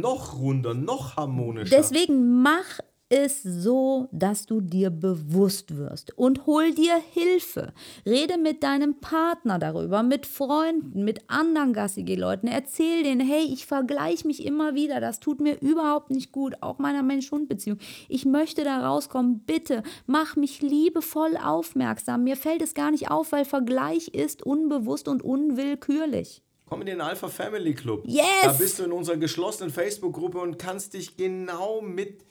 noch 0.00 0.38
runder, 0.38 0.74
noch 0.74 1.16
harmonischer. 1.16 1.76
Deswegen 1.76 2.42
mach 2.42 2.80
es 3.10 3.42
so, 3.42 4.08
dass 4.12 4.46
du 4.46 4.60
dir 4.60 4.90
bewusst 4.90 5.76
wirst 5.76 6.16
und 6.18 6.46
hol 6.46 6.72
dir 6.72 6.96
Hilfe. 7.12 7.72
Rede 8.06 8.38
mit 8.38 8.62
deinem 8.62 9.00
Partner 9.00 9.58
darüber, 9.58 10.02
mit 10.02 10.26
Freunden, 10.26 11.04
mit 11.04 11.20
anderen 11.28 11.72
Gassige-Leuten. 11.74 12.48
Erzähl 12.48 13.02
denen, 13.02 13.20
hey, 13.20 13.44
ich 13.44 13.66
vergleiche 13.66 14.26
mich 14.26 14.44
immer 14.44 14.74
wieder, 14.74 15.00
das 15.00 15.20
tut 15.20 15.40
mir 15.40 15.60
überhaupt 15.60 16.10
nicht 16.10 16.32
gut, 16.32 16.54
auch 16.62 16.78
meiner 16.78 17.02
Mensch-Hund-Beziehung. 17.02 17.78
Ich 18.08 18.24
möchte 18.24 18.64
da 18.64 18.86
rauskommen, 18.86 19.40
bitte 19.40 19.82
mach 20.06 20.36
mich 20.36 20.62
liebevoll 20.62 21.36
aufmerksam. 21.36 22.24
Mir 22.24 22.36
fällt 22.36 22.62
es 22.62 22.74
gar 22.74 22.90
nicht 22.90 23.10
auf, 23.10 23.32
weil 23.32 23.44
Vergleich 23.44 24.08
ist 24.08 24.42
unbewusst 24.42 25.08
und 25.08 25.22
unwillkürlich. 25.22 26.43
Komm 26.66 26.80
in 26.80 26.86
den 26.86 27.00
Alpha 27.00 27.28
Family 27.28 27.74
Club. 27.74 28.04
Yes! 28.06 28.24
Da 28.42 28.52
bist 28.52 28.78
du 28.78 28.84
in 28.84 28.92
unserer 28.92 29.16
geschlossenen 29.16 29.70
Facebook-Gruppe 29.70 30.38
und 30.38 30.58
kannst 30.58 30.94
dich 30.94 31.16
genau 31.16 31.80
mit 31.82 32.24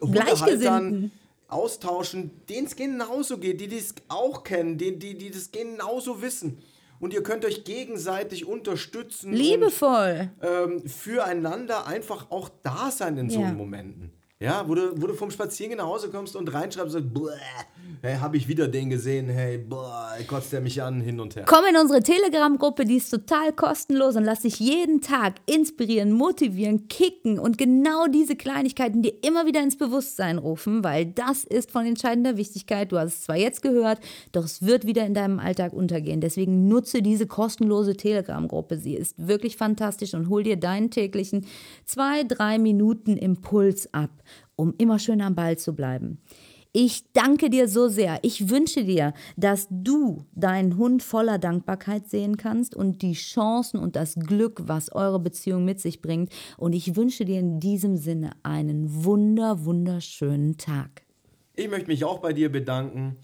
Hundehaltern 0.00 1.10
austauschen, 1.48 2.30
denen 2.48 2.66
es 2.66 2.76
genauso 2.76 3.38
geht, 3.38 3.60
die 3.60 3.68
das 3.68 3.94
auch 4.08 4.44
kennen, 4.44 4.78
die, 4.78 4.98
die, 4.98 5.16
die 5.16 5.30
das 5.30 5.50
genauso 5.50 6.22
wissen. 6.22 6.58
Und 7.00 7.14
ihr 7.14 7.22
könnt 7.22 7.44
euch 7.44 7.64
gegenseitig 7.64 8.46
unterstützen. 8.46 9.32
Liebevoll. 9.32 10.30
Und, 10.40 10.48
ähm, 10.48 10.88
füreinander 10.88 11.86
einfach 11.86 12.30
auch 12.30 12.48
da 12.62 12.90
sein 12.90 13.16
in 13.18 13.30
so 13.30 13.40
Ja. 13.40 13.52
Momenten. 13.52 14.12
Ja, 14.40 14.68
wo 14.68 14.76
du, 14.76 14.92
wo 14.94 15.08
du 15.08 15.14
vom 15.14 15.32
Spaziergehen 15.32 15.78
nach 15.78 15.86
Hause 15.86 16.10
kommst 16.10 16.36
und 16.36 16.52
reinschreibst 16.54 16.94
und 16.94 17.12
sagst, 17.12 17.36
hey, 18.02 18.18
habe 18.18 18.36
ich 18.36 18.46
wieder 18.46 18.68
den 18.68 18.88
gesehen, 18.88 19.28
hey, 19.28 19.58
boah, 19.58 20.12
kotzt 20.28 20.52
der 20.52 20.60
mich 20.60 20.80
an, 20.80 21.00
hin 21.00 21.18
und 21.18 21.34
her. 21.34 21.44
Komm 21.44 21.64
in 21.68 21.76
unsere 21.76 22.04
Telegram-Gruppe, 22.04 22.84
die 22.84 22.98
ist 22.98 23.10
total 23.10 23.52
kostenlos 23.52 24.14
und 24.14 24.22
lass 24.22 24.42
dich 24.42 24.60
jeden 24.60 25.00
Tag 25.00 25.34
inspirieren, 25.46 26.12
motivieren, 26.12 26.86
kicken 26.86 27.40
und 27.40 27.58
genau 27.58 28.06
diese 28.06 28.36
Kleinigkeiten 28.36 29.02
dir 29.02 29.12
immer 29.22 29.46
wieder 29.46 29.60
ins 29.60 29.76
Bewusstsein 29.76 30.38
rufen, 30.38 30.84
weil 30.84 31.06
das 31.06 31.42
ist 31.42 31.72
von 31.72 31.84
entscheidender 31.84 32.36
Wichtigkeit. 32.36 32.92
Du 32.92 32.98
hast 32.98 33.14
es 33.14 33.22
zwar 33.22 33.36
jetzt 33.36 33.60
gehört, 33.60 33.98
doch 34.30 34.44
es 34.44 34.62
wird 34.62 34.86
wieder 34.86 35.04
in 35.04 35.14
deinem 35.14 35.40
Alltag 35.40 35.72
untergehen. 35.72 36.20
Deswegen 36.20 36.68
nutze 36.68 37.02
diese 37.02 37.26
kostenlose 37.26 37.96
Telegram-Gruppe. 37.96 38.78
Sie 38.78 38.94
ist 38.94 39.14
wirklich 39.18 39.56
fantastisch 39.56 40.14
und 40.14 40.28
hol 40.28 40.44
dir 40.44 40.56
deinen 40.56 40.92
täglichen 40.92 41.44
zwei, 41.84 42.22
drei 42.22 42.58
Minuten 42.58 43.16
Impuls 43.16 43.92
ab, 43.92 44.10
um 44.58 44.74
immer 44.76 44.98
schön 44.98 45.20
am 45.20 45.34
Ball 45.34 45.56
zu 45.56 45.74
bleiben. 45.74 46.20
Ich 46.72 47.10
danke 47.12 47.48
dir 47.48 47.66
so 47.66 47.88
sehr. 47.88 48.18
Ich 48.22 48.50
wünsche 48.50 48.84
dir, 48.84 49.14
dass 49.36 49.68
du 49.70 50.26
deinen 50.34 50.76
Hund 50.76 51.02
voller 51.02 51.38
Dankbarkeit 51.38 52.08
sehen 52.10 52.36
kannst 52.36 52.74
und 52.74 53.00
die 53.00 53.14
Chancen 53.14 53.80
und 53.80 53.96
das 53.96 54.16
Glück, 54.16 54.62
was 54.64 54.92
eure 54.92 55.18
Beziehung 55.18 55.64
mit 55.64 55.80
sich 55.80 56.02
bringt. 56.02 56.30
Und 56.58 56.74
ich 56.74 56.94
wünsche 56.94 57.24
dir 57.24 57.40
in 57.40 57.58
diesem 57.58 57.96
Sinne 57.96 58.32
einen 58.42 59.04
wunder, 59.04 59.64
wunderschönen 59.64 60.58
Tag. 60.58 61.02
Ich 61.54 61.70
möchte 61.70 61.88
mich 61.88 62.04
auch 62.04 62.18
bei 62.18 62.34
dir 62.34 62.52
bedanken. 62.52 63.16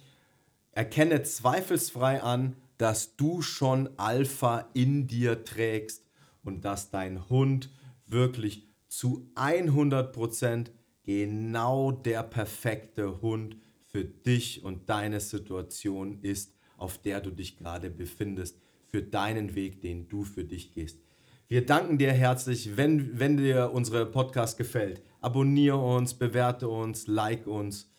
Erkenne 0.72 1.22
zweifelsfrei 1.22 2.22
an, 2.22 2.56
dass 2.78 3.16
du 3.16 3.42
schon 3.42 3.90
Alpha 3.98 4.68
in 4.72 5.06
dir 5.06 5.44
trägst 5.44 6.08
und 6.42 6.64
dass 6.64 6.90
dein 6.90 7.28
Hund 7.28 7.70
wirklich 8.06 8.66
zu 8.88 9.30
100% 9.34 10.68
genau 11.04 11.92
der 11.92 12.22
perfekte 12.22 13.20
Hund 13.22 13.56
für 13.86 14.04
dich 14.04 14.64
und 14.64 14.88
deine 14.88 15.20
Situation 15.20 16.18
ist, 16.22 16.54
auf 16.76 16.98
der 16.98 17.20
du 17.20 17.30
dich 17.30 17.56
gerade 17.56 17.90
befindest, 17.90 18.60
für 18.88 19.02
deinen 19.02 19.54
Weg, 19.54 19.80
den 19.82 20.08
du 20.08 20.24
für 20.24 20.44
dich 20.44 20.72
gehst. 20.72 21.00
Wir 21.46 21.66
danken 21.66 21.98
dir 21.98 22.12
herzlich, 22.12 22.76
wenn, 22.76 23.18
wenn 23.18 23.36
dir 23.36 23.70
unsere 23.72 24.06
Podcast 24.06 24.56
gefällt. 24.56 25.02
Abonniere 25.20 25.78
uns, 25.78 26.14
bewerte 26.14 26.68
uns, 26.68 27.06
like 27.06 27.46
uns. 27.46 27.92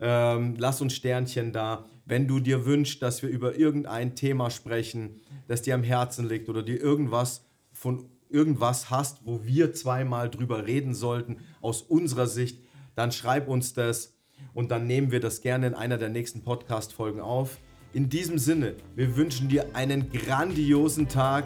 Ähm, 0.00 0.56
lass 0.58 0.80
uns 0.80 0.94
Sternchen 0.94 1.52
da. 1.52 1.86
Wenn 2.04 2.28
du 2.28 2.38
dir 2.38 2.66
wünschst, 2.66 3.00
dass 3.00 3.22
wir 3.22 3.30
über 3.30 3.56
irgendein 3.56 4.14
Thema 4.14 4.50
sprechen, 4.50 5.20
das 5.48 5.62
dir 5.62 5.74
am 5.74 5.82
Herzen 5.82 6.28
liegt 6.28 6.48
oder 6.48 6.62
dir 6.62 6.80
irgendwas 6.80 7.44
von 7.72 8.08
irgendwas 8.32 8.90
hast, 8.90 9.24
wo 9.24 9.44
wir 9.44 9.72
zweimal 9.72 10.30
drüber 10.30 10.66
reden 10.66 10.94
sollten, 10.94 11.38
aus 11.60 11.82
unserer 11.82 12.26
Sicht, 12.26 12.60
dann 12.94 13.12
schreib 13.12 13.48
uns 13.48 13.74
das 13.74 14.14
und 14.54 14.70
dann 14.70 14.86
nehmen 14.86 15.10
wir 15.10 15.20
das 15.20 15.40
gerne 15.40 15.66
in 15.68 15.74
einer 15.74 15.98
der 15.98 16.08
nächsten 16.08 16.42
Podcast-Folgen 16.42 17.20
auf. 17.20 17.58
In 17.92 18.08
diesem 18.08 18.38
Sinne, 18.38 18.74
wir 18.94 19.16
wünschen 19.16 19.48
dir 19.48 19.74
einen 19.74 20.10
grandiosen 20.10 21.08
Tag. 21.08 21.44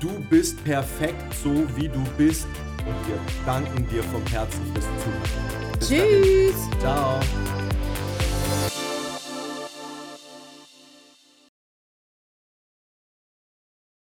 Du 0.00 0.08
bist 0.28 0.62
perfekt, 0.64 1.32
so 1.42 1.52
wie 1.76 1.88
du 1.88 2.02
bist. 2.16 2.46
Und 2.78 3.08
wir 3.08 3.18
danken 3.44 3.86
dir 3.88 4.02
vom 4.04 4.24
Herzen 4.26 4.60
fürs 4.72 4.84
Zuhören. 4.84 5.78
Bis 5.78 5.88
dahin. 5.88 6.22
Tschüss! 6.22 6.80
Ciao. 6.80 7.67